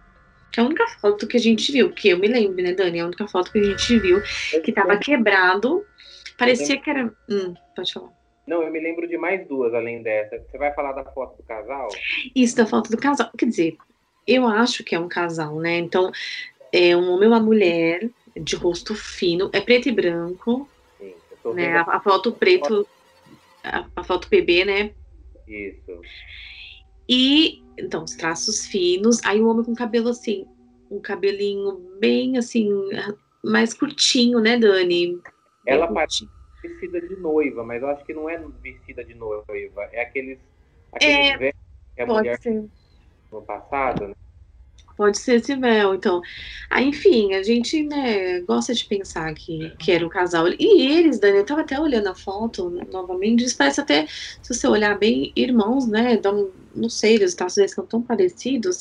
que 0.54 0.60
é 0.60 0.62
a 0.62 0.66
única 0.66 0.86
foto 1.00 1.26
que 1.26 1.36
a 1.36 1.40
gente 1.40 1.72
viu, 1.72 1.90
que 1.90 2.10
eu 2.10 2.18
me 2.18 2.28
lembro, 2.28 2.62
né, 2.62 2.72
Dani? 2.72 3.00
A 3.00 3.06
única 3.06 3.26
foto 3.26 3.50
que 3.50 3.58
a 3.58 3.64
gente 3.64 3.98
viu 3.98 4.22
que 4.62 4.70
tava 4.70 4.96
quebrado. 4.96 5.84
Parecia 6.38 6.80
que 6.80 6.88
era. 6.88 7.12
Hum, 7.28 7.54
pode 7.74 7.92
falar. 7.92 8.12
Não, 8.46 8.62
eu 8.62 8.70
me 8.70 8.78
lembro 8.78 9.08
de 9.08 9.16
mais 9.16 9.44
duas 9.48 9.74
além 9.74 10.00
dessa. 10.00 10.38
Você 10.38 10.56
vai 10.56 10.72
falar 10.72 10.92
da 10.92 11.04
foto 11.06 11.36
do 11.38 11.42
casal? 11.42 11.88
Isso, 12.36 12.56
da 12.56 12.66
foto 12.66 12.88
do 12.88 12.96
casal. 12.96 13.30
Quer 13.36 13.46
dizer, 13.46 13.76
eu 14.28 14.46
acho 14.46 14.84
que 14.84 14.94
é 14.94 14.98
um 14.98 15.08
casal, 15.08 15.58
né? 15.58 15.78
Então, 15.78 16.12
é 16.72 16.96
um 16.96 17.10
homem 17.10 17.24
e 17.24 17.32
uma 17.32 17.40
mulher 17.40 18.08
de 18.36 18.54
rosto 18.54 18.94
fino, 18.94 19.50
é 19.52 19.60
preto 19.60 19.88
e 19.88 19.92
branco. 19.92 20.68
Sim, 21.00 21.14
né? 21.54 21.78
A, 21.78 21.96
a, 21.96 22.00
foto 22.00 22.30
preto, 22.30 22.86
a, 23.64 23.86
a 23.96 24.04
foto 24.04 24.28
PB, 24.28 24.64
né? 24.64 24.92
Isso. 25.48 26.00
E 27.08 27.62
então, 27.78 28.04
os 28.04 28.14
traços 28.14 28.66
finos, 28.66 29.20
aí 29.24 29.40
o 29.40 29.48
homem 29.48 29.64
com 29.64 29.74
cabelo 29.74 30.08
assim, 30.08 30.46
um 30.90 31.00
cabelinho 31.00 31.72
bem 31.98 32.38
assim, 32.38 32.70
mais 33.44 33.74
curtinho, 33.74 34.38
né, 34.40 34.56
Dani? 34.56 35.20
Ela 35.66 35.92
parece 35.92 36.28
vestida 36.62 37.00
de 37.00 37.16
noiva, 37.16 37.64
mas 37.64 37.82
eu 37.82 37.88
acho 37.88 38.04
que 38.04 38.14
não 38.14 38.28
é 38.28 38.38
vestida 38.62 39.04
de 39.04 39.14
noiva, 39.14 39.44
é 39.92 40.02
aqueles 40.02 40.38
Aquele 40.94 41.12
É, 41.12 41.36
véu 41.36 41.52
que 41.94 42.02
a 42.02 42.06
Pode 42.06 42.18
mulher 42.18 42.38
ser. 42.38 42.64
no 43.30 43.42
passado, 43.42 44.08
né? 44.08 44.14
Pode 44.96 45.18
ser 45.18 45.36
esse 45.36 45.56
véu, 45.56 45.94
então. 45.94 46.20
Ah, 46.70 46.80
enfim, 46.80 47.34
a 47.34 47.42
gente, 47.42 47.82
né, 47.82 48.40
gosta 48.42 48.72
de 48.72 48.84
pensar 48.84 49.34
que, 49.34 49.70
que 49.78 49.90
era 49.90 50.06
um 50.06 50.08
casal. 50.08 50.46
E 50.48 50.86
eles, 50.86 51.18
Dani, 51.18 51.38
eu 51.38 51.44
tava 51.44 51.62
até 51.62 51.80
olhando 51.80 52.06
a 52.08 52.14
foto 52.14 52.70
novamente, 52.92 53.40
eles 53.42 53.54
parecem 53.54 53.82
até, 53.82 54.06
se 54.06 54.54
você 54.54 54.68
olhar 54.68 54.96
bem, 54.96 55.32
irmãos, 55.34 55.88
né? 55.88 56.20
Não, 56.22 56.52
não 56.74 56.88
sei, 56.88 57.16
os 57.24 57.34
traços 57.34 57.56
deles 57.56 57.72
são 57.72 57.84
tão 57.84 58.00
parecidos. 58.00 58.80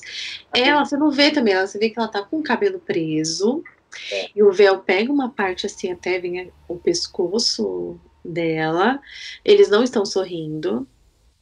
Ela, 0.53 0.85
você 0.85 0.95
não 0.97 1.09
vê 1.09 1.31
também, 1.31 1.55
ela, 1.55 1.65
você 1.65 1.79
vê 1.79 1.89
que 1.89 1.97
ela 1.97 2.07
tá 2.07 2.21
com 2.21 2.39
o 2.39 2.43
cabelo 2.43 2.79
preso, 2.79 3.63
É. 4.11 4.29
e 4.35 4.43
o 4.43 4.51
véu 4.51 4.79
pega 4.79 5.11
uma 5.11 5.31
parte 5.31 5.65
assim, 5.65 5.91
até 5.91 6.19
vem 6.19 6.51
o 6.67 6.77
pescoço 6.77 7.99
dela. 8.23 8.99
Eles 9.43 9.67
não 9.69 9.83
estão 9.83 10.05
sorrindo, 10.05 10.87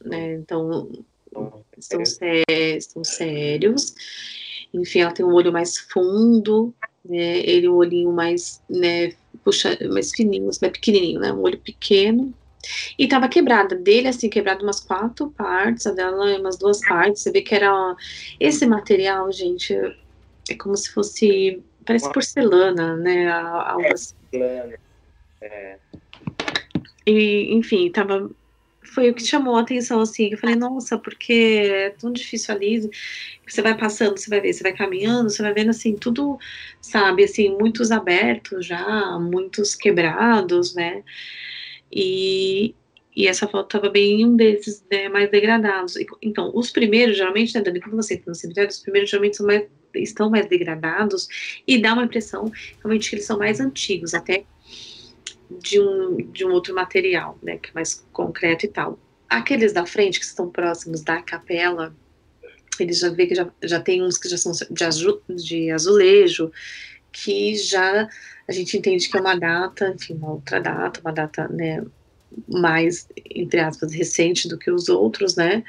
né? 0.02 0.34
Então, 0.34 0.90
Então, 1.28 1.64
estão, 1.76 2.04
sé- 2.06 2.42
estão 2.76 3.04
sérios. 3.04 3.94
Enfim, 4.72 5.00
ela 5.00 5.12
tem 5.12 5.24
um 5.24 5.32
olho 5.32 5.52
mais 5.52 5.78
fundo, 5.78 6.74
né? 7.04 7.38
Ele 7.40 7.68
um 7.68 7.74
olhinho 7.74 8.12
mais, 8.12 8.62
né, 8.68 9.12
puxa, 9.44 9.76
mais 9.90 10.10
fininho, 10.12 10.44
mais 10.44 10.58
pequenininho, 10.58 11.20
né? 11.20 11.32
Um 11.32 11.40
olho 11.40 11.58
pequeno. 11.58 12.32
E 12.98 13.08
tava 13.08 13.28
quebrada. 13.28 13.74
Dele, 13.74 14.08
assim, 14.08 14.28
quebrado 14.28 14.62
umas 14.62 14.80
quatro 14.80 15.30
partes, 15.30 15.86
a 15.86 15.92
dela 15.92 16.38
umas 16.38 16.56
duas 16.56 16.80
partes. 16.80 17.22
Você 17.22 17.30
vê 17.30 17.42
que 17.42 17.54
era. 17.54 17.96
Esse 18.38 18.66
material, 18.66 19.30
gente, 19.32 19.74
é 20.48 20.54
como 20.56 20.76
se 20.76 20.90
fosse. 20.90 21.62
Parece 21.84 22.12
porcelana, 22.12 22.96
né? 22.96 23.28
Algo 23.28 23.92
assim. 23.92 24.14
plano. 24.30 24.74
É, 25.40 25.76
E, 27.06 27.52
enfim, 27.52 27.90
tava. 27.90 28.30
Foi 28.94 29.10
o 29.10 29.14
que 29.14 29.24
chamou 29.24 29.56
a 29.56 29.60
atenção, 29.60 30.00
assim. 30.00 30.30
Eu 30.30 30.38
falei, 30.38 30.56
nossa, 30.56 30.98
porque 30.98 31.32
é 31.70 31.90
tão 31.90 32.12
difícil 32.12 32.54
ali. 32.54 32.90
Você 33.46 33.62
vai 33.62 33.76
passando, 33.76 34.18
você 34.18 34.28
vai 34.28 34.40
ver, 34.40 34.52
você 34.52 34.62
vai 34.62 34.72
caminhando, 34.72 35.30
você 35.30 35.42
vai 35.42 35.54
vendo, 35.54 35.70
assim, 35.70 35.96
tudo, 35.96 36.38
sabe, 36.80 37.24
assim, 37.24 37.56
muitos 37.58 37.90
abertos 37.90 38.66
já, 38.66 39.18
muitos 39.18 39.74
quebrados, 39.74 40.74
né? 40.74 41.02
E, 41.90 42.74
e 43.14 43.26
essa 43.26 43.46
foto 43.46 43.68
tava 43.68 43.90
bem 43.90 44.22
em 44.22 44.26
um 44.26 44.36
desses, 44.36 44.84
né, 44.90 45.08
mais 45.08 45.30
degradados. 45.30 45.94
Então, 46.22 46.50
os 46.54 46.70
primeiros, 46.70 47.16
geralmente, 47.16 47.54
né, 47.54 47.60
Dani, 47.60 47.80
quando 47.80 47.96
você 47.96 48.14
entra 48.14 48.30
no 48.30 48.34
cemitério, 48.34 48.70
os 48.70 48.80
primeiros 48.80 49.10
geralmente 49.10 49.36
são 49.36 49.46
mais, 49.46 49.64
estão 49.94 50.30
mais 50.30 50.46
degradados 50.46 51.28
e 51.66 51.78
dá 51.78 51.92
uma 51.92 52.04
impressão, 52.04 52.50
realmente, 52.82 53.10
que 53.10 53.16
eles 53.16 53.26
são 53.26 53.38
mais 53.38 53.60
antigos, 53.60 54.14
até 54.14 54.44
de 55.60 55.80
um, 55.80 56.16
de 56.16 56.44
um 56.44 56.52
outro 56.52 56.74
material, 56.74 57.38
né, 57.42 57.58
que 57.58 57.70
é 57.70 57.72
mais 57.74 58.06
concreto 58.12 58.66
e 58.66 58.68
tal. 58.68 58.98
Aqueles 59.28 59.72
da 59.72 59.86
frente, 59.86 60.18
que 60.18 60.26
estão 60.26 60.50
próximos 60.50 61.02
da 61.02 61.22
capela, 61.22 61.94
eles 62.78 62.98
já 62.98 63.10
vê 63.10 63.26
que 63.26 63.34
já, 63.34 63.50
já 63.62 63.80
tem 63.80 64.02
uns 64.02 64.18
que 64.18 64.28
já 64.28 64.36
são 64.36 64.52
de, 64.70 64.84
azu, 64.84 65.22
de 65.28 65.70
azulejo, 65.70 66.52
que 67.10 67.54
já 67.56 68.08
a 68.48 68.52
gente 68.52 68.76
entende 68.76 69.08
que 69.08 69.16
é 69.16 69.20
uma 69.20 69.36
data, 69.36 69.94
enfim, 69.94 70.14
uma 70.14 70.32
outra 70.32 70.60
data, 70.60 71.00
uma 71.00 71.12
data, 71.12 71.48
né, 71.48 71.84
mais, 72.48 73.08
entre 73.34 73.60
aspas, 73.60 73.92
recente 73.92 74.48
do 74.48 74.58
que 74.58 74.70
os 74.70 74.88
outros, 74.88 75.36
né, 75.36 75.62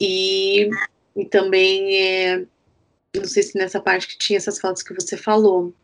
e, 0.00 0.68
e 1.16 1.24
também, 1.26 1.96
é, 1.96 2.44
não 3.16 3.24
sei 3.24 3.42
se 3.42 3.56
nessa 3.58 3.80
parte 3.80 4.08
que 4.08 4.18
tinha 4.18 4.36
essas 4.36 4.58
fotos 4.58 4.82
que 4.82 4.94
você 4.94 5.16
falou, 5.16 5.74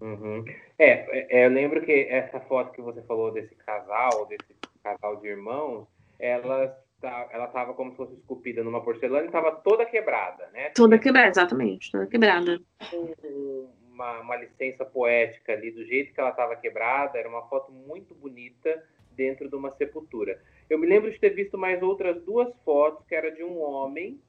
Uhum. 0.00 0.44
É, 0.78 1.26
é, 1.42 1.46
eu 1.46 1.50
lembro 1.50 1.82
que 1.82 2.06
essa 2.10 2.40
foto 2.40 2.72
que 2.72 2.82
você 2.82 3.02
falou 3.02 3.30
desse 3.32 3.54
casal, 3.54 4.26
desse 4.26 4.54
casal 4.82 5.16
de 5.16 5.28
irmãos, 5.28 5.86
ela 6.18 6.68
tá- 7.00 7.28
ela 7.32 7.44
estava 7.46 7.74
como 7.74 7.90
se 7.92 7.96
fosse 7.96 8.14
esculpida 8.14 8.64
numa 8.64 8.82
porcelana 8.82 9.22
e 9.24 9.26
estava 9.26 9.52
toda 9.52 9.86
quebrada, 9.86 10.48
né? 10.52 10.70
toda 10.70 10.98
quebrada, 10.98 11.28
exatamente, 11.28 11.92
toda 11.92 12.06
quebrada. 12.06 12.60
um- 12.92 13.68
uma, 13.92 14.20
uma 14.20 14.36
licença 14.36 14.84
poética 14.84 15.52
ali, 15.52 15.70
do 15.70 15.84
jeito 15.84 16.12
que 16.12 16.18
ela 16.20 16.30
estava 16.30 16.56
quebrada, 16.56 17.16
era 17.16 17.28
uma 17.28 17.46
foto 17.48 17.70
muito 17.70 18.12
bonita 18.12 18.82
dentro 19.12 19.48
de 19.48 19.54
uma 19.54 19.70
sepultura. 19.70 20.42
Eu 20.68 20.78
me 20.80 20.86
lembro 20.88 21.12
de 21.12 21.20
ter 21.20 21.30
visto 21.30 21.56
mais 21.56 21.80
outras 21.80 22.20
duas 22.24 22.52
fotos, 22.64 23.06
que 23.06 23.14
era 23.14 23.30
de 23.30 23.44
um 23.44 23.60
homem, 23.62 24.20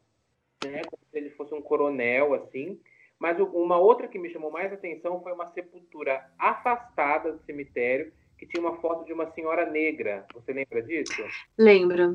né, 0.63 0.81
como 0.87 1.01
se 1.11 1.17
ele 1.17 1.31
fosse 1.31 1.55
um 1.55 1.61
coronel, 1.63 2.35
assim, 2.35 2.79
mas 3.25 3.39
uma 3.39 3.79
outra 3.79 4.07
que 4.07 4.19
me 4.19 4.29
chamou 4.29 4.51
mais 4.51 4.71
atenção 4.71 5.19
foi 5.23 5.33
uma 5.33 5.47
sepultura 5.47 6.23
afastada 6.37 7.31
do 7.31 7.43
cemitério, 7.43 8.13
que 8.37 8.45
tinha 8.45 8.61
uma 8.61 8.79
foto 8.79 9.03
de 9.03 9.11
uma 9.11 9.31
senhora 9.31 9.65
negra. 9.67 10.27
Você 10.35 10.53
lembra 10.53 10.83
disso? 10.83 11.23
Lembro. 11.57 12.13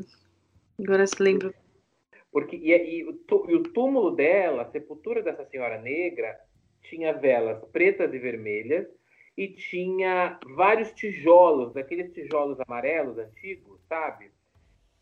Agora 0.79 1.05
se 1.09 1.21
lembro. 1.21 1.53
Porque 2.31 2.55
e, 2.55 2.71
e 2.71 3.01
e 3.01 3.55
o 3.57 3.63
túmulo 3.73 4.13
dela, 4.13 4.63
a 4.63 4.71
sepultura 4.71 5.21
dessa 5.21 5.45
senhora 5.47 5.81
negra, 5.81 6.39
tinha 6.83 7.13
velas 7.13 7.61
pretas 7.73 8.15
e 8.15 8.19
vermelhas 8.21 8.87
e 9.37 9.49
tinha 9.49 10.39
vários 10.55 10.93
tijolos, 10.93 11.75
daqueles 11.75 12.13
tijolos 12.13 12.57
amarelos 12.69 13.19
antigos, 13.19 13.81
sabe? 13.89 14.31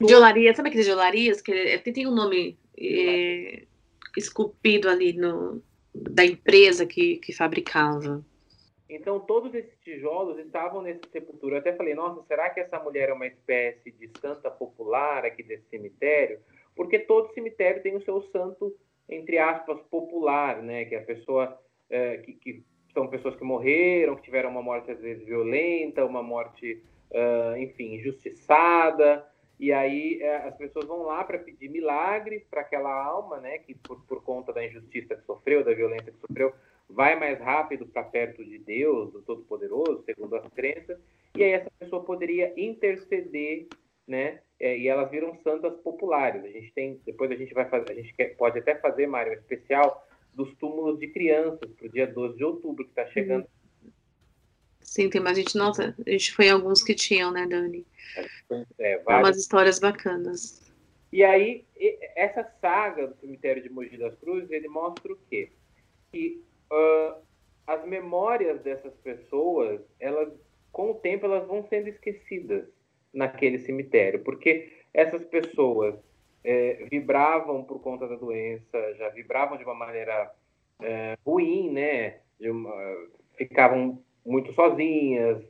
De 0.00 0.14
olaria, 0.14 0.54
sabe 0.54 0.70
aqueles 0.70 0.86
de 0.86 0.92
olarias? 0.92 1.42
Que 1.42 1.52
é- 1.52 1.76
tem, 1.76 1.92
tem 1.92 2.06
um 2.06 2.14
nome 2.14 2.58
é, 2.78 3.66
esculpido 4.16 4.88
ali 4.88 5.12
no, 5.12 5.62
da 6.10 6.24
empresa 6.24 6.86
que, 6.86 7.16
que 7.18 7.32
fabricava. 7.32 8.24
Então 8.88 9.20
todos 9.20 9.54
esses 9.54 9.78
tijolos 9.80 10.38
estavam 10.38 10.82
nessa 10.82 11.00
sepultura. 11.12 11.56
Eu 11.56 11.60
até 11.60 11.74
falei, 11.74 11.94
nossa, 11.94 12.22
será 12.26 12.48
que 12.50 12.60
essa 12.60 12.78
mulher 12.78 13.10
é 13.10 13.12
uma 13.12 13.26
espécie 13.26 13.90
de 13.90 14.10
santa 14.20 14.50
popular 14.50 15.24
aqui 15.24 15.42
desse 15.42 15.68
cemitério? 15.68 16.40
Porque 16.74 16.98
todo 16.98 17.32
cemitério 17.34 17.82
tem 17.82 17.96
o 17.96 18.04
seu 18.04 18.22
santo, 18.30 18.74
entre 19.08 19.36
aspas, 19.38 19.80
popular, 19.90 20.62
né? 20.62 20.84
Que 20.86 20.94
é 20.94 20.98
a 20.98 21.04
pessoa 21.04 21.58
eh, 21.90 22.18
que, 22.18 22.32
que 22.34 22.64
são 22.94 23.08
pessoas 23.08 23.36
que 23.36 23.44
morreram, 23.44 24.16
que 24.16 24.22
tiveram 24.22 24.50
uma 24.50 24.62
morte 24.62 24.90
às 24.90 25.00
vezes 25.00 25.24
violenta, 25.24 26.04
uma 26.04 26.22
morte, 26.22 26.82
ah, 27.14 27.54
enfim, 27.58 27.94
injustiçada. 27.94 29.24
E 29.58 29.72
aí 29.72 30.20
eh, 30.22 30.36
as 30.48 30.56
pessoas 30.56 30.86
vão 30.86 31.02
lá 31.02 31.24
para 31.24 31.38
pedir 31.38 31.68
milagres 31.68 32.44
para 32.48 32.60
aquela 32.60 32.92
alma, 32.92 33.38
né? 33.40 33.58
Que 33.58 33.74
por, 33.74 34.00
por 34.06 34.22
conta 34.22 34.52
da 34.52 34.64
injustiça 34.64 35.16
que 35.16 35.24
sofreu, 35.24 35.64
da 35.64 35.74
violência 35.74 36.12
que 36.12 36.20
sofreu, 36.20 36.54
vai 36.88 37.18
mais 37.18 37.38
rápido 37.40 37.86
para 37.86 38.02
perto 38.04 38.44
de 38.44 38.58
Deus, 38.58 39.12
do 39.12 39.20
Todo-Poderoso, 39.22 40.02
segundo 40.04 40.36
as 40.36 40.48
crenças, 40.54 40.98
e 41.36 41.44
aí 41.44 41.52
essa 41.52 41.70
pessoa 41.78 42.02
poderia 42.02 42.52
interceder, 42.56 43.66
né? 44.06 44.40
É, 44.58 44.76
e 44.76 44.88
elas 44.88 45.10
viram 45.10 45.36
santas 45.42 45.76
populares. 45.80 46.44
A 46.44 46.48
gente 46.48 46.72
tem, 46.72 47.00
depois 47.04 47.30
a 47.30 47.36
gente 47.36 47.52
vai 47.54 47.68
fazer, 47.68 47.92
a 47.92 47.94
gente 47.94 48.14
quer, 48.14 48.36
pode 48.36 48.58
até 48.58 48.74
fazer, 48.74 49.06
Mário, 49.06 49.32
um 49.32 49.36
especial 49.36 50.04
dos 50.34 50.54
túmulos 50.56 50.98
de 50.98 51.08
crianças 51.08 51.70
para 51.72 51.86
o 51.86 51.90
dia 51.90 52.06
12 52.06 52.36
de 52.36 52.44
outubro, 52.44 52.84
que 52.84 52.90
está 52.90 53.06
chegando. 53.06 53.46
Sim, 54.88 55.10
tem 55.10 55.20
mais 55.20 55.36
gente. 55.36 55.56
Nossa, 55.56 55.94
a 56.06 56.10
gente 56.10 56.32
foi 56.32 56.46
em 56.46 56.50
alguns 56.50 56.82
que 56.82 56.94
tinham, 56.94 57.30
né, 57.30 57.46
Dani? 57.46 57.86
É, 58.16 58.64
É 58.78 58.98
vários 59.00 59.28
umas 59.28 59.36
histórias 59.36 59.78
bacanas. 59.78 60.62
E 61.12 61.22
aí, 61.22 61.66
essa 62.16 62.42
saga 62.58 63.06
do 63.06 63.14
cemitério 63.16 63.62
de 63.62 63.68
Mogi 63.68 63.98
das 63.98 64.14
Cruzes, 64.16 64.50
ele 64.50 64.66
mostra 64.66 65.12
o 65.12 65.18
quê? 65.28 65.52
Que 66.10 66.42
ah, 66.72 67.18
as 67.66 67.86
memórias 67.86 68.62
dessas 68.62 68.94
pessoas, 68.96 69.78
elas, 70.00 70.32
com 70.72 70.90
o 70.92 70.94
tempo, 70.94 71.26
elas 71.26 71.46
vão 71.46 71.62
sendo 71.68 71.88
esquecidas 71.88 72.66
naquele 73.12 73.58
cemitério, 73.58 74.24
porque 74.24 74.72
essas 74.94 75.22
pessoas 75.26 75.94
eh, 76.44 76.86
vibravam 76.90 77.62
por 77.62 77.80
conta 77.80 78.08
da 78.08 78.16
doença, 78.16 78.94
já 78.94 79.10
vibravam 79.10 79.58
de 79.58 79.64
uma 79.64 79.74
maneira 79.74 80.32
eh, 80.80 81.16
ruim, 81.26 81.70
né? 81.72 82.20
Uma- 82.40 83.08
ficavam 83.36 84.02
muito 84.24 84.52
sozinhas, 84.54 85.42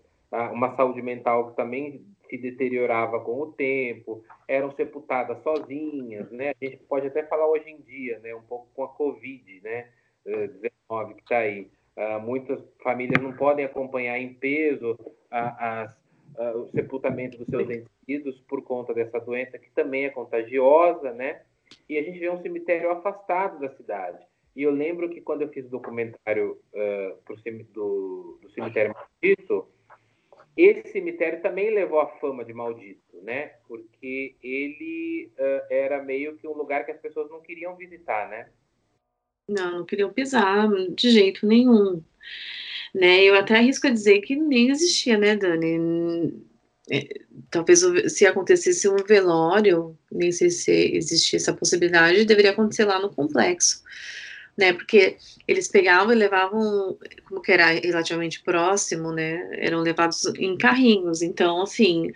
uma 0.53 0.75
saúde 0.77 1.01
mental 1.03 1.51
que 1.51 1.57
também 1.57 2.03
se 2.29 2.37
deteriorava 2.37 3.21
com 3.21 3.41
o 3.41 3.53
tempo, 3.53 4.23
eram 4.47 4.71
sepultadas 4.73 5.43
sozinhas, 5.43 6.31
né? 6.31 6.53
A 6.61 6.65
gente 6.65 6.77
pode 6.85 7.07
até 7.07 7.23
falar 7.25 7.49
hoje 7.49 7.71
em 7.71 7.81
dia, 7.81 8.19
né? 8.19 8.35
Um 8.35 8.43
pouco 8.43 8.69
com 8.75 8.85
a 8.85 8.89
Covid, 8.89 9.61
né? 9.63 9.89
eh, 10.27 10.47
19 10.49 11.15
que 11.15 11.23
está 11.23 11.39
aí. 11.39 11.71
Ah, 11.97 12.19
muitas 12.19 12.63
famílias 12.83 13.23
não 13.23 13.33
podem 13.33 13.65
acompanhar 13.65 14.19
em 14.19 14.35
peso 14.35 14.97
a- 15.31 15.83
as- 15.85 15.97
a- 16.39 16.53
o 16.53 16.69
sepultamento 16.69 17.39
dos 17.39 17.47
seus 17.47 17.69
entes 17.71 17.89
queridos 18.05 18.39
por 18.43 18.63
conta 18.63 18.93
dessa 18.93 19.19
doença 19.19 19.59
que 19.59 19.71
também 19.71 20.05
é 20.05 20.11
contagiosa, 20.11 21.13
né? 21.13 21.41
E 21.89 21.97
a 21.97 22.03
gente 22.03 22.19
vê 22.19 22.29
um 22.29 22.43
cemitério 22.43 22.91
afastado 22.91 23.59
da 23.59 23.71
cidade. 23.71 24.19
E 24.59 24.65
eu 24.65 24.73
lembro 24.73 25.09
que 25.09 25.21
quando 25.21 25.43
eu 25.43 25.49
fiz 25.51 25.65
o 25.67 25.71
documentário 25.71 26.61
cemi- 27.45 27.63
do, 27.73 28.41
do 28.43 28.51
cemitério 28.51 28.93
maldito, 28.93 29.69
esse 30.57 30.91
cemitério 30.91 31.41
também 31.41 31.73
levou 31.73 32.01
a 32.01 32.09
fama 32.19 32.45
de 32.45 32.53
maldito, 32.53 33.23
né? 33.23 33.53
Porque 33.69 34.35
ele 34.43 35.31
ah, 35.39 35.67
era 35.71 36.03
meio 36.03 36.37
que 36.39 36.49
um 36.49 36.55
lugar 36.55 36.85
que 36.85 36.91
as 36.91 37.01
pessoas 37.01 37.31
não 37.31 37.41
queriam 37.41 37.77
visitar, 37.77 38.29
né? 38.29 38.49
Não, 39.49 39.79
não 39.79 39.87
queriam 39.87 40.13
pisar 40.13 40.69
de 40.93 41.09
jeito 41.09 41.47
nenhum. 41.47 42.03
Né? 42.93 43.23
Eu 43.23 43.37
até 43.37 43.55
arrisco 43.55 43.87
a 43.87 43.91
dizer 43.91 44.23
que 44.23 44.35
nem 44.35 44.71
existia, 44.71 45.17
né, 45.17 45.37
Dani? 45.37 46.35
é, 46.91 47.07
talvez 47.49 47.81
se 48.09 48.27
acontecesse 48.27 48.89
um 48.89 48.97
velório, 48.97 49.97
nem 50.11 50.33
sei 50.33 50.51
se 50.51 50.73
existia 50.97 51.37
essa 51.37 51.53
possibilidade, 51.53 52.25
deveria 52.25 52.51
acontecer 52.51 52.85
lá 52.85 52.99
no 52.99 53.15
complexo, 53.15 53.85
né? 54.59 54.73
Porque 54.73 55.17
eles 55.47 55.69
pegavam 55.69 56.13
e 56.13 56.17
levavam, 56.17 56.99
como 57.29 57.41
que 57.41 57.53
era 57.53 57.67
relativamente 57.67 58.43
próximo, 58.43 59.13
né? 59.13 59.49
Eram 59.53 59.81
levados 59.81 60.27
em 60.37 60.59
carrinhos, 60.59 61.23
então, 61.23 61.63
assim, 61.63 62.13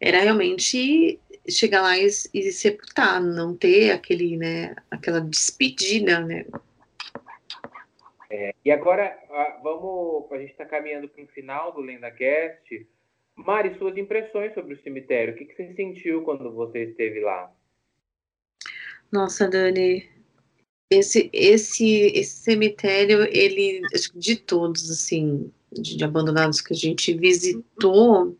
era 0.00 0.20
realmente 0.20 1.18
chegar 1.48 1.82
lá 1.82 1.98
e, 1.98 2.06
e 2.06 2.52
sepultar, 2.52 3.20
não 3.20 3.56
ter 3.56 3.90
aquele, 3.90 4.36
né? 4.36 4.76
Aquela 4.88 5.20
despedida, 5.20 6.20
né? 6.20 6.46
É, 8.30 8.54
e 8.64 8.70
agora, 8.70 9.18
vamos, 9.60 10.30
a 10.30 10.38
gente 10.38 10.52
está 10.52 10.64
caminhando 10.64 11.08
para 11.08 11.24
o 11.24 11.26
final 11.26 11.72
do 11.72 11.80
LendaCast. 11.80 12.86
Mari, 13.34 13.76
suas 13.78 13.96
impressões 13.96 14.54
sobre 14.54 14.74
o 14.74 14.82
cemitério, 14.82 15.34
o 15.34 15.36
que, 15.36 15.46
que 15.46 15.56
você 15.56 15.74
sentiu 15.74 16.22
quando 16.22 16.52
você 16.52 16.84
esteve 16.84 17.18
lá? 17.20 17.52
Nossa, 19.10 19.48
Dani, 19.48 20.08
esse, 20.90 21.30
esse, 21.32 22.12
esse 22.14 22.36
cemitério, 22.42 23.22
ele, 23.30 23.80
de 24.16 24.36
todos, 24.36 24.90
assim, 24.90 25.50
de, 25.72 25.96
de 25.96 26.04
abandonados 26.04 26.60
que 26.60 26.72
a 26.72 26.76
gente 26.76 27.14
visitou, 27.14 28.36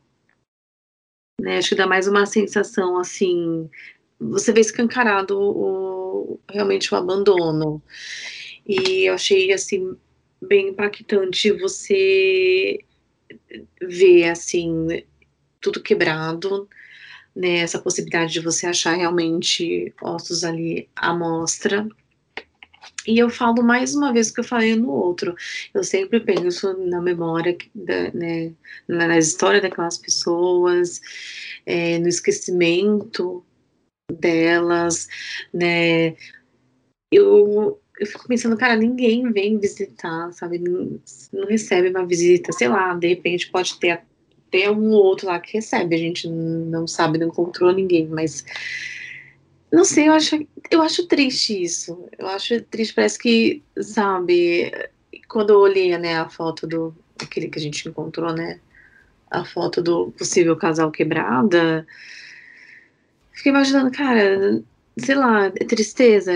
né, 1.41 1.59
acho 1.59 1.71
que 1.71 1.75
dá 1.77 1.87
mais 1.87 2.09
uma 2.09 2.27
sensação, 2.27 2.99
assim, 2.99 3.71
você 4.19 4.53
vê 4.53 4.61
escancarado 4.61 5.41
o, 5.41 6.41
realmente 6.51 6.93
o 6.93 6.97
abandono. 6.97 7.83
E 8.67 9.09
eu 9.09 9.15
achei, 9.15 9.53
assim, 9.53 9.97
bem 10.43 10.69
impactante 10.69 11.53
você 11.53 12.81
ver, 13.81 14.29
assim, 14.29 15.05
tudo 15.61 15.83
quebrado, 15.83 16.69
né, 17.35 17.59
essa 17.59 17.79
possibilidade 17.79 18.33
de 18.33 18.41
você 18.41 18.67
achar 18.67 18.95
realmente 18.95 19.95
ossos 20.03 20.45
ali 20.45 20.89
à 20.97 21.15
mostra. 21.15 21.89
E 23.07 23.19
eu 23.19 23.31
falo 23.31 23.63
mais 23.63 23.95
uma 23.95 24.13
vez 24.13 24.31
que 24.31 24.41
eu 24.41 24.45
falei 24.45 24.77
no 24.77 24.91
outro. 24.91 25.35
Eu 25.73 25.83
sempre 25.83 26.21
penso 26.21 26.77
na 26.87 27.01
memória, 27.01 27.57
né, 27.75 28.53
na 28.87 29.19
história 29.19 29.61
daquelas 29.61 29.97
pessoas, 29.97 31.01
é, 31.65 31.99
no 31.99 32.09
esquecimento 32.09 33.45
delas, 34.13 35.09
né. 35.53 36.15
Eu, 37.13 37.81
eu 37.99 38.07
fico 38.07 38.29
pensando, 38.29 38.57
cara, 38.57 38.77
ninguém 38.77 39.31
vem 39.33 39.59
visitar, 39.59 40.33
sabe? 40.33 40.59
Não, 40.59 41.01
não, 41.33 41.47
recebe 41.47 41.91
uma 41.91 42.07
visita, 42.07 42.53
sei 42.53 42.69
lá, 42.69 42.95
de 42.95 43.09
repente 43.09 43.51
pode 43.51 43.79
ter 43.79 43.91
até 44.49 44.71
um 44.71 44.91
ou 44.91 45.05
outro 45.05 45.27
lá 45.27 45.41
que 45.41 45.55
recebe, 45.55 45.95
a 45.95 45.99
gente 45.99 46.29
não 46.29 46.87
sabe, 46.87 47.19
não 47.19 47.29
encontrou 47.29 47.73
ninguém, 47.73 48.07
mas 48.07 48.45
não 49.73 49.85
sei, 49.85 50.09
eu 50.09 50.13
acho, 50.13 50.47
eu 50.71 50.83
acho 50.83 51.07
triste 51.07 51.63
isso. 51.63 52.09
Eu 52.19 52.27
acho 52.29 52.61
triste, 52.63 52.95
parece 52.95 53.19
que, 53.19 53.63
sabe, 53.81 54.73
quando 55.29 55.51
eu 55.51 55.59
olhei, 55.61 55.97
né, 55.97 56.19
a 56.19 56.29
foto 56.29 56.67
do 56.67 56.95
aquele 57.23 57.49
que 57.49 57.59
a 57.59 57.63
gente 57.63 57.89
encontrou, 57.89 58.33
né? 58.33 58.61
A 59.31 59.45
foto 59.45 59.83
do 59.83 60.11
possível 60.13 60.57
casal 60.57 60.91
quebrada. 60.91 61.87
Fiquei 63.33 63.53
imaginando, 63.53 63.91
cara, 63.91 64.63
sei 64.99 65.15
lá, 65.15 65.47
é 65.47 65.65
tristeza, 65.65 66.33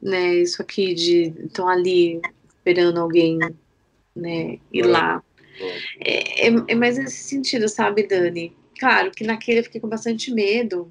né? 0.00 0.36
Isso 0.36 0.62
aqui 0.62 0.94
de 0.94 1.34
estão 1.44 1.68
ali 1.68 2.20
esperando 2.48 3.00
alguém, 3.00 3.38
né? 4.16 4.58
Ir 4.72 4.86
lá. 4.86 5.22
É, 6.00 6.48
é, 6.48 6.54
é 6.68 6.74
mais 6.74 6.96
nesse 6.96 7.24
sentido, 7.24 7.68
sabe, 7.68 8.06
Dani? 8.06 8.56
Claro 8.78 9.10
que 9.10 9.24
naquele 9.24 9.60
eu 9.60 9.64
fiquei 9.64 9.80
com 9.80 9.88
bastante 9.88 10.32
medo 10.32 10.90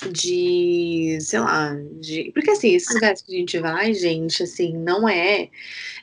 de, 0.00 1.18
sei 1.20 1.40
lá, 1.40 1.74
de. 2.00 2.30
Porque 2.32 2.50
assim, 2.50 2.74
esses 2.74 2.94
lugares 2.94 3.22
que 3.22 3.34
a 3.34 3.38
gente 3.38 3.58
vai, 3.58 3.94
gente, 3.94 4.42
assim, 4.42 4.76
não 4.76 5.08
é. 5.08 5.48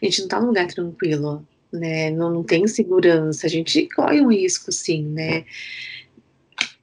A 0.02 0.06
gente 0.06 0.22
não 0.22 0.28
tá 0.28 0.40
num 0.40 0.48
lugar 0.48 0.68
tranquilo, 0.68 1.48
né? 1.72 2.10
Não, 2.12 2.30
não 2.30 2.44
tem 2.44 2.68
segurança, 2.68 3.48
a 3.48 3.50
gente 3.50 3.88
corre 3.90 4.22
um 4.22 4.32
risco, 4.32 4.72
sim, 4.72 5.04
né? 5.04 5.46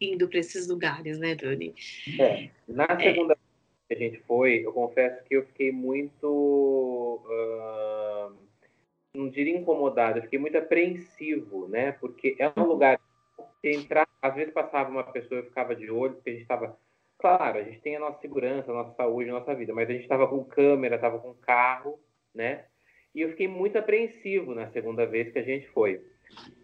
Indo 0.01 0.29
para 0.29 0.39
esses 0.39 0.67
lugares, 0.67 1.19
né, 1.19 1.35
Dani? 1.35 1.75
É, 2.19 2.51
na 2.67 2.85
é. 2.85 3.01
segunda 3.01 3.37
que 3.89 3.95
a 3.95 3.99
gente 3.99 4.19
foi, 4.27 4.65
eu 4.65 4.73
confesso 4.73 5.23
que 5.25 5.37
eu 5.37 5.47
fiquei 5.47 5.71
muito. 5.71 7.21
Uh, 7.27 8.35
não 9.15 9.29
diria 9.29 9.57
incomodado, 9.57 10.19
eu 10.19 10.23
fiquei 10.23 10.39
muito 10.39 10.57
apreensivo, 10.57 11.69
né? 11.69 11.93
Porque 11.93 12.35
é 12.39 12.49
um 12.49 12.63
uhum. 12.63 12.69
lugar 12.69 13.01
que 13.61 13.71
entrar, 13.71 14.09
às 14.21 14.35
vezes 14.35 14.53
passava 14.53 14.91
uma 14.91 15.05
pessoa 15.05 15.41
e 15.41 15.45
ficava 15.45 15.75
de 15.75 15.91
olho, 15.91 16.15
porque 16.15 16.31
a 16.31 16.33
gente 16.33 16.43
estava. 16.43 16.79
Claro, 17.23 17.61
a 17.61 17.63
gente 17.63 17.81
tem 17.81 17.95
a 17.95 18.01
nossa 18.01 18.21
segurança, 18.21 18.73
a 18.73 18.75
nossa 18.75 18.97
saúde, 18.97 19.31
a 19.31 19.35
nossa 19.35 19.55
vida, 19.55 19.73
mas 19.73 19.89
a 19.89 19.93
gente 19.93 20.03
estava 20.03 20.27
com 20.27 20.45
câmera, 20.45 20.97
estava 20.97 21.21
com 21.21 21.33
carro, 21.35 22.01
né? 22.35 22.65
E 23.15 23.21
eu 23.21 23.29
fiquei 23.29 23.47
muito 23.47 23.79
apreensivo 23.79 24.57
na 24.57 24.69
segunda 24.73 25.07
vez 25.07 25.33
que 25.33 25.39
a 25.39 25.43
gente 25.45 25.69
foi. 25.69 26.05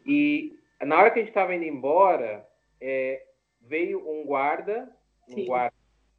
E 0.05 0.59
na 0.83 0.99
hora 0.99 1.13
que 1.13 1.21
a 1.21 1.23
gente 1.23 1.31
estava 1.31 1.55
indo 1.55 1.63
embora, 1.63 2.45
é, 2.81 3.25
veio 3.61 4.01
um 4.11 4.27
guarda, 4.27 4.93
um 5.29 5.35
Sim. 5.35 5.47
guarda, 5.47 5.77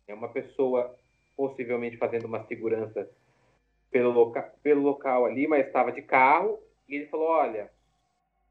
é 0.08 0.14
uma 0.14 0.30
pessoa 0.30 0.98
possivelmente 1.36 1.98
fazendo 1.98 2.24
uma 2.24 2.46
segurança 2.46 3.12
pelo, 3.92 4.10
loca 4.10 4.42
pelo 4.64 4.82
local 4.82 5.26
ali, 5.26 5.48
mas 5.50 5.68
estava 5.68 5.92
de 5.92 6.02
carro, 6.02 6.58
e 6.88 6.96
ele 6.96 7.08
falou, 7.08 7.28
olha, 7.28 7.70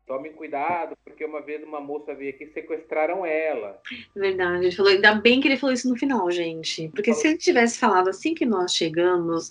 tomem 0.09 0.33
cuidado, 0.33 0.97
porque 1.05 1.25
uma 1.25 1.41
vez 1.43 1.63
uma 1.63 1.81
moça 1.81 2.15
veio 2.15 2.31
aqui 2.31 2.45
e 2.45 2.53
sequestraram 2.53 3.25
ela. 3.25 3.81
Verdade, 4.17 4.65
ele 4.65 4.75
falou, 4.75 4.91
ainda 4.91 5.15
bem 5.15 5.41
que 5.41 5.47
ele 5.47 5.59
falou 5.59 5.75
isso 5.75 5.89
no 5.89 5.97
final, 5.97 6.29
gente, 6.31 6.89
porque 6.89 7.13
se 7.13 7.29
ele 7.29 7.37
tivesse 7.37 7.79
falado 7.79 8.09
assim 8.09 8.35
que 8.35 8.47
nós 8.47 8.75
chegamos, 8.75 9.51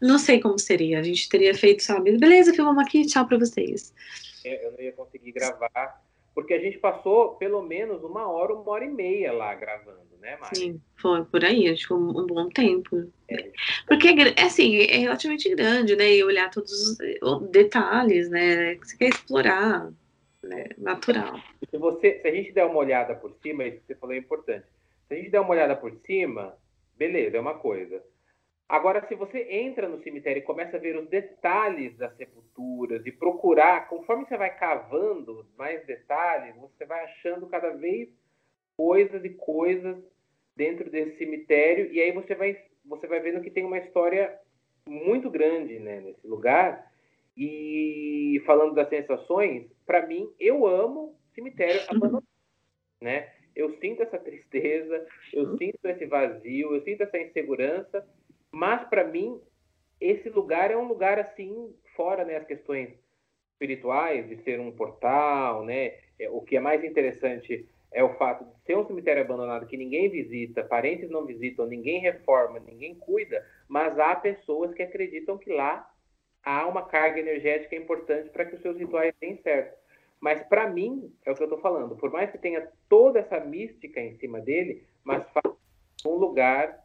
não 0.00 0.18
sei 0.18 0.38
como 0.38 0.58
seria, 0.58 1.00
a 1.00 1.02
gente 1.02 1.28
teria 1.28 1.54
feito, 1.54 1.82
sabe, 1.82 2.16
beleza, 2.18 2.54
filmamos 2.54 2.84
aqui, 2.84 3.06
tchau 3.06 3.26
para 3.26 3.38
vocês. 3.38 3.92
É, 4.44 4.66
eu 4.66 4.72
não 4.72 4.80
ia 4.80 4.92
conseguir 4.92 5.32
gravar, 5.32 6.04
porque 6.34 6.52
a 6.54 6.60
gente 6.60 6.78
passou 6.78 7.36
pelo 7.36 7.62
menos 7.62 8.04
uma 8.04 8.30
hora, 8.30 8.54
uma 8.54 8.70
hora 8.70 8.84
e 8.84 8.90
meia 8.90 9.32
lá 9.32 9.54
gravando 9.54 10.09
né, 10.20 10.36
Mari? 10.36 10.56
Sim, 10.56 10.80
foi 10.96 11.24
por 11.24 11.44
aí, 11.44 11.68
acho 11.68 11.88
que 11.88 11.94
um, 11.94 12.10
um 12.10 12.26
bom 12.26 12.48
tempo. 12.48 13.10
É. 13.28 13.50
Porque, 13.86 14.08
é, 14.08 14.42
assim, 14.42 14.78
é 14.78 14.98
relativamente 14.98 15.54
grande, 15.54 15.96
né, 15.96 16.14
e 16.14 16.22
olhar 16.22 16.50
todos 16.50 16.98
os 17.22 17.50
detalhes, 17.50 18.30
né, 18.30 18.76
que 18.76 18.86
você 18.86 18.96
quer 18.96 19.08
explorar, 19.08 19.90
né, 20.42 20.66
natural. 20.78 21.40
Se, 21.68 21.76
você, 21.76 22.20
se 22.20 22.28
a 22.28 22.34
gente 22.34 22.52
der 22.52 22.64
uma 22.64 22.78
olhada 22.78 23.14
por 23.14 23.32
cima, 23.42 23.64
isso 23.64 23.80
que 23.80 23.86
você 23.88 23.94
falou 23.94 24.14
é 24.14 24.18
importante, 24.18 24.66
se 25.08 25.14
a 25.14 25.16
gente 25.16 25.30
der 25.30 25.40
uma 25.40 25.50
olhada 25.50 25.74
por 25.74 25.92
cima, 26.06 26.56
beleza, 26.96 27.36
é 27.36 27.40
uma 27.40 27.58
coisa. 27.58 28.02
Agora, 28.68 29.04
se 29.08 29.16
você 29.16 29.48
entra 29.50 29.88
no 29.88 30.00
cemitério 30.00 30.38
e 30.38 30.44
começa 30.44 30.76
a 30.76 30.80
ver 30.80 30.96
os 30.96 31.08
detalhes 31.08 31.96
das 31.96 32.16
sepulturas 32.16 33.04
e 33.04 33.10
procurar, 33.10 33.88
conforme 33.88 34.24
você 34.24 34.36
vai 34.36 34.56
cavando 34.56 35.44
mais 35.58 35.84
detalhes, 35.86 36.54
você 36.54 36.84
vai 36.84 37.02
achando 37.04 37.48
cada 37.48 37.70
vez 37.70 38.08
coisas 38.80 39.22
e 39.26 39.28
coisas 39.28 40.02
dentro 40.56 40.90
desse 40.90 41.18
cemitério 41.18 41.92
e 41.92 42.00
aí 42.00 42.12
você 42.12 42.34
vai 42.34 42.56
você 42.82 43.06
vai 43.06 43.20
vendo 43.20 43.42
que 43.42 43.50
tem 43.50 43.62
uma 43.62 43.76
história 43.76 44.34
muito 44.86 45.28
grande 45.28 45.78
né, 45.78 46.00
nesse 46.00 46.26
lugar 46.26 46.90
e 47.36 48.42
falando 48.46 48.74
das 48.74 48.88
sensações 48.88 49.70
para 49.84 50.06
mim 50.06 50.32
eu 50.40 50.66
amo 50.66 51.14
cemitério 51.34 51.78
uhum. 51.82 51.96
abandonado 51.98 52.26
né 53.02 53.28
eu 53.54 53.76
sinto 53.80 54.02
essa 54.02 54.18
tristeza 54.18 55.06
eu 55.34 55.44
uhum. 55.44 55.58
sinto 55.58 55.84
esse 55.84 56.06
vazio 56.06 56.74
eu 56.74 56.82
sinto 56.82 57.02
essa 57.02 57.18
insegurança 57.18 58.08
mas 58.50 58.88
para 58.88 59.04
mim 59.04 59.38
esse 60.00 60.30
lugar 60.30 60.70
é 60.70 60.76
um 60.78 60.88
lugar 60.88 61.18
assim 61.18 61.76
fora 61.94 62.24
né 62.24 62.36
as 62.36 62.46
questões 62.46 62.88
espirituais 63.52 64.26
de 64.26 64.42
ser 64.42 64.58
um 64.58 64.72
portal 64.72 65.66
né 65.66 65.98
é, 66.18 66.30
o 66.30 66.40
que 66.40 66.56
é 66.56 66.60
mais 66.60 66.82
interessante 66.82 67.68
é 67.92 68.02
o 68.04 68.14
fato 68.14 68.44
de 68.44 68.64
ser 68.64 68.76
um 68.76 68.86
cemitério 68.86 69.22
abandonado 69.22 69.66
que 69.66 69.76
ninguém 69.76 70.08
visita, 70.08 70.62
parentes 70.64 71.10
não 71.10 71.26
visitam, 71.26 71.66
ninguém 71.66 72.00
reforma, 72.00 72.60
ninguém 72.60 72.94
cuida, 72.94 73.44
mas 73.68 73.98
há 73.98 74.14
pessoas 74.14 74.72
que 74.72 74.82
acreditam 74.82 75.38
que 75.38 75.52
lá 75.52 75.90
há 76.42 76.66
uma 76.66 76.86
carga 76.86 77.20
energética 77.20 77.76
importante 77.76 78.30
para 78.30 78.44
que 78.44 78.54
os 78.54 78.62
seus 78.62 78.76
rituais 78.76 79.14
deem 79.20 79.36
certo. 79.42 79.78
Mas 80.20 80.42
para 80.42 80.68
mim, 80.68 81.12
é 81.24 81.30
o 81.30 81.34
que 81.34 81.42
eu 81.42 81.46
estou 81.46 81.60
falando, 81.60 81.96
por 81.96 82.10
mais 82.10 82.30
que 82.30 82.38
tenha 82.38 82.68
toda 82.88 83.20
essa 83.20 83.40
mística 83.40 84.00
em 84.00 84.14
cima 84.18 84.40
dele, 84.40 84.84
mas 85.02 85.24
faz 85.30 85.56
um 86.04 86.14
lugar 86.14 86.78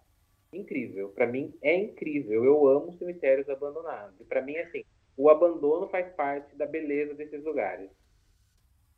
incrível. 0.53 1.10
Para 1.10 1.28
mim 1.28 1.53
é 1.62 1.76
incrível. 1.76 2.43
Eu 2.43 2.68
amo 2.68 2.93
cemitérios 2.93 3.49
abandonados. 3.49 4.20
E 4.20 4.24
para 4.24 4.41
mim, 4.41 4.56
assim, 4.58 4.84
o 5.18 5.30
abandono 5.30 5.88
faz 5.89 6.08
parte 6.14 6.56
da 6.56 6.66
beleza 6.66 7.14
desses 7.14 7.43
lugares. 7.43 7.89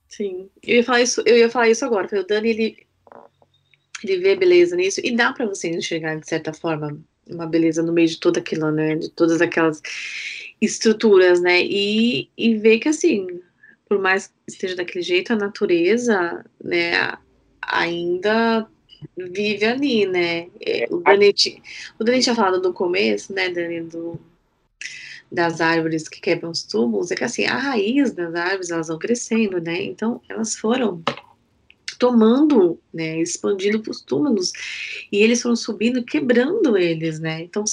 Sim, 0.07 0.49
eu 0.63 0.77
ia 0.77 0.83
falar 0.83 1.01
isso, 1.01 1.21
eu 1.25 1.37
ia 1.37 1.49
falar 1.49 1.69
isso 1.69 1.85
agora. 1.85 2.07
O 2.19 2.25
Dani, 2.25 2.49
ele, 2.49 2.87
ele 4.03 4.17
vê 4.17 4.35
beleza 4.35 4.75
nisso 4.75 5.01
e 5.03 5.15
dá 5.15 5.33
para 5.33 5.45
você 5.45 5.69
enxergar, 5.69 6.15
de 6.15 6.27
certa 6.27 6.53
forma, 6.53 6.99
uma 7.29 7.45
beleza 7.45 7.83
no 7.83 7.93
meio 7.93 8.07
de 8.07 8.19
toda 8.19 8.39
aquilo, 8.39 8.71
né? 8.71 8.95
De 8.95 9.09
todas 9.09 9.41
aquelas 9.41 9.81
estruturas, 10.61 11.41
né? 11.41 11.61
E, 11.61 12.29
e 12.37 12.55
ver 12.55 12.79
que, 12.79 12.89
assim, 12.89 13.27
por 13.87 13.99
mais 13.99 14.27
que 14.27 14.33
esteja 14.47 14.75
daquele 14.75 15.03
jeito, 15.03 15.33
a 15.33 15.35
natureza, 15.35 16.45
né, 16.63 17.13
ainda 17.61 18.67
vive 19.15 19.65
ali, 19.65 20.05
né? 20.05 20.47
É, 20.65 20.87
o 20.89 20.99
Dani, 20.99 21.33
o 21.99 22.03
Dani 22.03 22.21
tinha 22.21 22.35
falado 22.35 22.61
no 22.61 22.73
começo, 22.73 23.33
né, 23.33 23.49
Dani, 23.49 23.81
do, 23.81 24.19
das 25.31 25.61
árvores 25.61 26.07
que 26.07 26.21
quebram 26.21 26.51
os 26.51 26.63
túmulos, 26.63 27.11
é 27.11 27.15
que 27.15 27.23
assim, 27.23 27.45
a 27.45 27.57
raiz 27.57 28.13
das 28.13 28.33
árvores, 28.33 28.71
elas 28.71 28.87
vão 28.87 28.97
crescendo, 28.97 29.59
né? 29.59 29.83
Então, 29.83 30.21
elas 30.29 30.55
foram 30.55 31.03
tomando, 31.99 32.79
né, 32.93 33.19
expandindo 33.19 33.81
os 33.89 34.01
túmulos, 34.01 34.51
e 35.11 35.17
eles 35.17 35.41
foram 35.41 35.55
subindo, 35.55 36.03
quebrando 36.03 36.77
eles, 36.77 37.19
né? 37.19 37.41
Então, 37.41 37.63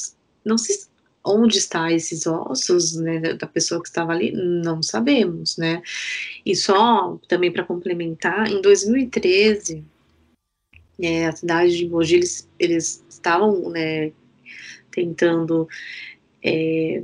não 0.44 0.58
se 0.58 0.88
onde 1.24 1.56
está 1.56 1.90
esses 1.90 2.26
ossos 2.26 2.94
né, 2.96 3.18
da 3.34 3.46
pessoa 3.46 3.80
que 3.80 3.88
estava 3.88 4.12
ali, 4.12 4.30
não 4.32 4.82
sabemos, 4.82 5.56
né? 5.56 5.82
E 6.44 6.54
só 6.54 7.18
também 7.26 7.50
para 7.50 7.64
complementar, 7.64 8.46
em 8.50 8.60
2013, 8.60 9.82
é, 11.00 11.26
a 11.26 11.32
cidade 11.32 11.76
de 11.76 11.88
Mogi, 11.88 12.16
eles, 12.16 12.48
eles 12.58 13.04
estavam 13.08 13.70
né, 13.70 14.12
tentando, 14.90 15.66
é, 16.42 17.02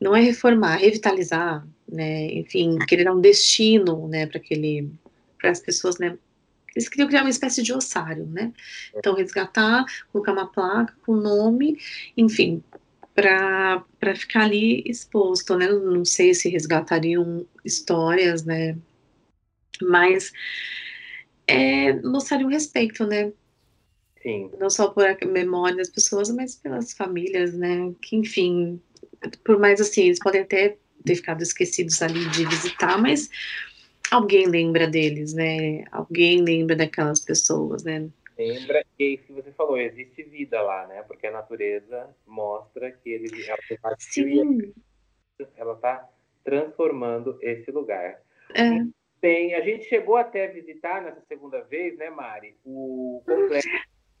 não 0.00 0.16
é 0.16 0.20
reformar, 0.20 0.76
revitalizar, 0.76 1.66
né, 1.88 2.26
enfim, 2.32 2.78
querer 2.86 3.04
dar 3.04 3.14
um 3.14 3.20
destino, 3.20 4.08
né, 4.08 4.26
para 4.26 4.38
aquele, 4.38 4.90
para 5.38 5.50
as 5.50 5.60
pessoas, 5.60 5.98
né, 5.98 6.16
eles 6.74 6.88
queriam 6.88 7.08
criar 7.08 7.22
uma 7.22 7.30
espécie 7.30 7.62
de 7.62 7.72
ossário, 7.72 8.26
né, 8.26 8.52
então 8.94 9.14
resgatar, 9.14 9.84
colocar 10.12 10.32
uma 10.32 10.50
placa 10.50 10.94
com 11.04 11.14
nome, 11.14 11.78
enfim, 12.16 12.62
para 13.14 13.84
ficar 14.16 14.44
ali 14.44 14.82
exposto, 14.86 15.56
né, 15.56 15.68
não 15.68 16.04
sei 16.04 16.32
se 16.32 16.48
resgatariam 16.48 17.46
histórias, 17.64 18.44
né, 18.44 18.78
mas 19.82 20.32
é, 21.46 21.92
mostrarem 22.02 22.46
um 22.46 22.50
respeito, 22.50 23.06
né? 23.06 23.32
Sim. 24.22 24.50
Não 24.58 24.68
só 24.68 24.88
por 24.88 25.04
a 25.04 25.16
memória 25.26 25.78
das 25.78 25.88
pessoas, 25.88 26.30
mas 26.30 26.54
pelas 26.54 26.92
famílias, 26.92 27.54
né? 27.54 27.92
Que, 28.00 28.16
enfim, 28.16 28.80
por 29.44 29.58
mais 29.58 29.80
assim, 29.80 30.06
eles 30.06 30.18
podem 30.18 30.42
até 30.42 30.76
ter 31.04 31.14
ficado 31.14 31.42
esquecidos 31.42 32.00
ali 32.02 32.28
de 32.30 32.44
visitar, 32.46 33.00
mas 33.00 33.30
alguém 34.10 34.46
lembra 34.46 34.86
deles, 34.86 35.34
né? 35.34 35.84
Alguém 35.90 36.42
lembra 36.42 36.76
daquelas 36.76 37.20
pessoas, 37.20 37.84
né? 37.84 38.08
Lembra, 38.38 38.84
e 38.98 39.18
que 39.18 39.32
você 39.32 39.52
falou, 39.52 39.76
existe 39.76 40.22
vida 40.22 40.60
lá, 40.62 40.86
né? 40.86 41.02
Porque 41.02 41.26
a 41.26 41.30
natureza 41.30 42.08
mostra 42.26 42.90
que 42.90 43.10
ele, 43.10 43.28
Sim. 43.98 44.72
ela 45.56 45.74
está 45.74 46.08
transformando 46.42 47.38
esse 47.42 47.70
lugar. 47.70 48.22
É. 48.54 48.82
Bem, 49.20 49.54
a 49.54 49.60
gente 49.60 49.84
chegou 49.84 50.16
até 50.16 50.46
a 50.46 50.52
visitar 50.52 51.02
nessa 51.02 51.20
segunda 51.28 51.60
vez, 51.60 51.98
né, 51.98 52.08
Mari, 52.08 52.56
o 52.64 53.22
complexo. 53.26 53.68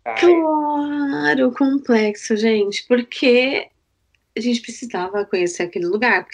Claro, 0.02 1.48
o 1.48 1.54
complexo, 1.54 2.36
gente, 2.36 2.86
porque 2.86 3.70
a 4.36 4.40
gente 4.40 4.60
precisava 4.60 5.24
conhecer 5.24 5.64
aquele 5.64 5.86
lugar, 5.86 6.26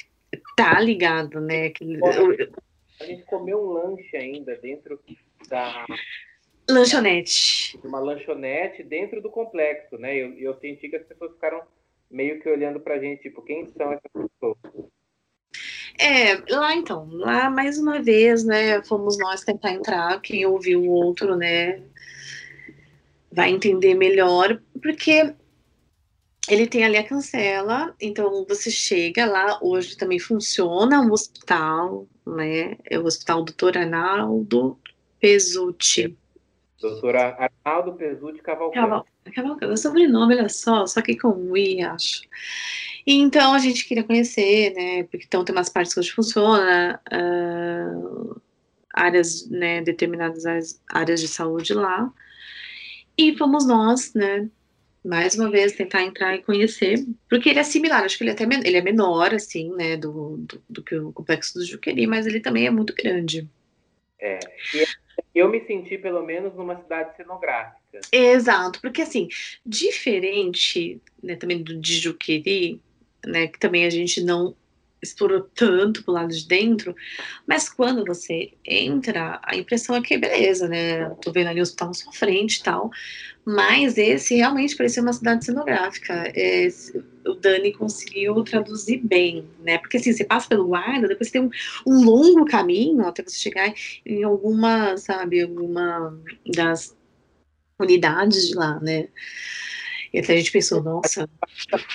tá 0.57 0.79
ligado, 0.81 1.41
né? 1.41 1.67
Aquele... 1.67 1.99
A 3.01 3.05
gente 3.05 3.25
comeu 3.25 3.59
um 3.59 3.73
lanche 3.73 4.17
ainda 4.17 4.57
dentro 4.57 5.01
da 5.49 5.87
lanchonete. 6.69 7.79
Uma 7.85 8.01
lanchonete 8.01 8.83
dentro 8.83 9.21
do 9.21 9.31
complexo, 9.31 9.99
né? 9.99 10.17
Eu, 10.17 10.33
eu 10.39 10.55
senti 10.61 10.89
que 10.89 10.97
as 10.97 11.05
pessoas 11.05 11.33
ficaram 11.33 11.63
meio 12.11 12.41
que 12.41 12.49
olhando 12.49 12.81
pra 12.81 12.99
gente, 12.99 13.23
tipo, 13.23 13.43
quem 13.43 13.67
são 13.67 13.93
essas 13.93 14.11
pessoas? 14.13 14.57
É, 15.99 16.37
lá 16.53 16.75
então, 16.75 17.09
lá 17.11 17.49
mais 17.49 17.79
uma 17.79 18.03
vez, 18.03 18.45
né, 18.45 18.83
fomos 18.83 19.19
nós 19.19 19.43
tentar 19.43 19.73
entrar, 19.73 20.21
quem 20.21 20.45
ouviu 20.45 20.83
o 20.83 20.91
outro, 20.91 21.35
né, 21.35 21.83
vai 23.33 23.51
entender 23.51 23.95
melhor, 23.95 24.61
porque 24.83 25.35
ele 26.49 26.67
tem 26.67 26.85
ali 26.85 26.97
a 26.97 27.07
cancela, 27.07 27.95
então 28.01 28.45
você 28.49 28.71
chega 28.71 29.27
lá, 29.27 29.59
hoje 29.63 29.97
também 29.97 30.19
funciona 30.19 31.01
um 31.01 31.13
hospital, 31.13 32.07
né, 32.27 32.77
é 32.89 32.99
o 32.99 33.05
Hospital 33.05 33.45
Doutor 33.45 33.77
Arnaldo 33.77 34.79
Pesucci. 35.21 36.17
Doutora 36.81 37.51
Arnaldo 37.65 37.95
Pesucci 37.95 38.43
Cavalcante. 38.43 39.09
Cavalcante, 39.35 39.73
o 39.73 39.77
sobrenome, 39.77 40.37
olha 40.37 40.49
só, 40.49 40.87
só 40.87 41.03
que 41.03 41.19
com 41.19 41.57
I, 41.57 41.83
acho. 41.83 42.23
Então 43.07 43.55
a 43.55 43.59
gente 43.59 43.87
queria 43.87 44.05
conhecer, 44.05 44.73
né? 44.75 45.05
Porque 45.05 45.27
então 45.27 45.45
tem 45.45 45.55
umas 45.55 45.69
partes 45.69 45.95
que 45.95 46.01
hoje 46.01 46.11
funciona, 46.11 47.01
uh, 47.13 48.41
áreas, 48.93 49.49
né, 49.49 49.83
determinadas 49.83 50.45
áreas 50.89 51.21
de 51.21 51.29
saúde 51.29 51.75
lá. 51.75 52.13
E 53.17 53.37
fomos 53.37 53.67
nós, 53.67 54.13
né? 54.15 54.49
Mais 55.07 55.37
uma 55.37 55.51
vez 55.51 55.73
tentar 55.73 56.03
entrar 56.03 56.35
e 56.35 56.43
conhecer, 56.43 57.07
porque 57.31 57.49
ele 57.49 57.61
é 57.61 57.63
similar, 57.63 58.03
acho 58.03 58.19
que 58.19 58.25
ele 58.25 58.31
é 58.31 58.33
até 58.33 58.45
ele 58.45 58.77
é 58.77 58.83
menor, 58.83 59.33
assim, 59.33 59.73
né, 59.75 59.97
do, 59.97 60.37
do, 60.39 60.63
do 60.69 60.83
que 60.83 60.97
o 60.97 61.13
complexo 61.13 61.55
do 61.59 61.65
Juqueri, 61.65 62.07
mas 62.07 62.27
ele 62.27 62.41
também 62.41 62.67
é 62.67 62.71
muito 62.71 62.93
grande. 62.93 63.49
É, 64.21 64.41
eu 65.35 65.49
me 65.49 65.61
senti 65.61 65.97
pelo 65.97 66.25
menos 66.25 66.55
numa 66.55 66.77
cidade 66.77 67.17
cenográfica. 67.17 68.01
Exato, 68.11 68.81
porque 68.81 69.03
assim, 69.03 69.29
diferente 69.65 71.01
né, 71.23 71.37
também 71.37 71.63
do 71.63 71.79
de 71.79 71.99
Juqueri, 71.99 72.81
né, 73.25 73.47
que 73.47 73.59
também 73.59 73.85
a 73.85 73.91
gente 73.91 74.23
não 74.23 74.57
explorou 75.07 75.43
tanto 75.55 76.05
pro 76.05 76.13
lado 76.13 76.35
de 76.35 76.47
dentro, 76.47 76.95
mas 77.47 77.69
quando 77.69 78.05
você 78.05 78.53
entra, 78.65 79.41
a 79.43 79.57
impressão 79.57 79.97
é 79.97 80.03
que 80.03 80.17
beleza, 80.19 80.69
né? 80.69 81.09
Tô 81.23 81.33
vendo 81.33 81.49
ali 81.49 81.61
o 81.61 81.63
hospital 81.63 81.89
na 81.89 81.95
sua 81.95 82.13
frente 82.13 82.57
e 82.57 82.63
tal, 82.63 82.91
mas 83.45 83.97
esse 83.97 84.35
realmente 84.35 84.77
parecia 84.77 85.03
uma 85.03 85.13
cidade 85.13 85.45
cenográfica. 85.45 86.33
Esse, 86.35 86.99
o 87.27 87.35
Dani 87.35 87.73
conseguiu 87.73 88.43
traduzir 88.43 88.99
bem, 88.99 89.49
né? 89.63 89.79
Porque 89.79 89.99
assim, 89.99 90.13
você 90.13 90.25
passa 90.25 90.49
pelo 90.49 90.67
guarda, 90.67 91.09
depois 91.09 91.31
tem 91.31 91.41
um, 91.41 91.51
um 91.87 92.05
longo 92.05 92.45
caminho 92.45 93.07
até 93.07 93.23
você 93.23 93.37
chegar 93.37 93.73
em 94.05 94.25
alguma, 94.25 94.97
sabe, 94.97 95.43
alguma 95.43 96.19
das 96.55 96.97
unidades 97.79 98.49
de 98.49 98.55
lá, 98.55 98.81
né? 98.81 99.09
E 100.13 100.19
até 100.19 100.33
a 100.33 100.37
gente 100.37 100.51
pensou, 100.51 100.83
nossa, 100.83 101.29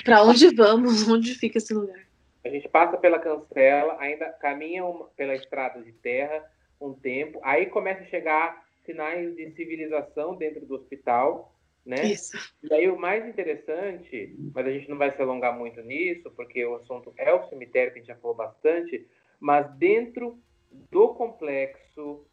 para 0.03 0.23
onde 0.23 0.53
vamos? 0.53 1.05
Onde 1.09 1.33
fica 1.35 1.57
esse 1.57 1.73
lugar? 1.73 2.10
A 2.43 2.49
gente 2.49 2.67
passa 2.67 2.97
pela 2.97 3.19
cancela, 3.19 3.97
ainda 3.99 4.29
caminha 4.33 4.85
uma, 4.85 5.05
pela 5.09 5.35
estrada 5.35 5.81
de 5.81 5.91
terra 5.91 6.43
um 6.79 6.93
tempo, 6.93 7.39
aí 7.43 7.67
começa 7.67 8.01
a 8.01 8.07
chegar 8.07 8.65
sinais 8.83 9.35
de 9.35 9.51
civilização 9.51 10.35
dentro 10.35 10.65
do 10.65 10.75
hospital, 10.75 11.53
né? 11.85 12.05
Isso. 12.05 12.37
E 12.63 12.73
aí 12.73 12.89
o 12.89 12.97
mais 12.97 13.27
interessante, 13.27 14.35
mas 14.53 14.65
a 14.65 14.71
gente 14.71 14.89
não 14.89 14.97
vai 14.97 15.11
se 15.11 15.21
alongar 15.21 15.57
muito 15.57 15.81
nisso, 15.81 16.31
porque 16.31 16.65
o 16.65 16.75
assunto 16.75 17.13
é 17.17 17.31
o 17.33 17.47
cemitério, 17.49 17.91
que 17.91 17.99
a 17.99 18.01
gente 18.01 18.07
já 18.07 18.15
falou 18.15 18.35
bastante, 18.35 19.07
mas 19.39 19.71
dentro 19.75 20.39
do 20.89 21.09
complexo, 21.09 22.25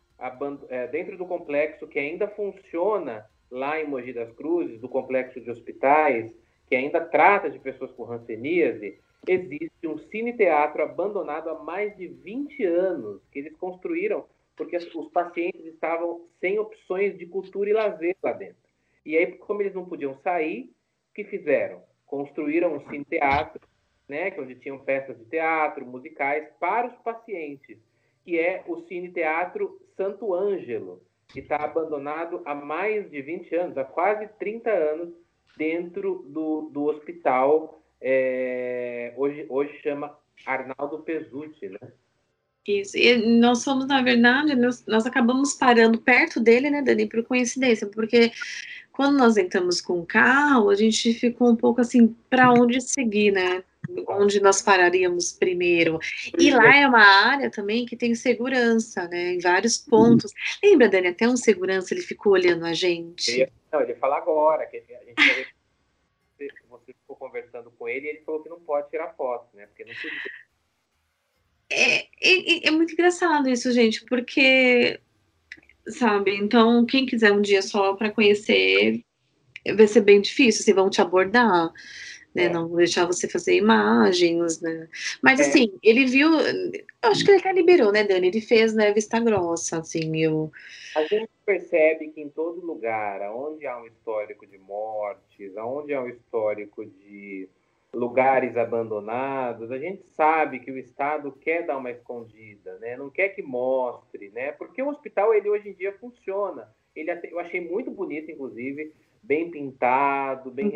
é, 0.68 0.86
dentro 0.86 1.16
do 1.16 1.26
complexo 1.26 1.86
que 1.86 1.98
ainda 1.98 2.28
funciona 2.28 3.26
lá 3.50 3.80
em 3.80 3.86
Mogi 3.86 4.12
das 4.12 4.32
Cruzes, 4.32 4.80
do 4.80 4.88
complexo 4.88 5.40
de 5.40 5.50
hospitais, 5.50 6.34
que 6.68 6.76
ainda 6.76 7.00
trata 7.00 7.48
de 7.48 7.58
pessoas 7.58 7.90
com 7.92 8.10
hanseníase, 8.10 9.00
existe 9.26 9.86
um 9.86 9.98
cine-teatro 9.98 10.82
abandonado 10.82 11.50
há 11.50 11.62
mais 11.62 11.96
de 11.96 12.08
20 12.08 12.64
anos, 12.64 13.22
que 13.30 13.38
eles 13.38 13.56
construíram 13.56 14.26
porque 14.58 14.76
os 14.76 15.08
pacientes 15.10 15.64
estavam 15.66 16.26
sem 16.40 16.58
opções 16.58 17.16
de 17.16 17.26
cultura 17.26 17.70
e 17.70 17.72
lazer 17.72 18.16
lá 18.20 18.32
dentro. 18.32 18.56
E 19.06 19.16
aí, 19.16 19.32
como 19.36 19.62
eles 19.62 19.72
não 19.72 19.86
podiam 19.86 20.18
sair, 20.18 20.72
o 21.10 21.14
que 21.14 21.24
fizeram? 21.24 21.80
Construíram 22.04 22.74
um 22.74 22.80
cine-teatro, 22.90 23.66
né, 24.08 24.30
que 24.30 24.40
é 24.40 24.42
onde 24.42 24.56
tinham 24.56 24.78
peças 24.78 25.16
de 25.16 25.24
teatro, 25.26 25.86
musicais, 25.86 26.48
para 26.58 26.88
os 26.88 26.94
pacientes, 27.02 27.78
que 28.24 28.38
é 28.38 28.64
o 28.66 28.80
cine-teatro 28.82 29.80
Santo 29.96 30.34
Ângelo, 30.34 31.02
que 31.28 31.40
está 31.40 31.56
abandonado 31.56 32.42
há 32.44 32.54
mais 32.54 33.08
de 33.10 33.22
20 33.22 33.54
anos, 33.54 33.78
há 33.78 33.84
quase 33.84 34.26
30 34.38 34.70
anos, 34.70 35.14
dentro 35.56 36.24
do, 36.28 36.70
do 36.72 36.84
hospital, 36.84 37.82
é, 38.00 39.12
hoje, 39.16 39.46
hoje 39.48 39.78
chama 39.82 40.16
Arnaldo 40.46 41.00
Pesucci, 41.00 41.68
né? 41.68 41.92
Isso, 42.66 42.98
e 42.98 43.16
nós 43.38 43.64
fomos, 43.64 43.86
na 43.86 44.02
verdade, 44.02 44.54
nós, 44.54 44.84
nós 44.86 45.06
acabamos 45.06 45.54
parando 45.54 45.98
perto 45.98 46.38
dele, 46.38 46.68
né, 46.68 46.82
Dani, 46.82 47.08
por 47.08 47.24
coincidência, 47.24 47.86
porque 47.86 48.30
quando 48.92 49.16
nós 49.16 49.38
entramos 49.38 49.80
com 49.80 50.00
o 50.00 50.06
carro, 50.06 50.68
a 50.68 50.74
gente 50.74 51.14
ficou 51.14 51.50
um 51.50 51.56
pouco 51.56 51.80
assim, 51.80 52.14
para 52.28 52.52
onde 52.52 52.80
seguir, 52.80 53.30
né? 53.30 53.64
onde 54.08 54.40
nós 54.40 54.60
pararíamos 54.60 55.32
primeiro. 55.32 55.98
E 56.38 56.50
lá 56.50 56.76
é 56.76 56.86
uma 56.86 57.02
área 57.02 57.50
também 57.50 57.86
que 57.86 57.96
tem 57.96 58.14
segurança, 58.14 59.08
né? 59.08 59.34
Em 59.34 59.38
vários 59.38 59.78
pontos. 59.78 60.32
Lembra, 60.62 60.88
Dani, 60.88 61.08
até 61.08 61.28
um 61.28 61.36
segurança 61.36 61.94
ele 61.94 62.02
ficou 62.02 62.32
olhando 62.32 62.66
a 62.66 62.74
gente. 62.74 63.30
Ele, 63.30 63.52
não, 63.72 63.80
ele 63.80 63.94
fala 63.94 64.18
agora, 64.18 64.66
que 64.66 64.76
a 64.76 64.80
gente 64.80 65.48
conversando 67.18 67.70
com 67.72 67.88
ele 67.88 68.06
e 68.06 68.10
ele 68.10 68.20
falou 68.24 68.42
que 68.42 68.48
não 68.48 68.60
pode 68.60 68.88
tirar 68.90 69.14
foto, 69.14 69.54
né? 69.56 69.66
Porque 69.66 69.84
não 69.84 69.94
podia. 69.94 70.20
é, 71.70 71.98
é, 72.20 72.68
é 72.68 72.70
muito 72.70 72.92
engraçado 72.92 73.48
isso, 73.48 73.70
gente, 73.72 74.04
porque, 74.06 75.00
sabe, 75.88 76.34
então 76.36 76.86
quem 76.86 77.04
quiser 77.06 77.32
um 77.32 77.42
dia 77.42 77.62
só 77.62 77.94
para 77.94 78.10
conhecer, 78.10 79.04
vai 79.76 79.86
ser 79.86 80.00
bem 80.00 80.20
difícil, 80.20 80.62
assim, 80.62 80.72
vão 80.72 80.88
te 80.88 81.00
abordar 81.00 81.72
né? 82.34 82.44
É. 82.44 82.48
Não 82.48 82.68
deixar 82.74 83.06
você 83.06 83.28
fazer 83.28 83.56
imagens, 83.56 84.60
né? 84.60 84.88
Mas 85.22 85.40
É. 85.40 85.42
assim, 85.44 85.72
ele 85.82 86.06
viu. 86.06 86.30
Eu 86.40 87.10
acho 87.10 87.24
que 87.24 87.30
ele 87.30 87.40
até 87.40 87.52
liberou, 87.52 87.92
né, 87.92 88.04
Dani? 88.04 88.28
Ele 88.28 88.40
fez, 88.40 88.74
né, 88.74 88.92
vista 88.92 89.18
grossa, 89.20 89.78
assim, 89.78 90.16
eu. 90.16 90.50
A 90.96 91.02
gente 91.04 91.28
percebe 91.44 92.08
que 92.08 92.20
em 92.20 92.28
todo 92.28 92.64
lugar, 92.64 93.20
onde 93.32 93.66
há 93.66 93.78
um 93.78 93.86
histórico 93.86 94.46
de 94.46 94.58
mortes, 94.58 95.56
onde 95.56 95.94
há 95.94 96.02
um 96.02 96.08
histórico 96.08 96.84
de 96.84 97.48
lugares 97.92 98.56
abandonados, 98.56 99.70
a 99.72 99.78
gente 99.78 100.02
sabe 100.04 100.58
que 100.58 100.70
o 100.70 100.78
Estado 100.78 101.32
quer 101.40 101.64
dar 101.64 101.78
uma 101.78 101.90
escondida, 101.90 102.78
né? 102.78 102.96
Não 102.96 103.08
quer 103.10 103.30
que 103.30 103.42
mostre, 103.42 104.30
né? 104.30 104.52
Porque 104.52 104.82
o 104.82 104.88
hospital 104.88 105.32
ele 105.34 105.48
hoje 105.48 105.70
em 105.70 105.72
dia 105.72 105.92
funciona. 105.98 106.68
Ele 106.94 107.10
eu 107.30 107.38
achei 107.38 107.60
muito 107.60 107.90
bonito, 107.90 108.30
inclusive, 108.30 108.92
bem 109.22 109.50
pintado, 109.50 110.50
bem 110.50 110.66
Uhum. 110.66 110.72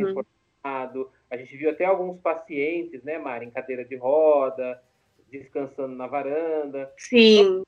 reformado. 0.64 1.11
A 1.33 1.37
gente 1.39 1.57
viu 1.57 1.70
até 1.70 1.87
alguns 1.87 2.20
pacientes, 2.20 3.03
né, 3.03 3.16
Mari, 3.16 3.47
em 3.47 3.51
cadeira 3.51 3.87
de 3.87 3.97
roda, 3.97 4.83
descansando 5.30 5.97
na 5.97 6.07
varanda 6.07 6.93
Sim, 6.99 7.62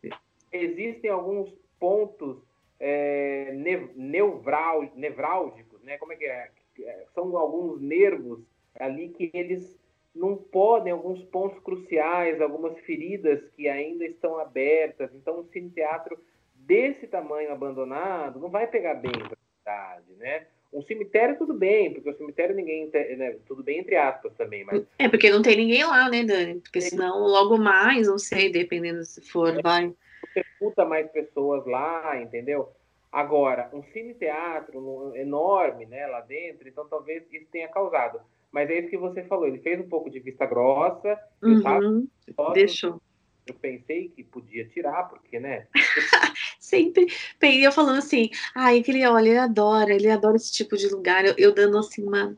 existem 0.53 1.11
alguns 1.11 1.51
pontos 1.81 2.37
é, 2.79 3.53
ne- 3.55 3.89
nevrál- 3.97 4.93
nevrálgicos, 4.95 5.83
né? 5.83 5.97
Como 5.97 6.12
é 6.12 6.17
que 6.17 6.27
é? 6.27 6.51
É, 6.81 7.07
São 7.15 7.35
alguns 7.39 7.81
nervos 7.81 8.41
ali 8.79 9.09
que 9.09 9.31
eles 9.33 9.83
não 10.15 10.37
podem, 10.37 10.93
alguns 10.93 11.25
pontos 11.25 11.59
cruciais, 11.61 12.43
algumas 12.43 12.79
feridas 12.81 13.41
que 13.57 13.67
ainda 13.67 14.05
estão 14.05 14.39
abertas. 14.39 15.11
Então, 15.15 15.41
um 15.41 15.45
cine-teatro 15.45 16.19
desse 16.55 17.07
tamanho 17.07 17.51
abandonado 17.51 18.39
não 18.39 18.51
vai 18.51 18.67
pegar 18.67 18.95
bem 18.95 19.11
para 19.12 19.33
a 19.33 19.59
cidade, 19.59 20.12
né? 20.19 20.47
Um 20.75 20.83
cemitério 20.83 21.39
tudo 21.39 21.55
bem, 21.55 21.93
porque 21.95 22.11
o 22.11 22.16
cemitério 22.16 22.55
ninguém, 22.55 22.91
né, 23.16 23.37
tudo 23.47 23.62
bem 23.62 23.79
entre 23.79 23.95
aspas 23.95 24.33
também, 24.35 24.64
mas 24.64 24.83
é 24.99 25.09
porque 25.09 25.31
não 25.31 25.41
tem 25.41 25.57
ninguém 25.57 25.85
lá, 25.85 26.11
né, 26.11 26.25
Dani? 26.25 26.61
Porque 26.61 26.81
senão, 26.81 27.20
logo 27.20 27.57
mais, 27.57 28.09
não 28.09 28.18
sei, 28.18 28.51
dependendo 28.51 29.05
se 29.05 29.20
for, 29.22 29.62
vai. 29.62 29.95
sepulta 30.33 30.85
mais 30.85 31.09
pessoas 31.12 31.64
lá, 31.64 32.20
entendeu? 32.20 32.68
Agora, 33.12 33.70
um 33.72 33.85
cine-teatro 33.93 34.81
no- 34.81 35.16
enorme, 35.16 35.87
né, 35.87 36.07
lá 36.09 36.20
dentro, 36.22 36.68
então 36.68 36.89
talvez 36.89 37.22
isso 37.33 37.47
tenha 37.53 37.68
causado. 37.68 38.18
Mas 38.51 38.68
é 38.68 38.81
isso 38.81 38.91
que 38.91 38.97
você 38.97 39.22
falou, 39.22 39.47
ele 39.47 39.59
fez 39.61 39.81
um 39.81 39.89
pouco 39.89 40.11
de 40.11 40.18
vista 40.18 40.45
grossa, 40.45 41.16
Uhum, 41.41 42.09
só- 42.35 42.51
deixou. 42.53 43.01
Eu 43.47 43.55
pensei 43.55 44.09
que 44.09 44.22
podia 44.22 44.66
tirar, 44.68 45.05
porque, 45.05 45.38
né, 45.38 45.66
Sempre 46.59 47.07
eu 47.42 47.70
falando 47.70 47.99
assim, 47.99 48.30
ai, 48.55 48.78
aquele, 48.78 49.07
olha, 49.07 49.28
ele 49.28 49.38
adora, 49.38 49.95
ele 49.95 50.11
adora 50.11 50.36
esse 50.36 50.51
tipo 50.51 50.76
de 50.76 50.88
lugar. 50.88 51.24
Eu, 51.24 51.34
eu 51.36 51.55
dando 51.55 51.78
assim 51.78 52.03
uma 52.03 52.36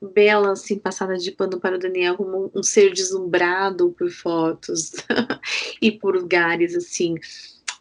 bela 0.00 0.52
assim 0.52 0.78
passada 0.78 1.16
de 1.16 1.32
pano 1.32 1.58
para 1.58 1.76
o 1.76 1.78
Daniel 1.78 2.16
como 2.16 2.50
um 2.54 2.62
ser 2.62 2.92
deslumbrado 2.92 3.94
por 3.98 4.10
fotos 4.10 4.92
e 5.80 5.90
por 5.90 6.14
lugares 6.14 6.74
assim 6.74 7.14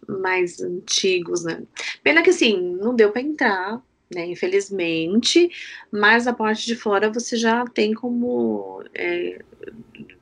mais 0.07 0.61
antigos, 0.61 1.43
né? 1.43 1.63
Pena 2.03 2.21
que 2.21 2.29
assim, 2.29 2.57
não 2.77 2.95
deu 2.95 3.11
para 3.11 3.21
entrar, 3.21 3.83
né? 4.13 4.25
Infelizmente, 4.25 5.49
mas 5.91 6.27
a 6.27 6.33
parte 6.33 6.65
de 6.65 6.75
fora 6.75 7.11
você 7.11 7.35
já 7.37 7.65
tem 7.65 7.93
como 7.93 8.83
é, 8.93 9.39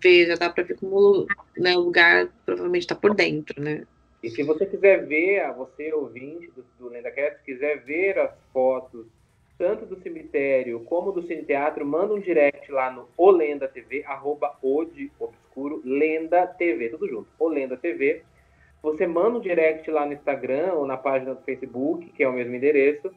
ver, 0.02 0.28
já 0.28 0.36
dá 0.36 0.50
para 0.50 0.64
ver 0.64 0.78
como 0.78 1.26
né, 1.58 1.76
o 1.76 1.82
lugar 1.82 2.28
provavelmente 2.46 2.84
está 2.84 2.96
por 2.96 3.14
dentro, 3.14 3.62
né? 3.62 3.86
E 4.22 4.30
se 4.30 4.42
você 4.42 4.66
quiser 4.66 5.06
ver, 5.06 5.52
você 5.54 5.94
ouvinte 5.94 6.50
do, 6.56 6.66
do 6.80 6.90
LendaCast, 6.90 7.44
quiser 7.44 7.84
ver 7.84 8.18
as 8.20 8.32
fotos 8.54 9.06
tanto 9.58 9.86
do 9.86 10.02
cemitério 10.02 10.80
como 10.82 11.12
do 11.12 11.26
Cine 11.28 11.44
Teatro, 11.44 11.86
manda 11.86 12.14
um 12.14 12.20
direct 12.20 12.72
lá 12.72 12.92
no 12.92 13.08
Olenda 13.16 13.68
TV, 13.68 14.04
arroba 14.06 14.58
o 14.62 14.84
de 14.86 15.12
obscuro, 15.20 15.82
Lenda 15.86 16.48
TV, 16.48 16.90
tudo 16.90 17.08
junto, 17.08 17.28
Olenda 17.38 17.78
TV. 17.78 18.24
Você 18.82 19.08
manda 19.08 19.38
um 19.38 19.42
direct 19.42 19.90
lá 19.90 20.06
no 20.06 20.14
Instagram 20.14 20.74
ou 20.74 20.86
na 20.86 20.98
página 20.98 21.34
do 21.34 21.42
Facebook, 21.44 22.12
que 22.12 22.24
é 22.24 22.28
o 22.28 22.34
mesmo 22.34 22.54
endereço, 22.56 23.12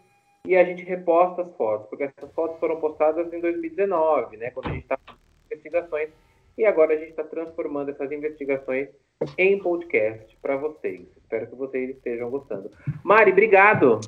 e 0.47 0.57
a 0.57 0.65
gente 0.65 0.85
reposta 0.85 1.43
as 1.43 1.57
fotos, 1.57 1.89
porque 1.89 2.05
essas 2.05 2.33
fotos 2.33 2.59
foram 2.61 2.81
postadas 2.81 3.33
em 3.33 3.41
2019, 3.41 4.37
né, 4.37 4.51
quando 4.51 4.67
a 4.67 4.71
gente 4.71 4.83
estava 4.83 5.01
fazendo 5.05 5.21
investigações, 5.51 6.11
e 6.57 6.65
agora 6.65 6.95
a 6.95 6.97
gente 6.97 7.11
está 7.11 7.25
transformando 7.25 7.91
essas 7.91 8.11
investigações 8.11 8.89
em 9.37 9.59
podcast 9.59 10.37
para 10.41 10.57
vocês. 10.57 11.07
Espero 11.17 11.49
que 11.49 11.55
vocês 11.55 11.91
estejam 11.91 12.31
gostando. 12.31 12.71
Mari, 13.03 13.33
obrigado. 13.33 14.01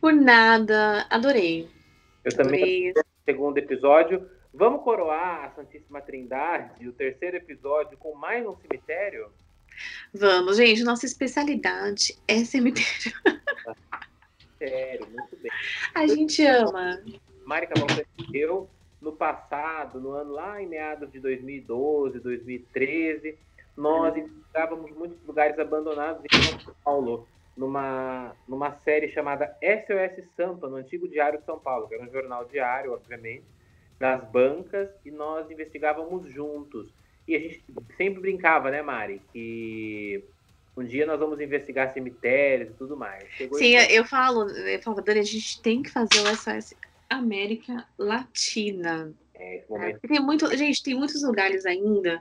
Por 0.00 0.12
nada, 0.12 1.06
adorei. 1.10 1.68
Eu 2.24 2.34
também 2.34 2.90
adorei. 2.90 2.92
no 2.94 3.24
segundo 3.24 3.58
episódio. 3.58 4.26
Vamos 4.52 4.82
coroar 4.82 5.44
a 5.44 5.50
Santíssima 5.50 6.00
Trindade, 6.00 6.88
o 6.88 6.92
terceiro 6.92 7.36
episódio, 7.36 7.98
com 7.98 8.14
mais 8.14 8.46
um 8.46 8.54
cemitério? 8.56 9.28
Vamos, 10.12 10.56
gente, 10.56 10.84
nossa 10.84 11.04
especialidade 11.04 12.16
é 12.28 12.44
cemitério. 12.44 13.12
Sério, 14.68 15.06
muito 15.08 15.36
bem. 15.36 15.52
A 15.94 16.06
gente 16.06 16.44
ama. 16.46 17.02
Mari 17.44 17.66
Cavalcante, 17.66 18.06
eu, 18.32 18.68
no 19.00 19.12
passado, 19.12 20.00
no 20.00 20.12
ano 20.12 20.32
lá 20.32 20.62
em 20.62 20.66
meados 20.66 21.12
de 21.12 21.20
2012, 21.20 22.20
2013, 22.20 23.38
nós 23.76 24.16
estávamos 24.46 24.90
muitos 24.92 25.18
lugares 25.26 25.58
abandonados 25.58 26.22
em 26.24 26.60
São 26.60 26.74
Paulo, 26.82 27.28
numa, 27.54 28.34
numa 28.48 28.72
série 28.84 29.08
chamada 29.08 29.56
SOS 29.62 30.24
Sampa, 30.36 30.68
no 30.68 30.76
antigo 30.76 31.06
Diário 31.06 31.38
de 31.38 31.44
São 31.44 31.58
Paulo, 31.58 31.86
que 31.86 31.94
era 31.94 32.04
um 32.04 32.10
jornal 32.10 32.46
diário, 32.46 32.92
obviamente, 32.92 33.44
nas 34.00 34.24
bancas, 34.30 34.88
e 35.04 35.10
nós 35.10 35.50
investigávamos 35.50 36.26
juntos. 36.32 36.88
E 37.28 37.36
a 37.36 37.38
gente 37.38 37.62
sempre 37.96 38.20
brincava, 38.20 38.70
né, 38.70 38.80
Mari, 38.82 39.20
que 39.32 40.24
um 40.76 40.84
dia 40.84 41.06
nós 41.06 41.18
vamos 41.20 41.40
investigar 41.40 41.92
cemitérios 41.92 42.70
e 42.70 42.74
tudo 42.74 42.96
mais. 42.96 43.24
Chegou 43.32 43.58
Sim, 43.58 43.74
eu 43.90 44.04
falo, 44.04 44.48
eu 44.50 44.82
falo, 44.82 45.00
Dani, 45.00 45.20
a 45.20 45.22
gente 45.22 45.60
tem 45.62 45.82
que 45.82 45.90
fazer 45.90 46.18
o 46.20 46.36
SOS 46.36 46.74
América 47.08 47.86
Latina. 47.98 49.14
é, 49.34 49.56
esse 49.58 49.72
né? 49.72 49.78
momento 49.78 50.00
Porque 50.00 50.08
Tem 50.14 50.20
muito, 50.20 50.56
gente, 50.56 50.82
tem 50.82 50.94
muitos 50.94 51.22
lugares 51.22 51.64
ainda 51.64 52.20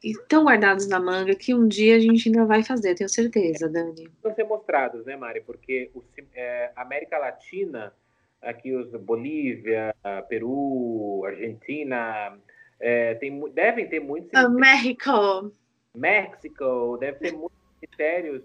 que 0.00 0.10
estão 0.10 0.44
guardados 0.44 0.86
na 0.86 1.00
manga 1.00 1.34
que 1.34 1.52
um 1.52 1.66
dia 1.66 1.96
a 1.96 2.00
gente 2.00 2.28
ainda 2.28 2.44
vai 2.44 2.62
fazer, 2.62 2.94
tenho 2.94 3.08
certeza, 3.08 3.68
Dani. 3.68 4.08
precisam 4.08 4.34
ser 4.34 4.44
mostrados, 4.44 5.04
né, 5.04 5.16
Mari? 5.16 5.40
Porque 5.40 5.90
o, 5.92 6.02
ci- 6.14 6.28
é, 6.34 6.70
América 6.76 7.18
Latina, 7.18 7.92
aqui 8.40 8.72
os 8.72 8.90
Bolívia, 8.92 9.92
Peru, 10.28 11.24
Argentina, 11.26 12.38
é, 12.78 13.14
tem, 13.14 13.40
devem 13.52 13.88
ter 13.88 13.98
muitos. 13.98 14.30
México. 14.50 15.50
México, 15.98 16.96
deve 16.98 17.18
ter 17.18 17.32
muitos 17.32 17.58
cemitérios 17.80 18.42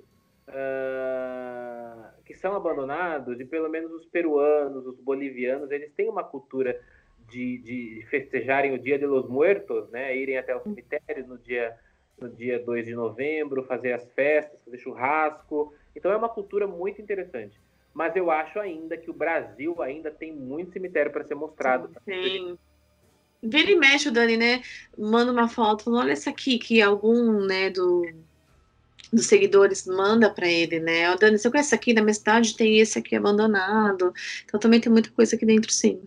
ah, 0.47 2.11
que 2.25 2.33
são 2.33 2.55
abandonados, 2.55 3.39
e 3.39 3.45
pelo 3.45 3.69
menos 3.69 3.91
os 3.91 4.05
peruanos, 4.05 4.85
os 4.85 4.99
bolivianos, 4.99 5.71
eles 5.71 5.91
têm 5.93 6.09
uma 6.09 6.23
cultura 6.23 6.79
de, 7.29 7.57
de 7.59 8.05
festejarem 8.09 8.73
o 8.73 8.79
Dia 8.79 8.99
de 8.99 9.05
los 9.05 9.27
Muertos, 9.27 9.89
né? 9.89 10.15
Irem 10.15 10.37
até 10.37 10.55
o 10.55 10.61
cemitério 10.61 11.25
no 11.27 11.37
dia, 11.37 11.77
no 12.19 12.29
dia 12.29 12.59
2 12.59 12.85
de 12.85 12.93
novembro, 12.93 13.63
fazer 13.63 13.93
as 13.93 14.09
festas, 14.11 14.59
fazer 14.63 14.77
churrasco. 14.77 15.73
Então 15.95 16.11
é 16.11 16.17
uma 16.17 16.29
cultura 16.29 16.67
muito 16.67 17.01
interessante. 17.01 17.59
Mas 17.93 18.15
eu 18.15 18.31
acho 18.31 18.59
ainda 18.59 18.97
que 18.97 19.09
o 19.09 19.13
Brasil 19.13 19.81
ainda 19.81 20.11
tem 20.11 20.33
muito 20.33 20.73
cemitério 20.73 21.11
para 21.11 21.23
ser 21.23 21.35
mostrado. 21.35 21.89
Sim. 22.03 22.57
Vira 23.43 23.69
e 23.69 23.75
mexe 23.75 24.07
o 24.07 24.11
Dani, 24.11 24.37
né? 24.37 24.63
Manda 24.97 25.31
uma 25.31 25.49
foto, 25.49 25.83
falando, 25.83 26.03
olha 26.03 26.13
essa 26.13 26.29
aqui, 26.29 26.57
que 26.57 26.81
algum, 26.81 27.45
né, 27.45 27.69
do, 27.69 28.05
dos 29.11 29.27
seguidores 29.27 29.85
manda 29.85 30.29
para 30.29 30.47
ele, 30.47 30.79
né? 30.79 31.11
Ó, 31.11 31.15
Dani, 31.15 31.37
você 31.37 31.51
conhece 31.51 31.75
aqui? 31.75 31.93
Na 31.93 32.01
minha 32.01 32.13
cidade 32.13 32.55
tem 32.55 32.79
esse 32.79 32.97
aqui 32.97 33.15
abandonado. 33.15 34.13
Então 34.45 34.59
também 34.59 34.79
tem 34.79 34.91
muita 34.91 35.11
coisa 35.11 35.35
aqui 35.35 35.45
dentro, 35.45 35.71
sim. 35.71 36.01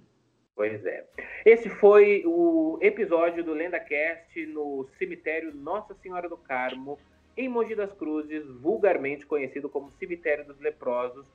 Pois 0.55 0.84
é. 0.87 1.05
Esse 1.45 1.68
foi 1.68 2.22
o 2.24 2.78
episódio 2.80 3.45
do 3.45 3.53
LendaCast 3.53 4.47
no 4.47 4.89
cemitério 4.99 5.55
Nossa 5.55 5.95
Senhora 6.03 6.28
do 6.28 6.37
Carmo, 6.39 6.99
em 7.37 7.49
Mogi 7.49 7.74
das 7.74 7.93
Cruzes, 7.93 8.45
vulgarmente 8.62 9.26
conhecido 9.26 9.68
como 9.68 9.93
Cemitério 9.99 10.47
dos 10.47 10.59
Leprosos, 10.59 11.26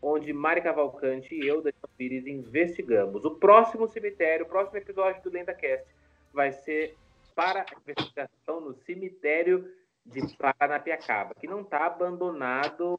onde 0.00 0.32
Mari 0.32 0.60
Cavalcante 0.60 1.34
e 1.34 1.46
eu, 1.46 1.56
Daniel 1.56 1.88
Pires, 1.96 2.26
investigamos. 2.26 3.24
O 3.24 3.32
próximo 3.32 3.88
cemitério, 3.88 4.46
o 4.46 4.48
próximo 4.48 4.78
episódio 4.78 5.22
do 5.22 5.30
LendaCast 5.30 5.86
vai 6.32 6.52
ser 6.52 6.96
para 7.34 7.60
a 7.60 7.66
investigação 7.80 8.60
no 8.60 8.74
cemitério 8.74 9.68
de 10.04 10.20
Paranapiacaba, 10.36 11.34
que 11.38 11.46
não 11.46 11.60
está 11.60 11.86
abandonado, 11.86 12.96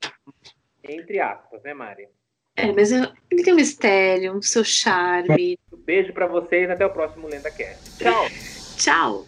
entre 0.84 1.20
aspas, 1.20 1.62
né, 1.64 1.74
Mari? 1.74 2.08
É, 2.56 2.72
mas 2.72 2.92
ele 2.92 3.44
tem 3.44 3.54
um 3.54 3.58
mistério, 3.58 4.36
um 4.36 4.42
seu 4.42 4.64
charme. 4.64 5.58
Um 5.72 5.78
beijo 5.78 6.14
para 6.14 6.28
vocês, 6.28 6.70
até 6.70 6.86
o 6.86 6.90
próximo 6.90 7.28
LendaCast. 7.28 7.98
Tchau! 7.98 8.26
Tchau! 8.78 9.26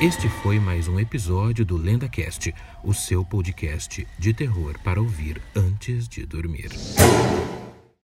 Este 0.00 0.30
foi 0.30 0.58
mais 0.58 0.88
um 0.88 0.98
episódio 0.98 1.62
do 1.62 1.76
LendaCast, 1.76 2.54
o 2.82 2.94
seu 2.94 3.22
podcast 3.22 4.08
de 4.18 4.32
terror 4.32 4.78
para 4.82 4.98
ouvir 4.98 5.42
antes 5.54 6.08
de 6.08 6.24
dormir. 6.24 6.70